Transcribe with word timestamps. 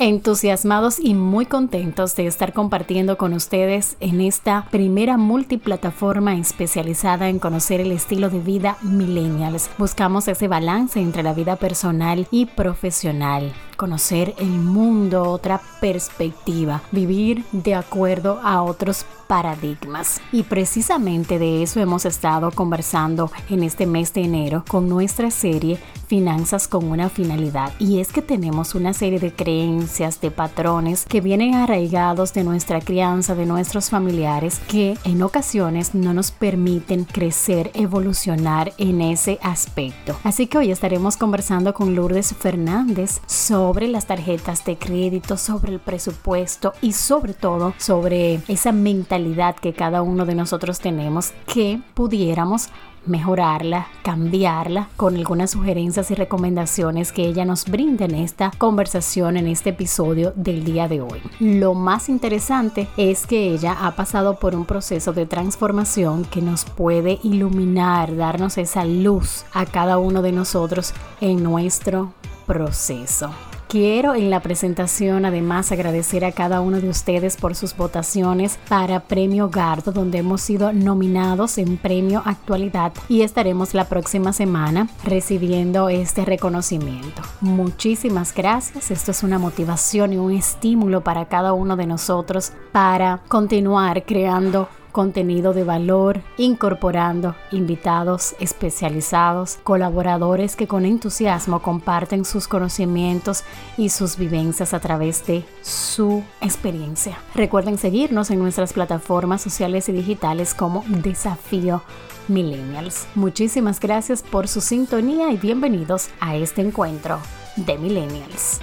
Entusiasmados 0.00 1.00
y 1.00 1.14
muy 1.14 1.44
contentos 1.44 2.14
de 2.14 2.28
estar 2.28 2.52
compartiendo 2.52 3.18
con 3.18 3.32
ustedes 3.32 3.96
en 3.98 4.20
esta 4.20 4.68
primera 4.70 5.16
multiplataforma 5.16 6.36
especializada 6.36 7.28
en 7.28 7.40
conocer 7.40 7.80
el 7.80 7.90
estilo 7.90 8.30
de 8.30 8.38
vida 8.38 8.78
millennials. 8.82 9.68
Buscamos 9.76 10.28
ese 10.28 10.46
balance 10.46 11.00
entre 11.00 11.24
la 11.24 11.34
vida 11.34 11.56
personal 11.56 12.28
y 12.30 12.46
profesional 12.46 13.52
conocer 13.78 14.34
el 14.38 14.50
mundo, 14.50 15.22
otra 15.22 15.60
perspectiva, 15.80 16.82
vivir 16.90 17.44
de 17.52 17.76
acuerdo 17.76 18.40
a 18.42 18.62
otros 18.62 19.06
paradigmas. 19.28 20.20
Y 20.32 20.42
precisamente 20.42 21.38
de 21.38 21.62
eso 21.62 21.78
hemos 21.78 22.04
estado 22.04 22.50
conversando 22.50 23.30
en 23.48 23.62
este 23.62 23.86
mes 23.86 24.12
de 24.12 24.22
enero 24.22 24.64
con 24.68 24.88
nuestra 24.88 25.30
serie 25.30 25.78
Finanzas 26.08 26.68
con 26.68 26.90
una 26.90 27.10
finalidad. 27.10 27.70
Y 27.78 28.00
es 28.00 28.12
que 28.12 28.22
tenemos 28.22 28.74
una 28.74 28.94
serie 28.94 29.20
de 29.20 29.30
creencias, 29.30 30.22
de 30.22 30.30
patrones 30.30 31.04
que 31.04 31.20
vienen 31.20 31.54
arraigados 31.54 32.32
de 32.32 32.44
nuestra 32.44 32.80
crianza, 32.80 33.34
de 33.34 33.44
nuestros 33.44 33.90
familiares, 33.90 34.58
que 34.68 34.96
en 35.04 35.22
ocasiones 35.22 35.94
no 35.94 36.14
nos 36.14 36.30
permiten 36.30 37.04
crecer, 37.04 37.70
evolucionar 37.74 38.72
en 38.78 39.02
ese 39.02 39.38
aspecto. 39.42 40.16
Así 40.24 40.46
que 40.46 40.56
hoy 40.56 40.70
estaremos 40.70 41.18
conversando 41.18 41.74
con 41.74 41.94
Lourdes 41.94 42.34
Fernández 42.34 43.20
sobre 43.26 43.67
las 43.76 44.06
tarjetas 44.06 44.64
de 44.64 44.76
crédito, 44.76 45.36
sobre 45.36 45.72
el 45.72 45.78
presupuesto 45.78 46.72
y 46.80 46.92
sobre 46.92 47.34
todo 47.34 47.74
sobre 47.78 48.40
esa 48.48 48.72
mentalidad 48.72 49.56
que 49.56 49.74
cada 49.74 50.02
uno 50.02 50.24
de 50.24 50.34
nosotros 50.34 50.80
tenemos 50.80 51.32
que 51.46 51.80
pudiéramos 51.94 52.70
mejorarla, 53.06 53.86
cambiarla 54.02 54.88
con 54.96 55.16
algunas 55.16 55.52
sugerencias 55.52 56.10
y 56.10 56.14
recomendaciones 56.14 57.12
que 57.12 57.26
ella 57.26 57.44
nos 57.44 57.64
brinda 57.64 58.04
en 58.04 58.14
esta 58.14 58.50
conversación, 58.58 59.36
en 59.36 59.46
este 59.46 59.70
episodio 59.70 60.32
del 60.34 60.64
día 60.64 60.88
de 60.88 61.00
hoy. 61.00 61.22
Lo 61.38 61.74
más 61.74 62.08
interesante 62.08 62.88
es 62.96 63.26
que 63.26 63.52
ella 63.52 63.86
ha 63.86 63.92
pasado 63.92 64.38
por 64.38 64.54
un 64.54 64.64
proceso 64.64 65.12
de 65.12 65.26
transformación 65.26 66.24
que 66.24 66.42
nos 66.42 66.64
puede 66.64 67.18
iluminar, 67.22 68.16
darnos 68.16 68.58
esa 68.58 68.84
luz 68.84 69.44
a 69.52 69.64
cada 69.64 69.98
uno 69.98 70.22
de 70.22 70.32
nosotros 70.32 70.92
en 71.20 71.42
nuestro 71.42 72.12
proceso. 72.46 73.30
Quiero 73.68 74.14
en 74.14 74.30
la 74.30 74.40
presentación 74.40 75.26
además 75.26 75.72
agradecer 75.72 76.24
a 76.24 76.32
cada 76.32 76.62
uno 76.62 76.80
de 76.80 76.88
ustedes 76.88 77.36
por 77.36 77.54
sus 77.54 77.76
votaciones 77.76 78.58
para 78.66 79.00
Premio 79.00 79.50
Gardo, 79.50 79.92
donde 79.92 80.16
hemos 80.16 80.40
sido 80.40 80.72
nominados 80.72 81.58
en 81.58 81.76
Premio 81.76 82.22
Actualidad 82.24 82.94
y 83.10 83.20
estaremos 83.20 83.74
la 83.74 83.84
próxima 83.84 84.32
semana 84.32 84.88
recibiendo 85.04 85.90
este 85.90 86.24
reconocimiento. 86.24 87.20
Muchísimas 87.42 88.34
gracias, 88.34 88.90
esto 88.90 89.10
es 89.10 89.22
una 89.22 89.38
motivación 89.38 90.14
y 90.14 90.16
un 90.16 90.32
estímulo 90.32 91.02
para 91.02 91.26
cada 91.26 91.52
uno 91.52 91.76
de 91.76 91.84
nosotros 91.84 92.52
para 92.72 93.20
continuar 93.28 94.04
creando 94.06 94.70
contenido 94.98 95.54
de 95.54 95.62
valor, 95.62 96.22
incorporando 96.38 97.36
invitados 97.52 98.34
especializados, 98.40 99.60
colaboradores 99.62 100.56
que 100.56 100.66
con 100.66 100.84
entusiasmo 100.84 101.62
comparten 101.62 102.24
sus 102.24 102.48
conocimientos 102.48 103.44
y 103.76 103.90
sus 103.90 104.16
vivencias 104.16 104.74
a 104.74 104.80
través 104.80 105.24
de 105.24 105.44
su 105.62 106.24
experiencia. 106.40 107.16
Recuerden 107.36 107.78
seguirnos 107.78 108.32
en 108.32 108.40
nuestras 108.40 108.72
plataformas 108.72 109.40
sociales 109.40 109.88
y 109.88 109.92
digitales 109.92 110.52
como 110.52 110.82
Desafío 110.88 111.80
Millennials. 112.26 113.06
Muchísimas 113.14 113.78
gracias 113.78 114.24
por 114.24 114.48
su 114.48 114.60
sintonía 114.60 115.30
y 115.30 115.36
bienvenidos 115.36 116.08
a 116.18 116.34
este 116.34 116.60
encuentro 116.62 117.20
de 117.54 117.78
Millennials. 117.78 118.60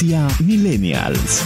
Millennials. 0.00 1.42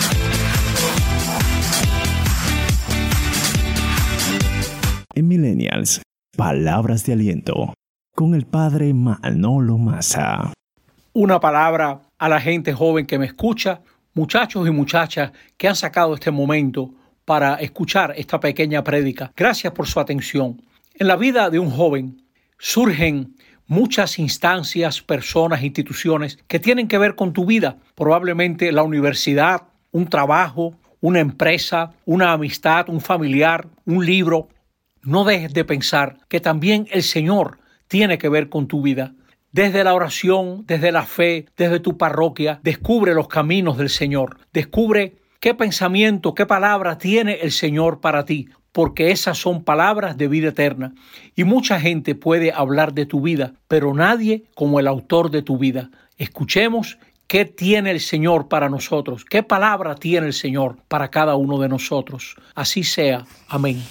En 5.15 5.27
Millennials, 5.27 6.03
palabras 6.37 7.07
de 7.07 7.15
aliento 7.15 7.73
con 8.15 8.35
el 8.35 8.45
padre 8.45 8.93
Manolo 8.93 9.79
Massa. 9.79 10.53
Una 11.15 11.41
palabra 11.41 12.03
a 12.19 12.29
la 12.29 12.41
gente 12.41 12.75
joven 12.75 13.07
que 13.07 13.19
me 13.19 13.25
escucha, 13.25 13.81
muchachos 14.13 14.69
y 14.69 14.71
muchachas 14.71 15.33
que 15.57 15.69
han 15.69 15.77
sacado 15.77 16.13
este 16.13 16.31
momento 16.31 16.91
para 17.25 17.55
escuchar 17.55 18.13
esta 18.19 18.39
pequeña 18.39 18.85
prédica. 18.85 19.33
Gracias 19.35 19.73
por 19.73 19.87
su 19.87 19.99
atención. 19.99 20.61
En 20.95 21.07
la 21.07 21.17
vida 21.17 21.49
de 21.49 21.59
un 21.59 21.71
joven 21.71 22.23
surgen 22.59 23.35
muchas 23.73 24.19
instancias, 24.19 25.01
personas, 25.01 25.63
instituciones 25.63 26.39
que 26.47 26.61
tienen 26.61 26.89
que 26.89 26.99
ver 26.99 27.15
con 27.15 27.33
tu 27.33 27.47
vida. 27.47 27.79
Probablemente 27.95 28.71
la 28.71 28.83
universidad, 28.83 29.63
un 29.93 30.09
trabajo, 30.09 30.75
una 31.01 31.21
empresa, 31.21 31.93
una 32.05 32.33
amistad, 32.33 32.91
un 32.91 33.01
familiar, 33.01 33.67
un 33.87 34.05
libro. 34.05 34.49
No 35.03 35.25
dejes 35.25 35.55
de 35.55 35.65
pensar 35.65 36.19
que 36.29 36.39
también 36.39 36.87
el 36.91 37.03
Señor 37.03 37.61
tiene 37.89 38.19
que 38.19 38.29
ver 38.29 38.51
con 38.51 38.69
tu 38.69 38.83
vida. 38.83 39.15
Desde 39.53 39.85
la 39.85 39.95
oración, 39.95 40.65
desde 40.67 40.93
la 40.93 41.05
fe, 41.05 41.47
desde 41.57 41.81
tu 41.81 41.97
parroquia, 41.97 42.61
descubre 42.63 43.15
los 43.15 43.29
caminos 43.29 43.79
del 43.79 43.89
Señor. 43.89 44.37
Descubre 44.53 45.17
qué 45.41 45.55
pensamiento, 45.55 46.35
qué 46.35 46.45
palabra 46.45 46.99
tiene 46.99 47.39
el 47.41 47.53
Señor 47.53 48.03
para 48.03 48.27
ti 48.27 48.51
porque 48.73 49.11
esas 49.11 49.39
son 49.39 49.63
palabras 49.63 50.17
de 50.17 50.29
vida 50.29 50.49
eterna. 50.49 50.95
Y 51.37 51.45
mucha 51.45 51.79
gente 51.79 52.15
puede 52.15 52.53
hablar 52.53 52.95
de 52.95 53.07
tu 53.07 53.21
vida, 53.21 53.53
pero 53.69 53.95
nadie 53.95 54.45
como 54.55 54.81
el 54.81 54.87
autor 54.87 55.31
de 55.31 55.43
tu 55.43 55.59
vida. 55.59 55.91
Escuchemos 56.19 56.99
qué 57.27 57.45
tiene 57.45 57.91
el 57.91 58.01
Señor 58.01 58.49
para 58.49 58.69
nosotros, 58.69 59.25
qué 59.25 59.43
palabra 59.43 59.95
tiene 59.95 60.27
el 60.27 60.33
Señor 60.33 60.77
para 60.89 61.09
cada 61.09 61.37
uno 61.37 61.59
de 61.59 61.69
nosotros. 61.69 62.35
Así 62.55 62.83
sea. 62.83 63.25
Amén. 63.49 63.83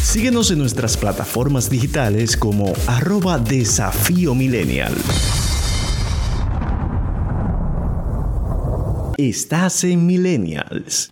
Síguenos 0.00 0.50
en 0.50 0.58
nuestras 0.58 0.96
plataformas 0.96 1.68
digitales 1.68 2.36
como 2.36 2.72
arroba 2.86 3.38
desafío. 3.38 4.34
Estás 9.18 9.84
en 9.84 10.06
Millennials. 10.06 11.10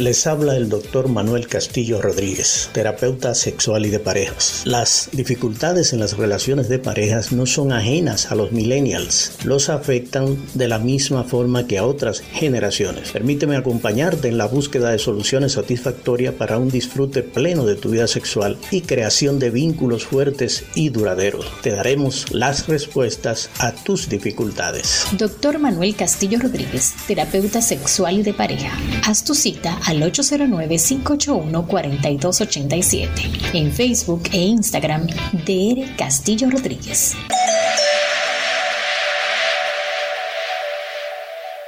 Les 0.00 0.26
habla 0.26 0.56
el 0.56 0.70
doctor 0.70 1.08
Manuel 1.08 1.46
Castillo 1.46 2.00
Rodríguez, 2.00 2.70
terapeuta 2.72 3.34
sexual 3.34 3.84
y 3.84 3.90
de 3.90 4.00
parejas. 4.00 4.62
Las 4.64 5.10
dificultades 5.12 5.92
en 5.92 6.00
las 6.00 6.16
relaciones 6.16 6.70
de 6.70 6.78
parejas 6.78 7.32
no 7.32 7.44
son 7.44 7.70
ajenas 7.70 8.32
a 8.32 8.34
los 8.34 8.50
millennials, 8.50 9.32
los 9.44 9.68
afectan 9.68 10.38
de 10.54 10.68
la 10.68 10.78
misma 10.78 11.24
forma 11.24 11.66
que 11.66 11.76
a 11.76 11.84
otras 11.84 12.20
generaciones. 12.20 13.10
Permíteme 13.10 13.56
acompañarte 13.56 14.28
en 14.28 14.38
la 14.38 14.46
búsqueda 14.46 14.88
de 14.88 14.98
soluciones 14.98 15.52
satisfactorias 15.52 16.32
para 16.32 16.56
un 16.56 16.70
disfrute 16.70 17.22
pleno 17.22 17.66
de 17.66 17.74
tu 17.74 17.90
vida 17.90 18.06
sexual 18.06 18.56
y 18.70 18.80
creación 18.80 19.38
de 19.38 19.50
vínculos 19.50 20.04
fuertes 20.06 20.64
y 20.74 20.88
duraderos. 20.88 21.44
Te 21.60 21.72
daremos 21.72 22.32
las 22.32 22.68
respuestas 22.68 23.50
a 23.58 23.72
tus 23.72 24.08
dificultades. 24.08 25.04
Doctor 25.18 25.58
Manuel 25.58 25.94
Castillo 25.94 26.38
Rodríguez, 26.38 26.94
terapeuta 27.06 27.60
sexual 27.60 28.20
y 28.20 28.22
de 28.22 28.32
pareja. 28.32 28.72
Haz 29.04 29.24
tu 29.24 29.34
cita 29.34 29.78
al 29.90 30.02
809-581-4287. 30.12 33.08
En 33.54 33.72
Facebook 33.72 34.22
e 34.32 34.38
Instagram, 34.38 35.08
DR 35.44 35.96
Castillo 35.96 36.48
Rodríguez. 36.48 37.16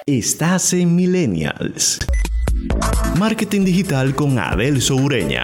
Estás 0.07 0.73
en 0.73 0.95
Millennials. 0.95 1.99
Marketing 3.19 3.65
digital 3.65 4.15
con 4.15 4.39
Adel 4.39 4.81
Soureña. 4.81 5.43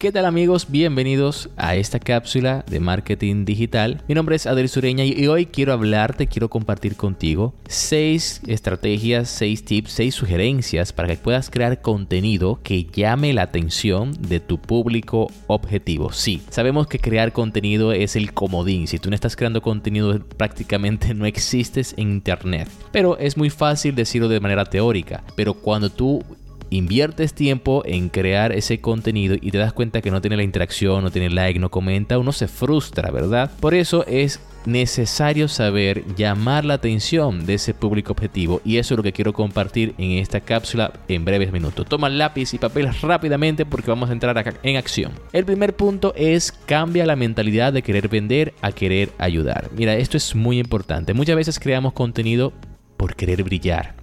¿Qué 0.00 0.12
tal 0.12 0.24
amigos? 0.24 0.68
Bienvenidos 0.70 1.50
a 1.58 1.76
esta 1.76 2.00
cápsula 2.00 2.64
de 2.66 2.80
marketing 2.80 3.44
digital. 3.44 4.02
Mi 4.08 4.14
nombre 4.14 4.34
es 4.34 4.46
Adel 4.46 4.70
Sureña 4.70 5.04
y 5.04 5.26
hoy 5.26 5.44
quiero 5.44 5.74
hablarte, 5.74 6.26
quiero 6.26 6.48
compartir 6.48 6.96
contigo 6.96 7.52
seis 7.68 8.40
estrategias, 8.46 9.28
seis 9.28 9.62
tips, 9.62 9.92
seis 9.92 10.14
sugerencias 10.14 10.94
para 10.94 11.06
que 11.06 11.16
puedas 11.16 11.50
crear 11.50 11.82
contenido 11.82 12.60
que 12.62 12.84
llame 12.84 13.34
la 13.34 13.42
atención 13.42 14.12
de 14.26 14.40
tu 14.40 14.58
público 14.58 15.30
objetivo. 15.48 16.10
Sí, 16.12 16.40
sabemos 16.48 16.86
que 16.86 16.98
crear 16.98 17.34
contenido 17.34 17.92
es 17.92 18.16
el 18.16 18.32
comodín. 18.32 18.86
Si 18.86 18.98
tú 18.98 19.10
no 19.10 19.14
estás 19.14 19.36
creando 19.36 19.60
contenido 19.60 20.18
prácticamente 20.18 21.12
no 21.12 21.26
existes 21.26 21.92
en 21.98 22.10
internet. 22.10 22.70
Pero 22.90 23.18
es 23.18 23.36
muy 23.36 23.50
fácil 23.50 23.94
decirlo 23.94 24.30
de 24.30 24.40
manera 24.40 24.64
teórica. 24.64 25.22
Pero 25.36 25.52
cuando 25.52 25.90
tú 25.90 26.24
inviertes 26.70 27.34
tiempo 27.34 27.82
en 27.84 28.08
crear 28.08 28.52
ese 28.52 28.80
contenido 28.80 29.36
y 29.40 29.50
te 29.50 29.58
das 29.58 29.72
cuenta 29.72 30.00
que 30.00 30.10
no 30.10 30.20
tiene 30.20 30.36
la 30.36 30.42
interacción, 30.42 31.04
no 31.04 31.10
tiene 31.10 31.30
like, 31.30 31.58
no 31.58 31.70
comenta, 31.70 32.18
uno 32.18 32.32
se 32.32 32.48
frustra, 32.48 33.10
¿verdad? 33.10 33.50
Por 33.60 33.74
eso 33.74 34.06
es 34.06 34.40
necesario 34.66 35.48
saber 35.48 36.04
llamar 36.16 36.64
la 36.64 36.74
atención 36.74 37.46
de 37.46 37.54
ese 37.54 37.74
público 37.74 38.12
objetivo 38.12 38.60
y 38.64 38.76
eso 38.76 38.94
es 38.94 38.96
lo 38.96 39.02
que 39.02 39.12
quiero 39.12 39.32
compartir 39.32 39.94
en 39.98 40.12
esta 40.12 40.40
cápsula 40.40 40.92
en 41.08 41.24
breves 41.24 41.52
minutos. 41.52 41.86
Toma 41.86 42.08
lápiz 42.08 42.54
y 42.54 42.58
papel 42.58 42.92
rápidamente 43.00 43.64
porque 43.64 43.90
vamos 43.90 44.10
a 44.10 44.12
entrar 44.12 44.36
acá 44.36 44.54
en 44.62 44.76
acción. 44.76 45.12
El 45.32 45.44
primer 45.44 45.74
punto 45.74 46.12
es 46.16 46.52
cambia 46.52 47.06
la 47.06 47.16
mentalidad 47.16 47.72
de 47.72 47.82
querer 47.82 48.08
vender 48.08 48.54
a 48.60 48.72
querer 48.72 49.10
ayudar. 49.18 49.70
Mira, 49.74 49.94
esto 49.96 50.16
es 50.16 50.34
muy 50.34 50.58
importante. 50.58 51.14
Muchas 51.14 51.36
veces 51.36 51.58
creamos 51.58 51.92
contenido 51.92 52.52
por 52.96 53.16
querer 53.16 53.42
brillar 53.42 53.99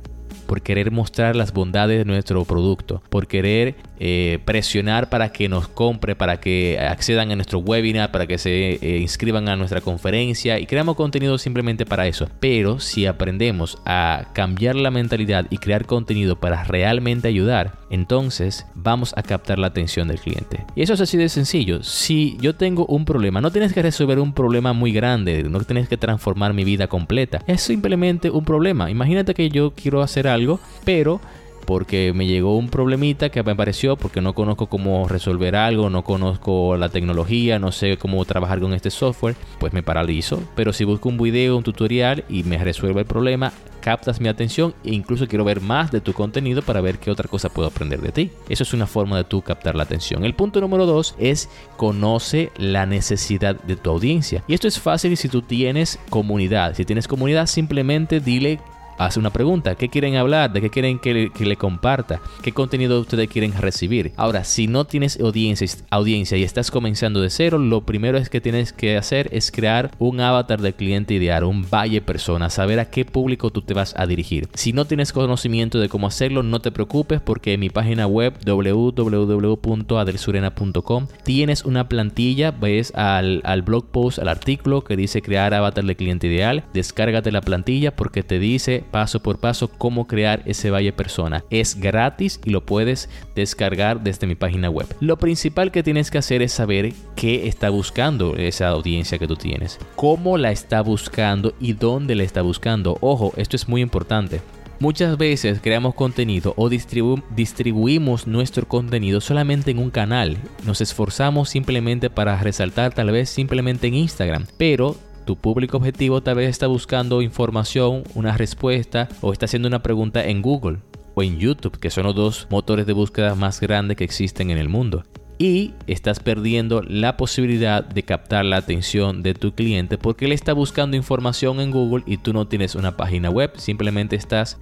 por 0.47 0.61
querer 0.61 0.89
mostrar 0.89 1.35
las 1.35 1.53
bondades 1.53 1.99
de 1.99 2.05
nuestro 2.05 2.43
producto, 2.45 3.03
por 3.09 3.27
querer 3.27 3.75
eh, 3.99 4.39
presionar 4.45 5.09
para 5.09 5.31
que 5.31 5.49
nos 5.49 5.67
compre, 5.67 6.15
para 6.15 6.39
que 6.39 6.79
accedan 6.79 7.31
a 7.31 7.35
nuestro 7.35 7.59
webinar, 7.59 8.11
para 8.11 8.27
que 8.27 8.37
se 8.37 8.73
eh, 8.73 8.99
inscriban 8.99 9.49
a 9.49 9.55
nuestra 9.55 9.81
conferencia 9.81 10.59
y 10.59 10.65
creamos 10.65 10.95
contenido 10.95 11.37
simplemente 11.37 11.85
para 11.85 12.07
eso. 12.07 12.27
Pero 12.39 12.79
si 12.79 13.05
aprendemos 13.05 13.77
a 13.85 14.27
cambiar 14.33 14.75
la 14.75 14.91
mentalidad 14.91 15.47
y 15.49 15.57
crear 15.57 15.85
contenido 15.85 16.39
para 16.39 16.63
realmente 16.63 17.27
ayudar, 17.27 17.73
entonces 17.89 18.65
vamos 18.75 19.13
a 19.17 19.23
captar 19.23 19.59
la 19.59 19.67
atención 19.67 20.07
del 20.07 20.19
cliente. 20.19 20.65
Y 20.75 20.81
eso 20.81 20.93
es 20.93 21.01
así 21.01 21.17
de 21.17 21.29
sencillo. 21.29 21.83
Si 21.83 22.37
yo 22.39 22.55
tengo 22.55 22.85
un 22.85 23.05
problema, 23.05 23.41
no 23.41 23.51
tienes 23.51 23.73
que 23.73 23.81
resolver 23.81 24.19
un 24.19 24.33
problema 24.33 24.73
muy 24.73 24.91
grande, 24.91 25.43
no 25.43 25.59
tienes 25.61 25.89
que 25.89 25.97
transformar 25.97 26.53
mi 26.53 26.63
vida 26.63 26.87
completa. 26.87 27.41
Es 27.47 27.61
simplemente 27.61 28.29
un 28.29 28.45
problema. 28.45 28.91
Imagínate 28.91 29.33
que 29.33 29.49
yo 29.49 29.71
quiero 29.71 30.01
hacer 30.01 30.27
algo, 30.27 30.59
pero 30.85 31.19
porque 31.67 32.13
me 32.13 32.25
llegó 32.25 32.57
un 32.57 32.69
problemita 32.69 33.27
que 33.27 33.43
me 33.43 33.51
apareció 33.51 33.97
porque 33.97 34.21
no 34.21 34.33
conozco 34.33 34.67
cómo 34.67 35.05
resolver 35.09 35.57
algo, 35.57 35.89
no 35.89 36.05
conozco 36.05 36.77
la 36.77 36.87
tecnología, 36.87 37.59
no 37.59 37.73
sé 37.73 37.97
cómo 37.97 38.23
trabajar 38.23 38.61
con 38.61 38.73
este 38.73 38.89
software, 38.89 39.35
pues 39.59 39.73
me 39.73 39.83
paralizo. 39.83 40.41
Pero 40.55 40.71
si 40.71 40.85
busco 40.85 41.09
un 41.09 41.17
video, 41.17 41.57
un 41.57 41.63
tutorial 41.63 42.23
y 42.29 42.43
me 42.43 42.57
resuelve 42.57 43.01
el 43.01 43.05
problema, 43.05 43.51
captas 43.81 44.21
mi 44.21 44.29
atención 44.29 44.73
e 44.85 44.93
incluso 44.93 45.27
quiero 45.27 45.43
ver 45.43 45.59
más 45.59 45.91
de 45.91 45.99
tu 45.99 46.13
contenido 46.13 46.61
para 46.61 46.79
ver 46.79 46.99
qué 46.99 47.11
otra 47.11 47.27
cosa 47.27 47.49
puedo 47.49 47.67
aprender 47.67 47.99
de 47.99 48.13
ti. 48.13 48.31
Eso 48.47 48.63
es 48.63 48.73
una 48.73 48.87
forma 48.87 49.17
de 49.17 49.25
tú 49.25 49.41
captar 49.41 49.75
la 49.75 49.83
atención. 49.83 50.23
El 50.23 50.35
punto 50.35 50.61
número 50.61 50.85
dos 50.85 51.15
es 51.19 51.49
conoce 51.75 52.49
la 52.55 52.85
necesidad 52.85 53.59
de 53.61 53.75
tu 53.75 53.89
audiencia. 53.89 54.41
Y 54.47 54.53
esto 54.53 54.69
es 54.69 54.79
fácil 54.79 55.17
si 55.17 55.27
tú 55.27 55.41
tienes 55.41 55.99
comunidad. 56.09 56.75
Si 56.75 56.85
tienes 56.85 57.09
comunidad, 57.09 57.47
simplemente 57.47 58.21
dile 58.21 58.61
hace 58.97 59.19
una 59.19 59.31
pregunta. 59.31 59.75
¿Qué 59.75 59.89
quieren 59.89 60.15
hablar? 60.15 60.51
¿De 60.51 60.61
qué 60.61 60.69
quieren 60.69 60.99
que 60.99 61.31
le, 61.37 61.57
comparta? 61.57 62.21
¿Qué 62.41 62.51
contenido 62.51 62.99
ustedes 62.99 63.29
quieren 63.29 63.53
recibir? 63.53 64.11
Ahora, 64.17 64.43
si 64.43 64.67
no 64.67 64.85
tienes 64.85 65.19
audiencia, 65.19 65.67
audiencia 65.89 66.37
y 66.37 66.43
estás 66.43 66.71
comenzando 66.71 67.21
de 67.21 67.29
cero, 67.29 67.57
lo 67.57 67.81
primero 67.81 68.17
es 68.17 68.29
que 68.29 68.41
tienes 68.41 68.73
que 68.73 68.97
hacer 68.97 69.29
es 69.31 69.51
crear 69.51 69.91
un 69.99 70.19
avatar 70.19 70.61
de 70.61 70.73
cliente 70.73 71.13
ideal, 71.13 71.43
un 71.43 71.69
valle 71.69 72.01
persona, 72.01 72.49
saber 72.49 72.79
a 72.79 72.89
qué 72.89 73.05
público 73.05 73.51
tú 73.51 73.61
te 73.61 73.73
vas 73.73 73.93
a 73.97 74.05
dirigir. 74.05 74.47
Si 74.53 74.73
no 74.73 74.85
tienes 74.85 75.13
conocimiento 75.13 75.79
de 75.79 75.89
cómo 75.89 76.07
hacerlo, 76.07 76.43
no 76.43 76.59
te 76.59 76.71
preocupes 76.71 77.21
porque 77.21 77.53
en 77.53 77.59
mi 77.59 77.69
página 77.69 78.07
web 78.07 78.33
www.adelsurena.com 78.45 81.07
tienes 81.23 81.65
una 81.65 81.89
plantilla, 81.89 82.51
ves 82.51 82.93
al, 82.95 83.41
al 83.43 83.61
blog 83.61 83.87
post, 83.87 84.19
al 84.19 84.29
artículo 84.29 84.83
que 84.83 84.95
dice 84.95 85.21
crear 85.21 85.53
avatar 85.53 85.85
de 85.85 85.95
cliente 85.95 86.27
ideal, 86.27 86.63
descárgate 86.73 87.31
la 87.31 87.41
plantilla 87.41 87.95
porque 87.95 88.23
te 88.23 88.39
dice 88.39 88.86
paso 88.87 89.21
por 89.21 89.39
paso 89.39 89.67
cómo 89.67 90.07
crear 90.07 90.41
ese 90.45 90.71
valle 90.71 90.93
persona. 90.93 91.43
Es 91.49 91.79
gratis 91.79 92.39
y 92.43 92.49
lo 92.49 92.65
puedes 92.65 93.09
descargar 93.35 94.01
desde 94.01 94.27
mi 94.27 94.35
página 94.35 94.69
web. 94.69 94.87
Lo 94.99 95.17
principal 95.17 95.71
que 95.71 95.83
tienes 95.83 96.09
que 96.09 96.17
hacer 96.17 96.41
es 96.41 96.53
saber 96.53 96.93
qué 97.15 97.47
está 97.47 97.69
buscando 97.69 98.35
esa 98.35 98.69
audiencia 98.69 99.17
que 99.17 99.27
tú 99.27 99.35
tienes, 99.35 99.79
cómo 99.95 100.37
la 100.37 100.51
está 100.51 100.81
buscando 100.81 101.53
y 101.59 101.73
dónde 101.73 102.15
la 102.15 102.23
está 102.23 102.41
buscando. 102.41 102.97
Ojo, 103.01 103.33
esto 103.37 103.55
es 103.55 103.67
muy 103.67 103.81
importante. 103.81 104.41
Muchas 104.79 105.17
veces 105.17 105.59
creamos 105.59 105.95
contenido 105.95 106.53
o 106.55 106.69
distribuimos 106.69 108.27
nuestro 108.27 108.67
contenido 108.67 109.21
solamente 109.21 109.71
en 109.71 109.79
un 109.79 109.89
canal. 109.89 110.37
Nos 110.67 110.81
esforzamos 110.81 111.49
simplemente 111.49 112.11
para 112.11 112.37
resaltar 112.37 112.93
tal 112.93 113.09
vez 113.09 113.27
simplemente 113.27 113.87
en 113.87 113.95
Instagram. 113.95 114.45
Pero 114.57 114.95
tu 115.27 115.35
público 115.35 115.75
objetivo 115.77 116.21
tal 116.21 116.37
vez 116.37 116.49
está 116.49 116.67
buscando 116.67 117.21
información, 117.21 118.03
una 118.15 118.37
respuesta 118.37 119.09
o 119.21 119.33
está 119.33 119.45
haciendo 119.45 119.67
una 119.67 119.83
pregunta 119.83 120.23
en 120.23 120.41
Google 120.41 120.77
o 121.15 121.21
en 121.21 121.37
YouTube, 121.37 121.77
que 121.77 121.89
son 121.89 122.05
los 122.05 122.15
dos 122.15 122.47
motores 122.49 122.87
de 122.87 122.93
búsqueda 122.93 123.35
más 123.35 123.59
grandes 123.59 123.97
que 123.97 124.05
existen 124.05 124.51
en 124.51 124.57
el 124.57 124.69
mundo 124.69 125.03
y 125.39 125.73
estás 125.87 126.19
perdiendo 126.19 126.81
la 126.81 127.17
posibilidad 127.17 127.83
de 127.83 128.03
captar 128.03 128.45
la 128.45 128.57
atención 128.57 129.23
de 129.23 129.33
tu 129.33 129.53
cliente 129.53 129.97
porque 129.97 130.25
él 130.25 130.31
está 130.31 130.53
buscando 130.53 130.97
información 130.97 131.59
en 131.59 131.71
Google 131.71 132.03
y 132.05 132.17
tú 132.17 132.33
no 132.33 132.47
tienes 132.47 132.75
una 132.75 132.97
página 132.97 133.29
web, 133.29 133.51
simplemente 133.57 134.15
estás 134.15 134.57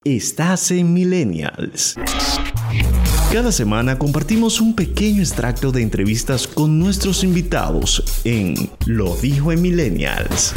Estás 0.05 0.71
en 0.71 0.93
Millennials. 0.93 1.97
Cada 3.33 3.51
semana 3.51 3.99
compartimos 3.99 4.61
un 4.61 4.73
pequeño 4.73 5.19
extracto 5.19 5.73
de 5.73 5.81
entrevistas 5.81 6.47
con 6.47 6.79
nuestros 6.79 7.21
invitados 7.21 8.21
en 8.23 8.55
Lo 8.85 9.17
dijo 9.17 9.51
en 9.51 9.61
Millennials. 9.61 10.53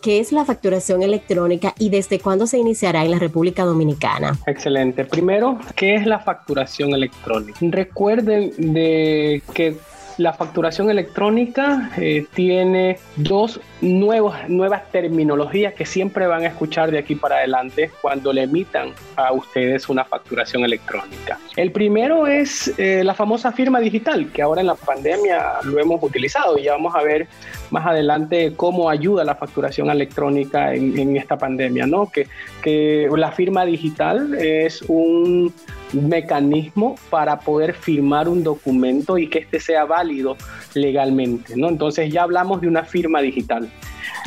¿Qué 0.00 0.18
es 0.18 0.32
la 0.32 0.46
facturación 0.46 1.02
electrónica 1.02 1.74
y 1.78 1.90
desde 1.90 2.20
cuándo 2.20 2.46
se 2.46 2.56
iniciará 2.56 3.04
en 3.04 3.10
la 3.10 3.18
República 3.18 3.66
Dominicana? 3.66 4.38
Excelente. 4.46 5.04
Primero, 5.04 5.58
¿qué 5.76 5.96
es 5.96 6.06
la 6.06 6.20
facturación 6.20 6.94
electrónica? 6.94 7.58
Recuerden 7.60 8.72
de 8.72 9.42
que 9.52 9.76
la 10.18 10.32
facturación 10.32 10.90
electrónica 10.90 11.90
eh, 11.96 12.26
tiene 12.34 12.98
dos 13.16 13.60
nuevas, 13.80 14.90
terminologías 14.90 15.74
que 15.74 15.86
siempre 15.86 16.26
van 16.26 16.42
a 16.42 16.48
escuchar 16.48 16.90
de 16.90 16.98
aquí 16.98 17.14
para 17.14 17.36
adelante 17.36 17.90
cuando 18.00 18.32
le 18.32 18.42
emitan 18.42 18.92
a 19.16 19.32
ustedes 19.32 19.88
una 19.88 20.04
facturación 20.04 20.64
electrónica. 20.64 21.38
El 21.56 21.72
primero 21.72 22.26
es 22.26 22.72
eh, 22.78 23.02
la 23.04 23.14
famosa 23.14 23.52
firma 23.52 23.80
digital, 23.80 24.30
que 24.32 24.42
ahora 24.42 24.60
en 24.60 24.66
la 24.66 24.74
pandemia 24.74 25.54
lo 25.64 25.78
hemos 25.78 26.02
utilizado 26.02 26.58
y 26.58 26.64
ya 26.64 26.72
vamos 26.72 26.94
a 26.94 27.02
ver 27.02 27.26
más 27.70 27.86
adelante 27.86 28.52
cómo 28.56 28.90
ayuda 28.90 29.24
la 29.24 29.34
facturación 29.34 29.90
electrónica 29.90 30.74
en, 30.74 31.16
esta 31.16 31.36
pandemia, 31.36 31.86
¿no? 31.86 32.10
Que 32.10 33.08
la 33.16 33.32
firma 33.32 33.64
digital 33.64 34.34
es 34.34 34.82
un 34.82 35.52
mecanismo 35.92 36.96
para 37.10 37.40
poder 37.40 37.74
firmar 37.74 38.28
un 38.28 38.42
documento 38.42 39.18
y 39.18 39.28
que 39.28 39.40
éste 39.40 39.60
sea 39.60 39.84
válido 39.84 40.36
legalmente. 40.74 41.56
¿no? 41.56 41.68
Entonces 41.68 42.12
ya 42.12 42.22
hablamos 42.22 42.60
de 42.60 42.68
una 42.68 42.84
firma 42.84 43.20
digital. 43.20 43.70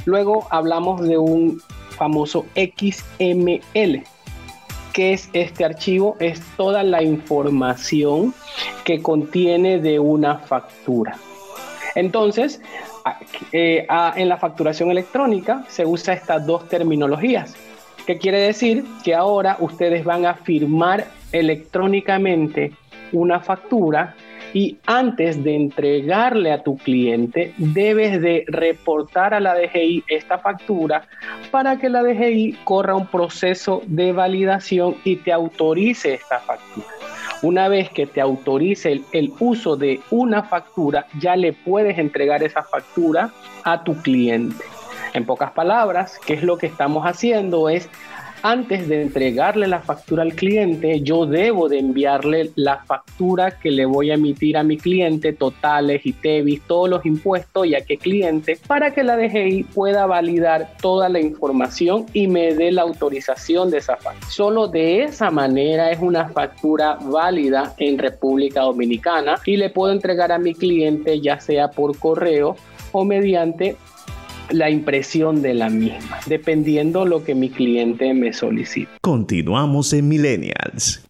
Luego 0.05 0.48
hablamos 0.50 1.01
de 1.08 1.17
un 1.17 1.62
famoso 1.98 2.46
XML. 2.55 4.03
¿Qué 4.93 5.13
es 5.13 5.29
este 5.34 5.65
archivo? 5.65 6.15
Es 6.20 6.41
toda 6.55 6.84
la 6.84 7.01
información 7.01 8.34
que 8.84 9.01
contiene 9.01 9.79
de 9.79 10.00
una 10.00 10.38
factura. 10.38 11.17
Entonces, 11.96 12.62
eh, 13.51 13.88
en 14.15 14.29
la 14.29 14.38
facturación 14.38 14.91
electrónica 14.91 15.65
se 15.67 15.86
usa 15.86 16.13
estas 16.13 16.46
dos 16.46 16.67
terminologías. 16.67 17.55
¿Qué 18.05 18.17
quiere 18.17 18.39
decir? 18.39 18.86
Que 19.03 19.15
ahora 19.15 19.58
ustedes 19.60 20.03
van 20.03 20.25
a 20.25 20.36
firmar 20.36 21.08
electrónicamente 21.34 22.72
una 23.12 23.42
factura 23.42 24.16
y 24.54 24.78
antes 24.86 25.44
de 25.44 25.56
entregarle 25.56 26.52
a 26.52 26.63
tu 26.63 26.78
cliente 26.78 27.54
debes 27.58 28.22
de 28.22 28.46
reportar 28.48 29.34
a 29.34 29.40
la 29.40 29.56
DGI 29.56 30.04
esta 30.08 30.38
factura 30.38 31.08
para 31.52 31.78
que 31.78 31.90
la 31.90 32.04
DGI 32.04 32.60
corra 32.63 32.96
un 32.96 33.08
proceso 33.08 33.82
de 33.88 34.12
validación 34.12 34.96
y 35.04 35.18
te 35.18 35.34
autorice 35.34 36.13
esta 36.13 36.40
factura. 36.40 36.88
Una 37.42 37.68
vez 37.68 37.90
que 37.90 38.06
te 38.06 38.22
autorice 38.22 38.92
el, 38.92 39.04
el, 39.12 39.34
uso 39.40 39.75
de 39.75 40.00
una 40.12 40.44
factura, 40.44 41.08
ya 41.20 41.36
le 41.36 41.52
puedes 41.52 41.98
entregar 41.98 42.42
esa 42.42 42.63
factura 42.63 43.32
a 43.63 43.84
tu 43.84 43.96
cliente. 44.02 44.63
En 45.13 45.25
pocas 45.25 45.52
palabras, 45.52 46.20
¿qué 46.25 46.36
es 46.36 46.44
lo 46.44 46.58
que 46.58 46.68
estamos 46.68 47.04
haciendo? 47.06 47.70
Es 47.70 47.90
antes 48.44 48.90
de 48.90 49.02
entregarle 49.02 49.68
la 49.68 49.80
factura 49.80 50.22
al 50.22 50.34
cliente, 50.34 51.00
yo 51.02 51.26
debo 51.26 51.70
de 51.70 51.80
enviarle 51.80 52.52
la 52.56 52.84
factura 52.84 53.58
que 53.58 53.72
le 53.72 53.86
voy 53.86 54.12
a 54.12 54.16
emitir 54.16 54.58
a 54.58 54.64
mi 54.64 54.78
cliente, 54.78 55.32
totales 55.32 56.06
y 56.06 56.12
TEVIS, 56.12 56.62
todos 56.68 56.90
los 56.90 57.06
impuestos 57.06 57.66
y 57.66 57.76
a 57.76 57.86
qué 57.86 57.98
cliente, 57.98 58.60
para 58.68 58.94
que 58.94 59.04
la 59.04 59.16
DGI 59.16 59.64
pueda 59.74 60.06
validar 60.06 60.74
toda 60.82 61.08
la 61.08 61.22
información 61.22 62.06
y 62.12 62.28
me 62.28 62.54
dé 62.54 62.74
la 62.74 62.82
autorización 62.82 63.72
de 63.72 63.78
esa 63.78 63.96
factura. 63.96 64.30
Solo 64.30 64.68
de 64.68 65.04
esa 65.04 65.32
manera 65.32 65.90
es 65.92 66.00
una 66.02 66.28
factura 66.28 66.98
válida 67.02 67.74
en 67.78 67.98
República 67.98 68.62
Dominicana 68.62 69.36
y 69.46 69.56
le 69.56 69.70
puedo 69.70 69.94
entregar 69.94 70.34
a 70.34 70.38
mi 70.38 70.54
cliente 70.54 71.22
ya 71.22 71.40
sea 71.40 71.70
por 71.70 71.98
correo 71.98 72.58
o 72.92 73.06
mediante 73.06 73.78
la 74.52 74.70
impresión 74.70 75.42
de 75.42 75.54
la 75.54 75.70
misma, 75.70 76.20
dependiendo 76.28 77.06
lo 77.06 77.24
que 77.24 77.36
mi 77.36 77.50
cliente 77.50 78.14
me 78.14 78.34
solicite. 78.34 78.90
Continuamos 79.02 79.94
en 79.94 80.08
Millennials. 80.08 81.04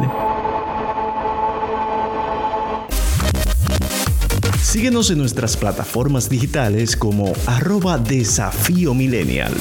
Síguenos 4.69 5.09
en 5.09 5.17
nuestras 5.17 5.57
plataformas 5.57 6.29
digitales 6.29 6.95
como 6.95 7.33
arroba 7.47 7.97
desafío 7.97 8.93
millennial. 8.93 9.51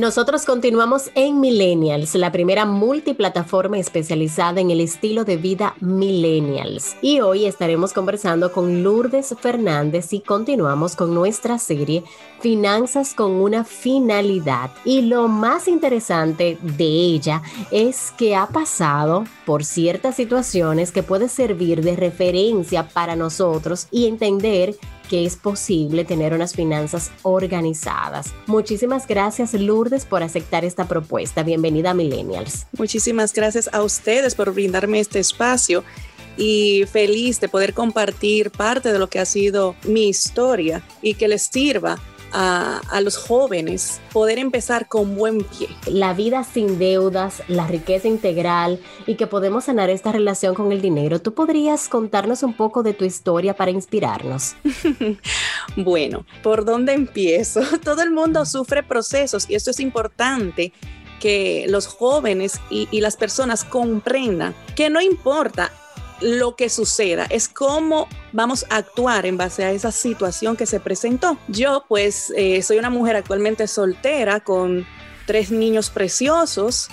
Nosotros 0.00 0.46
continuamos 0.46 1.10
en 1.14 1.40
Millennials, 1.40 2.14
la 2.14 2.32
primera 2.32 2.64
multiplataforma 2.64 3.78
especializada 3.78 4.58
en 4.58 4.70
el 4.70 4.80
estilo 4.80 5.26
de 5.26 5.36
vida 5.36 5.74
Millennials. 5.80 6.96
Y 7.02 7.20
hoy 7.20 7.44
estaremos 7.44 7.92
conversando 7.92 8.50
con 8.50 8.82
Lourdes 8.82 9.34
Fernández 9.38 10.14
y 10.14 10.20
continuamos 10.20 10.96
con 10.96 11.14
nuestra 11.14 11.58
serie 11.58 12.02
Finanzas 12.40 13.12
con 13.12 13.32
una 13.32 13.62
finalidad. 13.62 14.70
Y 14.86 15.02
lo 15.02 15.28
más 15.28 15.68
interesante 15.68 16.56
de 16.62 16.84
ella 16.86 17.42
es 17.70 18.10
que 18.16 18.34
ha 18.34 18.46
pasado 18.46 19.24
por 19.44 19.64
ciertas 19.66 20.16
situaciones 20.16 20.92
que 20.92 21.02
puede 21.02 21.28
servir 21.28 21.82
de 21.82 21.96
referencia 21.96 22.88
para 22.88 23.16
nosotros 23.16 23.86
y 23.90 24.06
entender 24.06 24.76
que 25.10 25.26
es 25.26 25.34
posible 25.34 26.04
tener 26.04 26.32
unas 26.32 26.54
finanzas 26.54 27.10
organizadas. 27.22 28.32
Muchísimas 28.46 29.08
gracias 29.08 29.52
Lourdes 29.54 30.06
por 30.06 30.22
aceptar 30.22 30.64
esta 30.64 30.86
propuesta. 30.86 31.42
Bienvenida 31.42 31.90
a 31.90 31.94
Millennials. 31.94 32.68
Muchísimas 32.78 33.34
gracias 33.34 33.68
a 33.72 33.82
ustedes 33.82 34.36
por 34.36 34.54
brindarme 34.54 35.00
este 35.00 35.18
espacio 35.18 35.82
y 36.36 36.84
feliz 36.90 37.40
de 37.40 37.48
poder 37.48 37.74
compartir 37.74 38.52
parte 38.52 38.92
de 38.92 39.00
lo 39.00 39.08
que 39.08 39.18
ha 39.18 39.24
sido 39.24 39.74
mi 39.82 40.08
historia 40.08 40.80
y 41.02 41.14
que 41.14 41.26
les 41.26 41.42
sirva 41.42 41.98
a, 42.32 43.00
los 43.02 43.16
jóvenes 43.16 44.00
poder 44.12 44.38
empezar 44.38 44.88
con 44.88 45.16
buen 45.16 45.42
pie. 45.44 45.68
La 45.86 46.12
vida 46.12 46.44
sin 46.44 46.78
deudas, 46.78 47.42
la 47.48 47.66
riqueza 47.66 48.08
integral 48.08 48.80
y 49.06 49.14
que 49.14 49.26
podemos 49.26 49.64
sanar 49.64 49.90
esta 49.90 50.12
relación 50.12 50.54
con 50.54 50.72
el 50.72 50.80
dinero. 50.80 51.20
¿Tú 51.20 51.34
podrías 51.34 51.88
contarnos 51.88 52.42
un 52.42 52.54
poco 52.54 52.82
de 52.82 52.94
tu 52.94 53.04
historia 53.04 53.54
para 53.54 53.70
inspirarnos? 53.70 54.54
bueno, 55.76 56.26
¿por 56.42 56.64
dónde 56.64 56.92
empiezo? 56.92 57.62
Todo 57.84 58.02
el 58.02 58.10
mundo 58.10 58.44
sufre 58.44 58.82
procesos 58.82 59.48
y 59.48 59.54
esto 59.54 59.70
es 59.70 59.80
importante 59.80 60.72
que 61.20 61.66
los 61.68 61.86
jóvenes 61.86 62.60
y, 62.70 62.88
y 62.90 63.00
las 63.00 63.16
personas 63.16 63.64
comprendan 63.64 64.54
que 64.74 64.88
no 64.88 65.00
importa 65.00 65.70
lo 66.20 66.56
que 66.56 66.68
suceda, 66.68 67.26
es 67.30 67.48
cómo 67.48 68.08
vamos 68.32 68.66
a 68.70 68.76
actuar 68.76 69.26
en 69.26 69.36
base 69.36 69.64
a 69.64 69.72
esa 69.72 69.92
situación 69.92 70.56
que 70.56 70.66
se 70.66 70.80
presentó. 70.80 71.38
Yo 71.48 71.84
pues 71.88 72.32
eh, 72.36 72.62
soy 72.62 72.78
una 72.78 72.90
mujer 72.90 73.16
actualmente 73.16 73.66
soltera 73.66 74.40
con 74.40 74.86
tres 75.26 75.50
niños 75.50 75.90
preciosos 75.90 76.88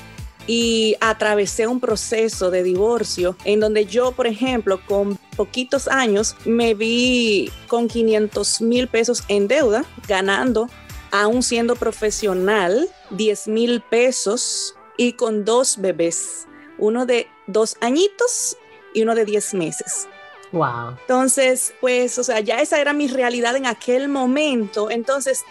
y 0.47 0.95
atravesé 1.01 1.67
un 1.67 1.79
proceso 1.79 2.49
de 2.49 2.63
divorcio 2.63 3.35
en 3.43 3.59
donde 3.59 3.85
yo, 3.85 4.13
por 4.13 4.27
ejemplo, 4.27 4.79
con 4.85 5.17
poquitos 5.35 5.87
años 5.87 6.35
me 6.45 6.73
vi 6.73 7.51
con 7.67 7.87
500 7.87 8.61
mil 8.61 8.87
pesos 8.87 9.23
en 9.27 9.47
deuda, 9.47 9.83
ganando, 10.07 10.69
aún 11.11 11.43
siendo 11.43 11.75
profesional, 11.75 12.87
10 13.11 13.47
mil 13.49 13.81
pesos 13.81 14.75
y 14.97 15.13
con 15.13 15.43
dos 15.43 15.79
bebés, 15.79 16.47
uno 16.77 17.05
de 17.05 17.27
dos 17.47 17.75
añitos 17.81 18.57
y 18.97 19.03
uno 19.03 19.13
de 19.13 19.25
10 19.25 19.53
meses. 19.53 20.07
Wow. 20.51 20.97
Entonces, 21.01 21.73
pues, 21.79 22.17
o 22.17 22.23
sea, 22.23 22.39
ya 22.39 22.61
esa 22.61 22.81
era 22.81 22.93
mi 22.93 23.07
realidad 23.07 23.55
en 23.55 23.67
aquel 23.67 24.09
momento. 24.09 24.89
Entonces, 24.89 25.43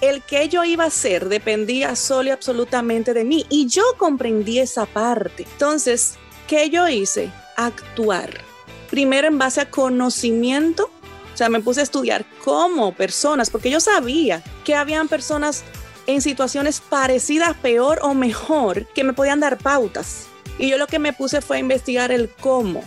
el 0.00 0.22
que 0.22 0.48
yo 0.48 0.64
iba 0.64 0.84
a 0.84 0.88
hacer 0.88 1.28
dependía 1.28 1.94
solo 1.94 2.30
y 2.30 2.32
absolutamente 2.32 3.12
de 3.12 3.24
mí. 3.24 3.44
Y 3.50 3.66
yo 3.66 3.82
comprendí 3.98 4.58
esa 4.60 4.86
parte. 4.86 5.42
Entonces, 5.52 6.14
¿qué 6.46 6.70
yo 6.70 6.88
hice? 6.88 7.30
Actuar. 7.56 8.30
Primero 8.90 9.28
en 9.28 9.36
base 9.36 9.60
a 9.60 9.70
conocimiento. 9.70 10.90
O 11.34 11.36
sea, 11.36 11.50
me 11.50 11.60
puse 11.60 11.80
a 11.80 11.82
estudiar 11.82 12.24
cómo 12.42 12.94
personas, 12.94 13.50
porque 13.50 13.68
yo 13.68 13.78
sabía 13.78 14.42
que 14.64 14.74
habían 14.74 15.06
personas 15.06 15.64
en 16.06 16.22
situaciones 16.22 16.80
parecidas, 16.80 17.54
peor 17.58 17.98
o 18.00 18.14
mejor, 18.14 18.86
que 18.94 19.04
me 19.04 19.12
podían 19.12 19.40
dar 19.40 19.58
pautas. 19.58 20.28
Y 20.58 20.70
yo 20.70 20.78
lo 20.78 20.86
que 20.86 20.98
me 20.98 21.12
puse 21.12 21.40
fue 21.40 21.56
a 21.56 21.60
investigar 21.60 22.12
el 22.12 22.28
cómo 22.28 22.82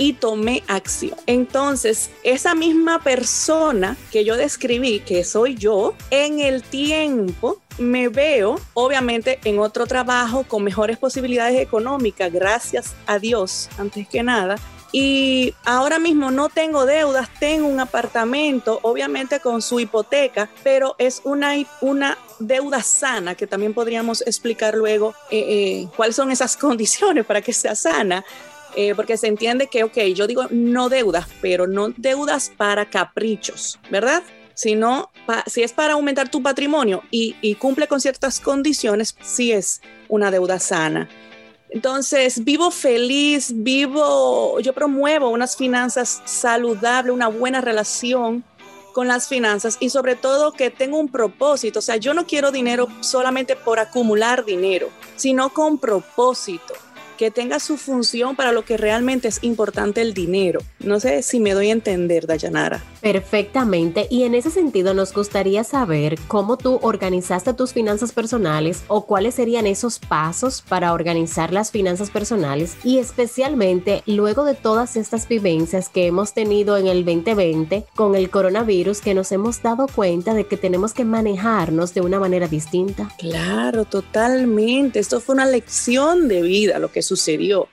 y 0.00 0.14
tomé 0.14 0.62
acción. 0.66 1.14
Entonces, 1.26 2.10
esa 2.22 2.54
misma 2.54 3.02
persona 3.02 3.98
que 4.10 4.24
yo 4.24 4.38
describí, 4.38 5.00
que 5.00 5.24
soy 5.24 5.56
yo, 5.56 5.94
en 6.10 6.40
el 6.40 6.62
tiempo 6.62 7.60
me 7.78 8.08
veo, 8.08 8.58
obviamente, 8.72 9.40
en 9.44 9.58
otro 9.58 9.86
trabajo 9.86 10.44
con 10.44 10.64
mejores 10.64 10.96
posibilidades 10.96 11.60
económicas, 11.60 12.32
gracias 12.32 12.94
a 13.06 13.18
Dios, 13.18 13.68
antes 13.78 14.08
que 14.08 14.22
nada. 14.22 14.56
Y 14.92 15.54
ahora 15.64 15.98
mismo 15.98 16.30
no 16.30 16.48
tengo 16.48 16.84
deudas, 16.84 17.28
tengo 17.38 17.68
un 17.68 17.78
apartamento, 17.78 18.80
obviamente 18.82 19.38
con 19.38 19.62
su 19.62 19.78
hipoteca, 19.78 20.50
pero 20.64 20.96
es 20.98 21.20
una, 21.24 21.54
una 21.80 22.18
deuda 22.40 22.82
sana, 22.82 23.36
que 23.36 23.46
también 23.46 23.72
podríamos 23.72 24.22
explicar 24.22 24.74
luego 24.74 25.14
eh, 25.30 25.38
eh, 25.38 25.88
cuáles 25.96 26.16
son 26.16 26.30
esas 26.30 26.56
condiciones 26.56 27.24
para 27.24 27.40
que 27.40 27.52
sea 27.52 27.74
sana. 27.74 28.24
Eh, 28.76 28.94
porque 28.94 29.16
se 29.16 29.26
entiende 29.26 29.66
que, 29.66 29.82
ok, 29.82 29.98
yo 30.14 30.28
digo 30.28 30.46
no 30.50 30.88
deudas, 30.88 31.26
pero 31.40 31.66
no 31.66 31.88
deudas 31.96 32.52
para 32.56 32.88
caprichos, 32.88 33.80
¿verdad? 33.90 34.22
Sino 34.54 35.10
si 35.46 35.64
es 35.64 35.72
para 35.72 35.94
aumentar 35.94 36.28
tu 36.28 36.40
patrimonio 36.40 37.02
y, 37.10 37.34
y 37.40 37.56
cumple 37.56 37.88
con 37.88 38.00
ciertas 38.00 38.38
condiciones, 38.38 39.16
sí 39.22 39.50
es 39.50 39.80
una 40.08 40.30
deuda 40.30 40.60
sana. 40.60 41.08
Entonces, 41.72 42.44
vivo 42.44 42.70
feliz, 42.70 43.52
vivo, 43.54 44.58
yo 44.60 44.72
promuevo 44.72 45.28
unas 45.28 45.56
finanzas 45.56 46.20
saludables, 46.24 47.14
una 47.14 47.28
buena 47.28 47.60
relación 47.60 48.44
con 48.92 49.06
las 49.06 49.28
finanzas 49.28 49.76
y 49.78 49.90
sobre 49.90 50.16
todo 50.16 50.52
que 50.52 50.70
tengo 50.70 50.98
un 50.98 51.08
propósito. 51.08 51.78
O 51.78 51.82
sea, 51.82 51.96
yo 51.96 52.12
no 52.12 52.26
quiero 52.26 52.50
dinero 52.50 52.88
solamente 53.00 53.54
por 53.54 53.78
acumular 53.78 54.44
dinero, 54.44 54.88
sino 55.16 55.50
con 55.50 55.78
propósito 55.78 56.74
que 57.20 57.30
tenga 57.30 57.60
su 57.60 57.76
función 57.76 58.34
para 58.34 58.50
lo 58.50 58.64
que 58.64 58.78
realmente 58.78 59.28
es 59.28 59.40
importante 59.42 60.00
el 60.00 60.14
dinero. 60.14 60.60
No 60.78 61.00
sé 61.00 61.22
si 61.22 61.38
me 61.38 61.52
doy 61.52 61.68
a 61.68 61.72
entender, 61.72 62.26
Dayanara. 62.26 62.82
Perfectamente. 63.02 64.06
Y 64.08 64.22
en 64.22 64.34
ese 64.34 64.50
sentido 64.50 64.94
nos 64.94 65.12
gustaría 65.12 65.62
saber 65.62 66.18
cómo 66.28 66.56
tú 66.56 66.78
organizaste 66.80 67.52
tus 67.52 67.74
finanzas 67.74 68.12
personales 68.12 68.84
o 68.88 69.04
cuáles 69.04 69.34
serían 69.34 69.66
esos 69.66 69.98
pasos 69.98 70.64
para 70.66 70.94
organizar 70.94 71.52
las 71.52 71.70
finanzas 71.70 72.08
personales 72.08 72.78
y 72.84 72.96
especialmente 72.96 74.02
luego 74.06 74.46
de 74.46 74.54
todas 74.54 74.96
estas 74.96 75.28
vivencias 75.28 75.90
que 75.90 76.06
hemos 76.06 76.32
tenido 76.32 76.78
en 76.78 76.86
el 76.86 77.04
2020 77.04 77.84
con 77.94 78.14
el 78.14 78.30
coronavirus 78.30 79.02
que 79.02 79.12
nos 79.12 79.30
hemos 79.30 79.60
dado 79.60 79.88
cuenta 79.94 80.32
de 80.32 80.46
que 80.46 80.56
tenemos 80.56 80.94
que 80.94 81.04
manejarnos 81.04 81.92
de 81.92 82.00
una 82.00 82.18
manera 82.18 82.48
distinta. 82.48 83.10
Claro, 83.18 83.84
totalmente. 83.84 85.00
Esto 85.00 85.20
fue 85.20 85.34
una 85.34 85.44
lección 85.44 86.26
de 86.26 86.40
vida 86.40 86.78
lo 86.78 86.90
que 86.90 87.09
sucedió. 87.10 87.68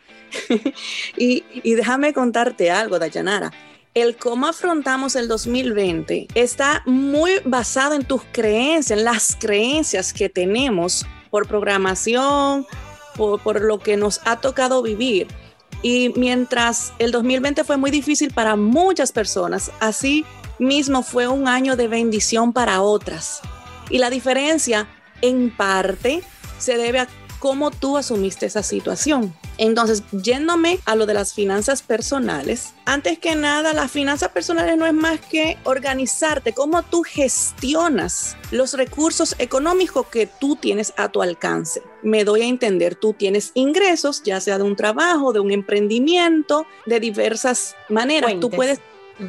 y, 1.17 1.43
déjame 1.63 2.11
contarte 2.13 2.71
algo, 2.71 2.97
Dayanara. 2.97 3.51
El 3.93 4.17
cómo 4.17 4.47
afrontamos 4.47 5.15
el 5.15 5.27
2020 5.27 6.27
está 6.35 6.83
muy 6.85 7.31
basado 7.45 7.93
en 7.95 8.03
tus 8.03 8.21
creencias, 8.31 8.97
en 8.97 9.05
las 9.05 9.35
creencias 9.39 10.13
que 10.13 10.29
tenemos 10.29 11.05
por 11.31 11.47
programación, 11.47 12.65
por 13.15 13.61
lo 13.61 13.79
que 13.79 13.95
nos 13.95 14.21
ha 14.25 14.39
tocado 14.39 14.81
vivir. 14.83 15.27
Y 15.81 16.13
mientras 16.15 16.93
el 16.99 17.11
2020 17.11 17.63
fue 17.63 17.77
muy 17.77 17.91
difícil 17.91 18.33
para 18.33 18.55
muchas 18.55 19.11
personas, 19.11 19.71
así 19.79 20.25
mismo 20.59 21.03
fue 21.03 21.27
un 21.27 21.47
año 21.47 21.75
de 21.75 21.87
bendición 21.87 22.53
para 22.53 22.81
otras. 22.81 23.41
Y 23.89 23.99
la 23.99 24.09
diferencia, 24.09 24.87
en 25.21 25.55
parte, 25.55 26.21
se 26.57 26.77
debe 26.77 26.99
a 26.99 27.07
cómo 27.39 27.71
tú 27.71 27.97
asumiste 27.97 28.45
esa 28.45 28.63
situación. 28.63 29.33
Entonces, 29.57 30.03
yéndome 30.11 30.79
a 30.85 30.95
lo 30.95 31.05
de 31.05 31.13
las 31.13 31.33
finanzas 31.33 31.81
personales, 31.81 32.73
antes 32.85 33.19
que 33.19 33.35
nada, 33.35 33.73
las 33.73 33.91
finanzas 33.91 34.29
personales 34.29 34.77
no 34.77 34.85
es 34.85 34.93
más 34.93 35.19
que 35.19 35.57
organizarte, 35.63 36.53
cómo 36.53 36.83
tú 36.83 37.03
gestionas 37.03 38.37
los 38.51 38.73
recursos 38.73 39.35
económicos 39.39 40.07
que 40.07 40.27
tú 40.27 40.55
tienes 40.55 40.93
a 40.97 41.09
tu 41.09 41.21
alcance. 41.21 41.81
Me 42.03 42.23
doy 42.23 42.41
a 42.41 42.45
entender, 42.45 42.95
tú 42.95 43.13
tienes 43.13 43.51
ingresos, 43.55 44.21
ya 44.23 44.39
sea 44.39 44.57
de 44.57 44.63
un 44.63 44.75
trabajo, 44.75 45.33
de 45.33 45.39
un 45.39 45.51
emprendimiento, 45.51 46.67
de 46.85 46.99
diversas 46.99 47.75
maneras. 47.89 48.35
Tú 48.39 48.49
puedes 48.49 48.79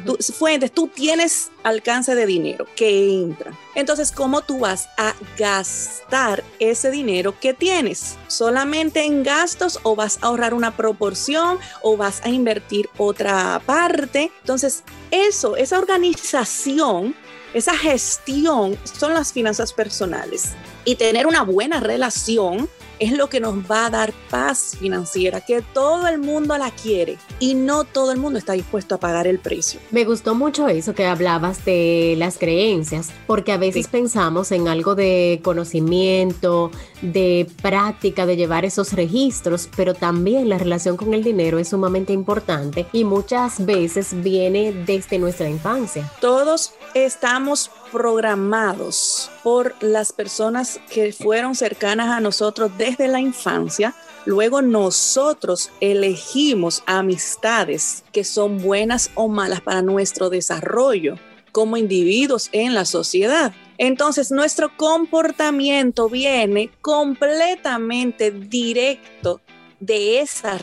Tú, 0.05 0.17
fuentes, 0.37 0.71
tú 0.71 0.87
tienes 0.87 1.49
alcance 1.63 2.13
de 2.13 2.25
dinero 2.27 2.67
que 2.75 3.11
entra. 3.11 3.57
Entonces, 3.73 4.11
¿cómo 4.11 4.41
tú 4.41 4.59
vas 4.59 4.87
a 4.97 5.15
gastar 5.37 6.43
ese 6.59 6.91
dinero 6.91 7.39
que 7.39 7.53
tienes? 7.55 8.17
¿Solamente 8.27 9.03
en 9.03 9.23
gastos 9.23 9.79
o 9.83 9.95
vas 9.95 10.19
a 10.21 10.27
ahorrar 10.27 10.53
una 10.53 10.77
proporción 10.77 11.57
o 11.81 11.97
vas 11.97 12.21
a 12.23 12.29
invertir 12.29 12.89
otra 12.97 13.61
parte? 13.65 14.31
Entonces, 14.41 14.83
eso, 15.09 15.55
esa 15.55 15.79
organización, 15.79 17.15
esa 17.55 17.75
gestión 17.75 18.77
son 18.83 19.15
las 19.15 19.33
finanzas 19.33 19.73
personales. 19.73 20.49
Y 20.85 20.95
tener 20.95 21.25
una 21.25 21.41
buena 21.41 21.79
relación 21.79 22.69
es 22.99 23.13
lo 23.13 23.29
que 23.29 23.39
nos 23.39 23.55
va 23.69 23.87
a 23.87 23.89
dar 23.89 24.13
paz 24.29 24.77
financiera, 24.79 25.41
que 25.41 25.61
todo 25.61 26.07
el 26.07 26.19
mundo 26.19 26.57
la 26.57 26.71
quiere 26.71 27.17
y 27.39 27.55
no 27.55 27.83
todo 27.83 28.11
el 28.11 28.19
mundo 28.19 28.39
está 28.39 28.53
dispuesto 28.53 28.95
a 28.95 28.99
pagar 28.99 29.27
el 29.27 29.39
precio. 29.39 29.79
Me 29.91 30.05
gustó 30.05 30.35
mucho 30.35 30.67
eso 30.67 30.93
que 30.93 31.05
hablabas 31.05 31.65
de 31.65 32.15
las 32.17 32.37
creencias, 32.37 33.09
porque 33.27 33.51
a 33.51 33.57
veces 33.57 33.87
pensamos 33.87 34.51
en 34.51 34.67
algo 34.67 34.95
de 34.95 35.39
conocimiento, 35.43 36.71
de 37.01 37.47
práctica, 37.61 38.25
de 38.25 38.35
llevar 38.35 38.65
esos 38.65 38.93
registros, 38.93 39.69
pero 39.75 39.93
también 39.93 40.49
la 40.49 40.57
relación 40.57 40.97
con 40.97 41.13
el 41.13 41.23
dinero 41.23 41.59
es 41.59 41.69
sumamente 41.69 42.13
importante 42.13 42.85
y 42.91 43.03
muchas 43.03 43.65
veces 43.65 44.21
viene 44.21 44.73
desde 44.85 45.19
nuestra 45.19 45.49
infancia. 45.49 46.11
Todos 46.19 46.73
estamos 46.93 47.71
programados 47.91 49.29
por 49.43 49.75
las 49.81 50.11
personas 50.13 50.79
que 50.89 51.13
fueron 51.13 51.55
cercanas 51.55 52.09
a 52.09 52.19
nosotros 52.19 52.71
desde 52.77 53.07
la 53.07 53.19
infancia. 53.19 53.95
Luego 54.25 54.61
nosotros 54.61 55.71
elegimos 55.79 56.83
amistades 56.85 58.03
que 58.11 58.23
son 58.23 58.59
buenas 58.59 59.11
o 59.15 59.27
malas 59.27 59.61
para 59.61 59.81
nuestro 59.81 60.29
desarrollo 60.29 61.15
como 61.51 61.77
individuos 61.77 62.49
en 62.51 62.73
la 62.73 62.85
sociedad. 62.85 63.53
Entonces 63.77 64.31
nuestro 64.31 64.75
comportamiento 64.77 66.09
viene 66.09 66.69
completamente 66.81 68.31
directo 68.31 69.41
de 69.79 70.19
esas, 70.19 70.61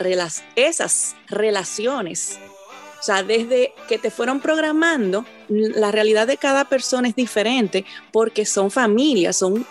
esas 0.54 1.16
relaciones 1.28 2.38
o 2.98 3.02
sea, 3.02 3.22
desde 3.22 3.72
que 3.88 3.98
te 3.98 4.11
fueron 4.11 4.40
programando, 4.40 5.24
la 5.48 5.90
realidad 5.92 6.26
de 6.26 6.37
cada 6.37 6.64
persona 6.64 7.09
es 7.09 7.14
diferente 7.14 7.85
porque 8.12 8.44
son 8.46 8.70
familias, 8.70 9.37
son 9.37 9.66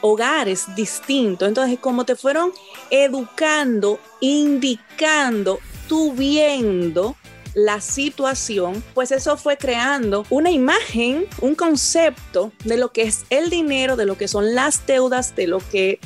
hogares 0.00 0.66
distintos. 0.74 1.48
Entonces, 1.48 1.78
como 1.78 2.04
te 2.04 2.16
fueron 2.16 2.52
educando, 2.90 3.98
indicando, 4.20 5.60
tú 5.88 6.12
viendo 6.12 7.16
la 7.54 7.80
situación, 7.80 8.82
pues 8.94 9.12
eso 9.12 9.36
fue 9.36 9.56
creando 9.56 10.24
una 10.30 10.50
imagen, 10.50 11.26
un 11.40 11.54
concepto 11.54 12.52
de 12.64 12.76
lo 12.76 12.92
que 12.92 13.02
es 13.02 13.24
el 13.30 13.50
dinero, 13.50 13.96
de 13.96 14.06
lo 14.06 14.16
que 14.16 14.28
son 14.28 14.54
las 14.54 14.86
deudas, 14.86 15.36
de 15.36 15.46
lo 15.46 15.58
que 15.58 16.00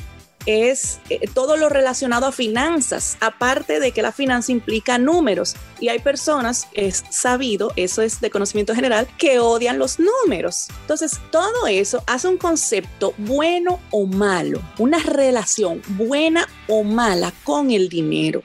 es 0.47 0.99
eh, 1.09 1.27
todo 1.33 1.57
lo 1.57 1.69
relacionado 1.69 2.25
a 2.25 2.31
finanzas, 2.31 3.17
aparte 3.19 3.79
de 3.79 3.91
que 3.91 4.01
la 4.01 4.11
finanza 4.11 4.51
implica 4.51 4.97
números. 4.97 5.55
Y 5.79 5.89
hay 5.89 5.99
personas, 5.99 6.67
es 6.73 7.03
sabido, 7.11 7.71
eso 7.75 8.01
es 8.01 8.19
de 8.19 8.31
conocimiento 8.31 8.73
general, 8.73 9.07
que 9.19 9.39
odian 9.39 9.77
los 9.77 9.99
números. 9.99 10.69
Entonces, 10.81 11.19
todo 11.31 11.67
eso 11.67 12.03
hace 12.07 12.27
un 12.27 12.37
concepto 12.37 13.13
bueno 13.17 13.79
o 13.91 14.07
malo, 14.07 14.61
una 14.79 14.99
relación 14.99 15.81
buena 15.89 16.47
o 16.67 16.83
mala 16.83 17.31
con 17.43 17.69
el 17.69 17.89
dinero. 17.89 18.41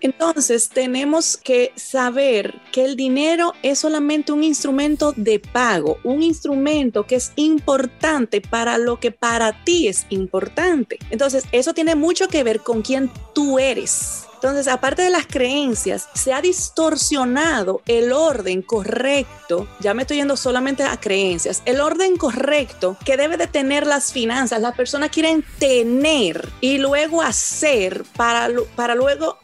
Entonces, 0.00 0.68
tenemos 0.68 1.36
que 1.36 1.72
saber 1.76 2.54
que 2.72 2.84
el 2.84 2.96
dinero 2.96 3.52
es 3.62 3.80
solamente 3.80 4.32
un 4.32 4.44
instrumento 4.44 5.12
de 5.16 5.38
pago, 5.40 5.98
un 6.04 6.22
instrumento 6.22 7.06
que 7.06 7.16
es 7.16 7.32
importante 7.36 8.40
para 8.40 8.78
lo 8.78 9.00
que 9.00 9.10
para 9.10 9.64
ti 9.64 9.88
es 9.88 10.06
importante. 10.10 10.98
Entonces, 11.10 11.39
eso 11.52 11.74
tiene 11.74 11.94
mucho 11.94 12.28
que 12.28 12.42
ver 12.42 12.60
con 12.60 12.82
quién 12.82 13.10
tú 13.34 13.58
eres. 13.58 14.26
Entonces, 14.42 14.68
aparte 14.68 15.02
de 15.02 15.10
las 15.10 15.26
creencias, 15.26 16.08
se 16.14 16.32
ha 16.32 16.40
distorsionado 16.40 17.82
el 17.86 18.10
orden 18.10 18.62
correcto, 18.62 19.68
ya 19.80 19.92
me 19.92 20.02
estoy 20.02 20.16
yendo 20.16 20.34
solamente 20.34 20.82
a 20.82 20.98
creencias, 20.98 21.60
el 21.66 21.78
orden 21.78 22.16
correcto 22.16 22.96
que 23.04 23.18
debe 23.18 23.36
de 23.36 23.48
tener 23.48 23.86
las 23.86 24.14
finanzas. 24.14 24.62
Las 24.62 24.74
personas 24.74 25.10
quieren 25.10 25.44
tener 25.58 26.48
y 26.62 26.78
luego 26.78 27.20
hacer 27.20 28.04
para, 28.16 28.48
para 28.76 28.94
luego 28.94 29.36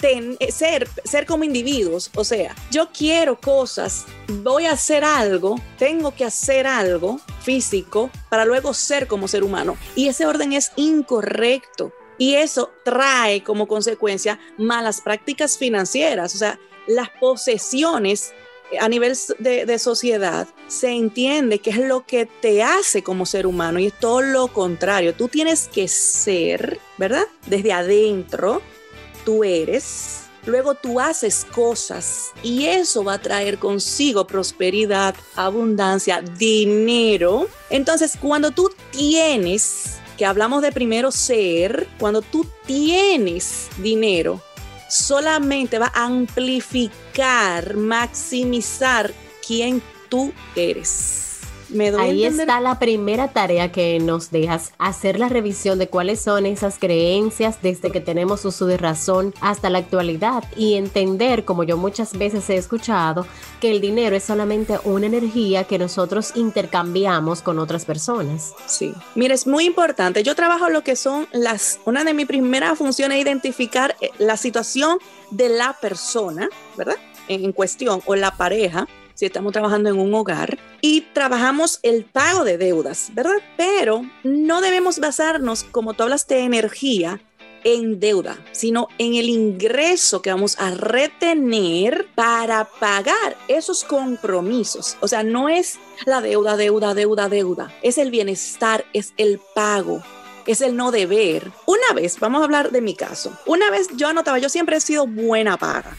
ser, 0.49 0.89
ser 1.05 1.27
como 1.27 1.45
individuos. 1.45 2.11
O 2.15 2.25
sea, 2.25 2.55
yo 2.71 2.89
quiero 2.91 3.39
cosas, 3.39 4.07
voy 4.29 4.65
a 4.65 4.73
hacer 4.73 5.05
algo, 5.05 5.61
tengo 5.79 6.15
que 6.15 6.25
hacer 6.25 6.67
algo 6.67 7.21
físico 7.43 8.11
para 8.31 8.47
luego 8.47 8.73
ser 8.73 9.07
como 9.07 9.29
ser 9.29 9.45
humano. 9.45 9.77
Y 9.95 10.09
ese 10.09 10.25
orden 10.25 10.55
es 10.55 10.73
incorrecto. 10.77 11.93
Y 12.19 12.35
eso 12.35 12.73
trae 12.85 13.43
como 13.43 13.69
consecuencia 13.69 14.39
malas 14.59 15.01
prácticas 15.01 15.59
financieras, 15.59 16.35
o 16.35 16.39
sea, 16.39 16.59
las 16.87 17.11
posesiones 17.11 18.33
a 18.81 18.89
nivel 18.89 19.17
de, 19.39 19.79
sociedad 19.79 20.49
se 20.67 20.91
entiende 20.91 21.61
que 21.61 21.71
es 21.71 21.79
lo 21.79 22.05
que 22.05 22.27
te 22.27 22.63
hace 22.63 23.03
como 23.03 23.27
ser 23.27 23.47
humano 23.47 23.79
y 23.79 23.87
es 23.87 23.93
todo 23.93 24.23
lo 24.23 24.49
contrario. 24.49 25.15
Tú 25.15 25.29
tienes 25.29 25.69
que 25.69 25.87
ser, 25.89 26.81
¿verdad? 26.99 27.27
Desde 27.47 27.73
adentro, 27.73 28.63
tú 29.25 29.45
eres, 29.45 30.23
luego 30.47 30.75
tú 30.75 30.99
haces 30.99 31.47
cosas 31.53 32.33
y 32.43 32.67
eso 32.67 33.05
va 33.05 33.15
a 33.15 33.23
traer 33.23 33.59
consigo 33.59 34.27
prosperidad, 34.27 35.15
abundancia, 35.37 36.21
dinero. 36.21 37.49
Entonces, 37.71 38.17
cuando 38.21 38.51
tú 38.51 38.71
tienes 38.91 39.99
que 40.17 40.27
hablamos 40.27 40.63
de 40.63 40.73
primero 40.73 41.11
ser, 41.11 41.87
cuando 41.99 42.23
tú 42.23 42.47
tienes 42.67 43.69
dinero, 43.79 44.41
solamente 44.89 45.79
va 45.79 45.93
a 45.95 46.05
amplificar, 46.05 47.77
maximizar 47.77 49.13
quién 49.47 49.83
tú 50.09 50.33
eres. 50.55 51.26
Ahí 51.99 52.25
está 52.25 52.61
la 52.61 52.79
primera 52.79 53.29
tarea 53.29 53.73
que 53.73 53.99
nos 53.99 54.31
dejas, 54.31 54.73
hacer 54.79 55.19
la 55.19 55.29
revisión 55.29 55.79
de 55.79 55.89
cuáles 55.89 56.21
son 56.21 56.47
esas 56.47 56.79
creencias 56.79 57.61
desde 57.63 57.91
que 57.91 58.01
tenemos 58.01 58.45
uso 58.45 58.67
de 58.67 58.77
razón 58.77 59.35
hasta 59.41 59.71
la 59.71 59.79
actualidad 59.79 60.45
y 60.57 60.75
entender, 60.75 61.45
como 61.45 61.65
yo 61.65 61.77
muchas 61.77 62.17
veces 62.17 62.49
he 62.51 62.57
escuchado, 62.57 63.27
que 63.61 63.71
el 63.71 63.81
dinero 63.81 64.17
es 64.17 64.25
solamente 64.25 64.79
una 64.85 65.07
energía 65.07 65.65
que 65.65 65.79
nosotros 65.79 66.33
intercambiamos 66.35 67.43
con 67.43 67.59
otras 67.59 67.85
personas. 67.85 68.55
Sí, 68.67 68.93
mira, 69.15 69.35
es 69.35 69.47
muy 69.47 69.65
importante. 69.65 70.23
Yo 70.23 70.35
trabajo 70.35 70.69
lo 70.69 70.83
que 70.83 70.97
son 70.97 71.27
las, 71.33 71.81
una 71.85 72.05
de 72.05 72.15
mis 72.15 72.27
primeras 72.27 72.79
funciones 72.79 73.19
es 73.19 73.23
identificar 73.23 73.97
eh, 74.01 74.11
la 74.19 74.37
situación 74.37 74.99
de 75.31 75.49
la 75.49 75.77
persona, 75.81 76.49
¿verdad? 76.77 76.97
En 77.29 77.53
cuestión 77.53 78.03
o 78.07 78.15
la 78.15 78.37
pareja 78.37 78.87
si 79.17 79.25
estamos 79.27 79.53
trabajando 79.53 79.89
en 79.89 79.99
un 79.99 80.15
hogar 80.15 80.59
y 80.83 81.01
trabajamos 81.01 81.81
el 81.83 82.05
pago 82.05 82.45
de 82.45 82.59
deudas, 82.59 83.11
¿verdad? 83.15 83.39
Pero 83.57 84.05
no 84.23 84.61
debemos 84.61 85.01
basarnos, 85.01 85.65
como 85.65 85.95
tú 85.95 86.03
hablas 86.03 86.29
de 86.29 86.41
energía, 86.41 87.21
en 87.65 87.99
deuda, 87.99 88.39
sino 88.53 88.87
en 88.99 89.15
el 89.15 89.29
ingreso 89.29 90.23
que 90.23 90.31
vamos 90.31 90.57
a 90.61 90.71
retener 90.71 92.07
para 92.15 92.65
pagar 92.79 93.37
esos 93.49 93.83
compromisos. 93.83 94.97
O 95.01 95.09
sea, 95.09 95.25
no 95.25 95.49
es 95.49 95.79
la 96.05 96.21
deuda, 96.21 96.57
deuda, 96.57 96.95
deuda, 96.95 97.29
deuda. 97.29 97.75
Es 97.83 97.99
el 97.99 98.13
bienestar, 98.13 98.85
es 98.93 99.15
el 99.17 99.41
pago 99.55 100.01
es 100.47 100.61
el 100.61 100.77
no 100.77 100.91
deber. 100.91 101.51
Una 101.67 101.93
vez, 101.95 102.19
vamos 102.21 102.41
a 102.41 102.45
hablar 102.45 102.71
de 102.71 102.81
mi 102.81 102.95
caso, 102.95 103.37
una 103.47 103.71
vez 103.71 103.89
yo 103.97 104.09
anotaba, 104.09 104.39
yo 104.39 104.49
siempre 104.49 104.77
he 104.77 104.81
sido 104.81 105.07
buena 105.07 105.57
paga. 105.57 105.97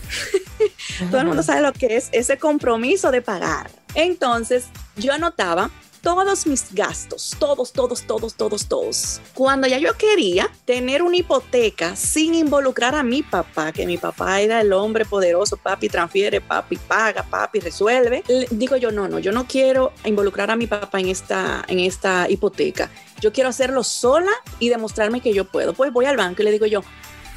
Todo 1.11 1.21
el 1.21 1.27
mundo 1.27 1.43
sabe 1.43 1.61
lo 1.61 1.73
que 1.73 1.97
es 1.97 2.09
ese 2.11 2.37
compromiso 2.37 3.11
de 3.11 3.21
pagar. 3.21 3.69
Entonces, 3.93 4.65
yo 4.95 5.13
anotaba 5.13 5.69
todos 6.07 6.47
mis 6.47 6.73
gastos, 6.73 7.35
todos, 7.37 7.73
todos, 7.73 8.03
todos, 8.03 8.33
todos, 8.33 8.65
todos. 8.65 9.21
Cuando 9.33 9.67
ya 9.67 9.77
yo 9.77 9.93
quería 9.97 10.49
tener 10.63 11.01
una 11.01 11.17
hipoteca 11.17 11.97
sin 11.97 12.33
involucrar 12.33 12.95
a 12.95 13.03
mi 13.03 13.23
papá, 13.23 13.73
que 13.73 13.85
mi 13.85 13.97
papá 13.97 14.39
era 14.39 14.61
el 14.61 14.71
hombre 14.71 15.03
poderoso, 15.03 15.57
papi 15.57 15.89
transfiere, 15.89 16.39
papi 16.39 16.77
paga, 16.77 17.23
papi 17.23 17.59
resuelve, 17.59 18.23
digo 18.51 18.77
yo, 18.77 18.89
no, 18.89 19.09
no, 19.09 19.19
yo 19.19 19.33
no 19.33 19.47
quiero 19.47 19.91
involucrar 20.05 20.49
a 20.49 20.55
mi 20.55 20.65
papá 20.65 21.01
en 21.01 21.09
esta, 21.09 21.65
en 21.67 21.79
esta 21.79 22.29
hipoteca. 22.29 22.89
Yo 23.19 23.33
quiero 23.33 23.49
hacerlo 23.49 23.83
sola 23.83 24.31
y 24.59 24.69
demostrarme 24.69 25.19
que 25.19 25.33
yo 25.33 25.43
puedo. 25.43 25.73
Pues 25.73 25.91
voy 25.91 26.05
al 26.05 26.15
banco 26.15 26.41
y 26.41 26.45
le 26.45 26.51
digo 26.51 26.67
yo, 26.67 26.83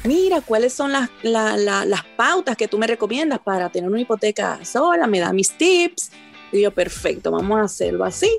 mira, 0.05 0.39
¿cuáles 0.39 0.73
son 0.73 0.93
las, 0.93 1.09
las 1.23 2.03
pautas 2.15 2.55
que 2.55 2.69
tú 2.69 2.77
me 2.77 2.87
recomiendas 2.87 3.39
para 3.39 3.69
tener 3.69 3.89
una 3.89 3.99
hipoteca 3.99 4.63
sola? 4.63 5.07
Me 5.07 5.19
da 5.19 5.33
mis 5.33 5.57
tips. 5.57 6.11
Y 6.53 6.61
yo, 6.61 6.71
perfecto, 6.71 7.31
vamos 7.31 7.59
a 7.59 7.63
hacerlo 7.63 8.03
así. 8.03 8.29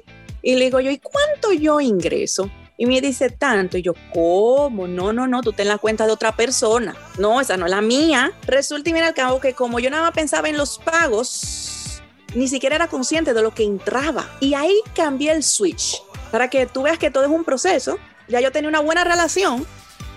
Y 0.43 0.57
le 0.57 0.65
digo 0.67 0.81
yo, 0.81 0.91
¿y 0.91 0.99
cuánto 0.99 1.53
yo 1.53 1.81
ingreso? 1.81 2.51
Y 2.77 2.87
me 2.87 3.01
dice 3.01 3.31
tanto. 3.31 3.79
Y 3.79 3.83
yo, 3.83 3.95
¿cómo? 4.13 4.89
No, 4.89 5.13
no, 5.13 5.29
no, 5.29 5.41
tú 5.41 5.53
ten 5.53 5.69
la 5.69 5.79
cuenta 5.79 6.05
de 6.05 6.13
otra 6.13 6.35
persona. 6.35 6.97
No, 7.19 7.41
esa 7.41 7.57
no 7.57 7.67
es 7.67 7.71
la 7.71 7.81
mía. 7.81 8.33
Resulta 8.47 8.91
y 8.91 8.93
mira 8.93 9.07
al 9.07 9.15
cabo 9.15 9.41
que 9.41 9.55
como 9.55 9.79
yo 9.79 9.89
nada 9.89 10.03
más 10.03 10.13
pensaba 10.13 10.49
en 10.49 10.57
los 10.57 10.79
pagos, 10.79 12.03
ni 12.35 12.49
siquiera 12.49 12.75
era 12.75 12.89
consciente 12.89 13.35
de 13.35 13.43
lo 13.43 13.55
que 13.55 13.63
entraba. 13.63 14.29
Y 14.41 14.55
ahí 14.55 14.81
cambié 14.95 15.31
el 15.33 15.45
switch. 15.45 16.03
Para 16.33 16.51
que 16.51 16.67
tú 16.67 16.83
veas 16.83 16.99
que 16.99 17.11
todo 17.11 17.25
es 17.25 17.31
un 17.31 17.45
proceso. 17.45 17.99
Ya 18.27 18.41
yo 18.41 18.51
tenía 18.51 18.69
una 18.69 18.81
buena 18.81 19.05
relación. 19.05 19.65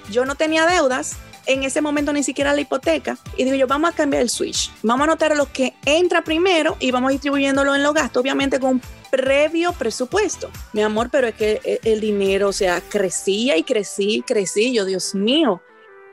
Yo 0.10 0.26
no 0.26 0.36
tenía 0.36 0.66
deudas 0.66 1.18
en 1.46 1.64
ese 1.64 1.82
momento 1.82 2.14
ni 2.14 2.24
siquiera 2.24 2.54
la 2.54 2.62
hipoteca. 2.62 3.18
Y 3.38 3.44
digo 3.44 3.56
yo, 3.56 3.68
vamos 3.68 3.92
a 3.92 3.94
cambiar 3.94 4.22
el 4.22 4.30
switch. 4.30 4.72
Vamos 4.82 5.02
a 5.02 5.12
anotar 5.12 5.36
lo 5.36 5.52
que 5.52 5.76
entra 5.86 6.24
primero 6.24 6.78
y 6.80 6.92
vamos 6.92 7.12
distribuyéndolo 7.12 7.76
en 7.76 7.84
los 7.84 7.94
gastos, 7.94 8.22
obviamente 8.22 8.60
con 8.60 8.72
un 8.72 8.82
previo 9.15 9.71
presupuesto. 9.73 10.49
Mi 10.73 10.82
amor, 10.82 11.10
pero 11.10 11.28
es 11.28 11.36
que 11.36 11.62
e, 11.63 11.80
el 11.84 12.01
dinero, 12.01 12.49
o 12.49 12.54
sea, 12.54 12.82
crecía 12.82 13.56
y 13.56 13.63
crecí 13.63 14.15
y 14.17 14.21
crecí. 14.21 14.73
Yo, 14.73 14.84
Dios 14.84 15.15
mío. 15.15 15.62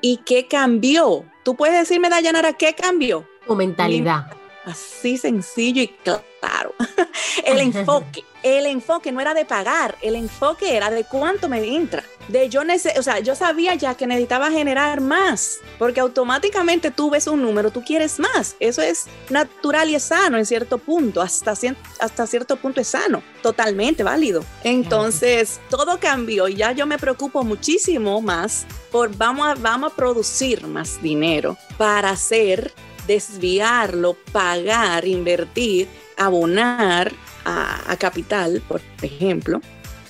¿Y 0.01 0.19
qué 0.19 0.47
cambió? 0.47 1.25
Tú 1.45 1.57
puedes 1.57 1.79
decirme, 1.79 2.09
Dayanara, 2.09 2.53
¿qué 2.53 2.75
cambió? 2.75 3.27
Tu 3.47 3.57
mentalidad. 3.57 4.42
Así 4.65 5.19
sencillo 5.19 5.83
y 5.83 5.89
claro. 5.89 6.75
el 7.45 7.59
enfoque 7.59 8.25
el 8.43 8.67
enfoque 8.67 9.13
no 9.13 9.21
era 9.21 9.35
de 9.35 9.45
pagar, 9.45 9.97
el 10.03 10.17
enfoque 10.17 10.77
era 10.77 10.91
de 10.91 11.05
cuánto 11.05 11.49
me 11.49 11.77
entra. 11.77 12.03
De 12.29 12.49
yo 12.49 12.63
o 12.97 13.03
sea, 13.03 13.19
yo 13.19 13.35
sabía 13.35 13.75
ya 13.75 13.95
que 13.95 14.07
necesitaba 14.07 14.51
generar 14.51 15.01
más, 15.01 15.59
porque 15.79 16.01
automáticamente 16.01 16.91
tú 16.91 17.11
ves 17.11 17.27
un 17.27 17.43
número, 17.43 17.71
tú 17.71 17.83
quieres 17.85 18.19
más. 18.19 18.57
Eso 18.61 18.83
es 18.83 19.07
natural 19.31 19.91
y 19.91 19.97
es 19.97 20.05
sano 20.05 20.39
en 20.39 20.47
cierto 20.47 20.79
punto, 20.79 21.21
hasta, 21.21 21.55
hasta 22.01 22.27
cierto 22.27 22.57
punto 22.57 22.81
es 22.81 22.89
sano, 22.89 23.23
totalmente 23.43 24.03
válido. 24.03 24.45
Entonces, 24.65 25.61
todo 25.69 25.99
cambió 25.99 26.49
y 26.49 26.57
ya 26.57 26.73
yo 26.73 26.87
me 26.87 26.99
preocupo 26.99 27.43
muchísimo 27.45 28.21
más 28.21 28.67
por 28.91 29.17
vamos 29.17 29.61
vamos 29.61 29.93
a 29.93 29.97
producir 29.97 30.67
más 30.67 31.03
dinero 31.03 31.57
para 31.77 32.11
hacer, 32.11 32.73
desviarlo, 33.07 34.17
pagar, 34.33 35.07
invertir, 35.07 35.89
abonar 36.17 37.13
a, 37.45 37.97
capital, 37.99 38.63
por 38.69 38.81
ejemplo. 39.03 39.61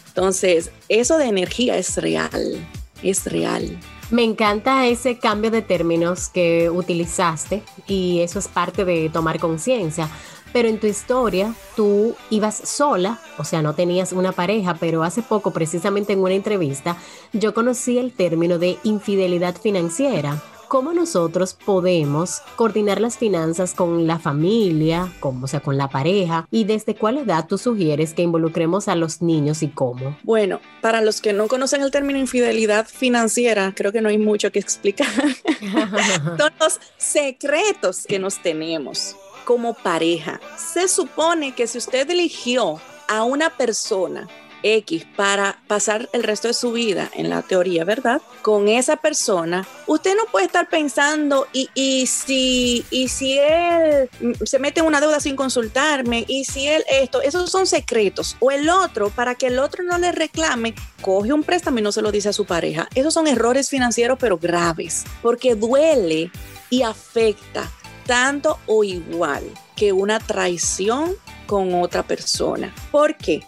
Entonces, 0.08 0.70
eso 0.88 1.18
de 1.18 1.26
energía 1.26 1.76
es 1.76 1.96
real, 1.96 2.68
es 3.02 3.24
real. 3.26 3.78
Me 4.10 4.24
encanta 4.24 4.86
ese 4.86 5.18
cambio 5.18 5.50
de 5.50 5.62
términos 5.62 6.28
que 6.28 6.68
utilizaste 6.68 7.62
y 7.86 8.20
eso 8.20 8.38
es 8.38 8.48
parte 8.48 8.84
de 8.84 9.08
tomar 9.08 9.38
conciencia. 9.38 10.08
Pero 10.52 10.68
en 10.68 10.78
tu 10.78 10.86
historia 10.86 11.54
tú 11.76 12.14
ibas 12.28 12.56
sola, 12.68 13.18
o 13.38 13.44
sea, 13.44 13.62
no 13.62 13.74
tenías 13.74 14.12
una 14.12 14.32
pareja, 14.32 14.76
pero 14.78 15.02
hace 15.02 15.22
poco, 15.22 15.50
precisamente 15.50 16.12
en 16.12 16.18
una 16.18 16.34
entrevista, 16.34 16.98
yo 17.32 17.54
conocí 17.54 17.96
el 17.96 18.12
término 18.12 18.58
de 18.58 18.76
infidelidad 18.84 19.56
financiera 19.56 20.42
cómo 20.72 20.94
nosotros 20.94 21.52
podemos 21.52 22.40
coordinar 22.56 22.98
las 22.98 23.18
finanzas 23.18 23.74
con 23.74 24.06
la 24.06 24.18
familia, 24.18 25.12
o 25.20 25.46
sea, 25.46 25.60
con 25.60 25.76
la 25.76 25.90
pareja, 25.90 26.48
y 26.50 26.64
desde 26.64 26.94
cuál 26.94 27.18
edad 27.18 27.46
tú 27.46 27.58
sugieres 27.58 28.14
que 28.14 28.22
involucremos 28.22 28.88
a 28.88 28.94
los 28.94 29.20
niños 29.20 29.62
y 29.62 29.68
cómo. 29.68 30.16
Bueno, 30.22 30.62
para 30.80 31.02
los 31.02 31.20
que 31.20 31.34
no 31.34 31.46
conocen 31.46 31.82
el 31.82 31.90
término 31.90 32.18
infidelidad 32.18 32.86
financiera, 32.88 33.74
creo 33.76 33.92
que 33.92 34.00
no 34.00 34.08
hay 34.08 34.16
mucho 34.16 34.50
que 34.50 34.60
explicar. 34.60 35.08
Son 36.38 36.52
los 36.58 36.80
secretos 36.96 38.06
que 38.06 38.18
nos 38.18 38.40
tenemos 38.40 39.14
como 39.44 39.74
pareja. 39.74 40.40
Se 40.56 40.88
supone 40.88 41.54
que 41.54 41.66
si 41.66 41.76
usted 41.76 42.08
eligió 42.08 42.80
a 43.08 43.24
una 43.24 43.50
persona 43.50 44.26
X 44.62 45.06
para 45.16 45.60
pasar 45.66 46.08
el 46.12 46.22
resto 46.22 46.48
de 46.48 46.54
su 46.54 46.72
vida, 46.72 47.10
en 47.14 47.28
la 47.28 47.42
teoría, 47.42 47.84
¿verdad? 47.84 48.20
Con 48.42 48.68
esa 48.68 48.96
persona, 48.96 49.66
usted 49.86 50.14
no 50.16 50.24
puede 50.30 50.46
estar 50.46 50.68
pensando, 50.68 51.46
y, 51.52 52.06
si, 52.06 52.84
y 52.90 53.08
si 53.08 53.38
él 53.38 54.08
se 54.44 54.58
mete 54.58 54.80
en 54.80 54.86
una 54.86 55.00
deuda 55.00 55.20
sin 55.20 55.36
consultarme, 55.36 56.24
y 56.28 56.44
si 56.44 56.68
él 56.68 56.84
esto, 56.88 57.22
esos 57.22 57.50
son 57.50 57.66
secretos. 57.66 58.36
O 58.40 58.50
el 58.50 58.68
otro, 58.68 59.10
para 59.10 59.34
que 59.34 59.48
el 59.48 59.58
otro 59.58 59.84
no 59.84 59.98
le 59.98 60.12
reclame, 60.12 60.74
coge 61.00 61.32
un 61.32 61.42
préstamo 61.42 61.78
y 61.78 61.82
no 61.82 61.92
se 61.92 62.02
lo 62.02 62.12
dice 62.12 62.30
a 62.30 62.32
su 62.32 62.46
pareja. 62.46 62.88
Esos 62.94 63.14
son 63.14 63.26
errores 63.26 63.68
financieros, 63.68 64.18
pero 64.20 64.38
graves, 64.38 65.04
porque 65.22 65.54
duele 65.54 66.30
y 66.70 66.82
afecta 66.82 67.70
tanto 68.06 68.58
o 68.66 68.84
igual 68.84 69.44
que 69.76 69.92
una 69.92 70.18
traición 70.18 71.16
con 71.46 71.74
otra 71.74 72.02
persona. 72.02 72.74
¿Por 72.90 73.16
qué? 73.16 73.42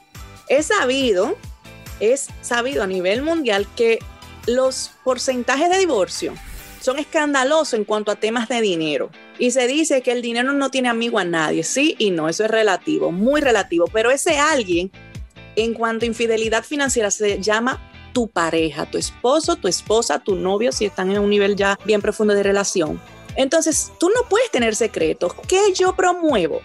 Es 0.48 0.66
sabido, 0.66 1.36
es 2.00 2.28
sabido 2.42 2.82
a 2.82 2.86
nivel 2.86 3.22
mundial 3.22 3.66
que 3.76 3.98
los 4.46 4.90
porcentajes 5.04 5.70
de 5.70 5.78
divorcio 5.78 6.34
son 6.84 6.98
escandalosos 6.98 7.72
en 7.74 7.84
cuanto 7.84 8.12
a 8.12 8.16
temas 8.16 8.46
de 8.46 8.60
dinero. 8.60 9.10
Y 9.38 9.52
se 9.52 9.66
dice 9.66 10.02
que 10.02 10.12
el 10.12 10.20
dinero 10.20 10.52
no 10.52 10.70
tiene 10.70 10.90
amigo 10.90 11.18
a 11.18 11.24
nadie. 11.24 11.64
Sí 11.64 11.96
y 11.98 12.10
no, 12.10 12.28
eso 12.28 12.44
es 12.44 12.50
relativo, 12.50 13.10
muy 13.10 13.40
relativo. 13.40 13.86
Pero 13.90 14.10
ese 14.10 14.38
alguien, 14.38 14.92
en 15.56 15.72
cuanto 15.72 16.04
a 16.04 16.08
infidelidad 16.08 16.62
financiera, 16.62 17.10
se 17.10 17.40
llama 17.40 17.80
tu 18.12 18.28
pareja, 18.28 18.84
tu 18.84 18.98
esposo, 18.98 19.56
tu 19.56 19.66
esposa, 19.66 20.18
tu 20.18 20.36
novio, 20.36 20.72
si 20.72 20.84
están 20.84 21.10
en 21.10 21.20
un 21.20 21.30
nivel 21.30 21.56
ya 21.56 21.78
bien 21.86 22.02
profundo 22.02 22.34
de 22.34 22.42
relación. 22.42 23.00
Entonces, 23.34 23.90
tú 23.98 24.10
no 24.10 24.28
puedes 24.28 24.50
tener 24.50 24.76
secretos. 24.76 25.32
¿Qué 25.48 25.72
yo 25.74 25.96
promuevo? 25.96 26.60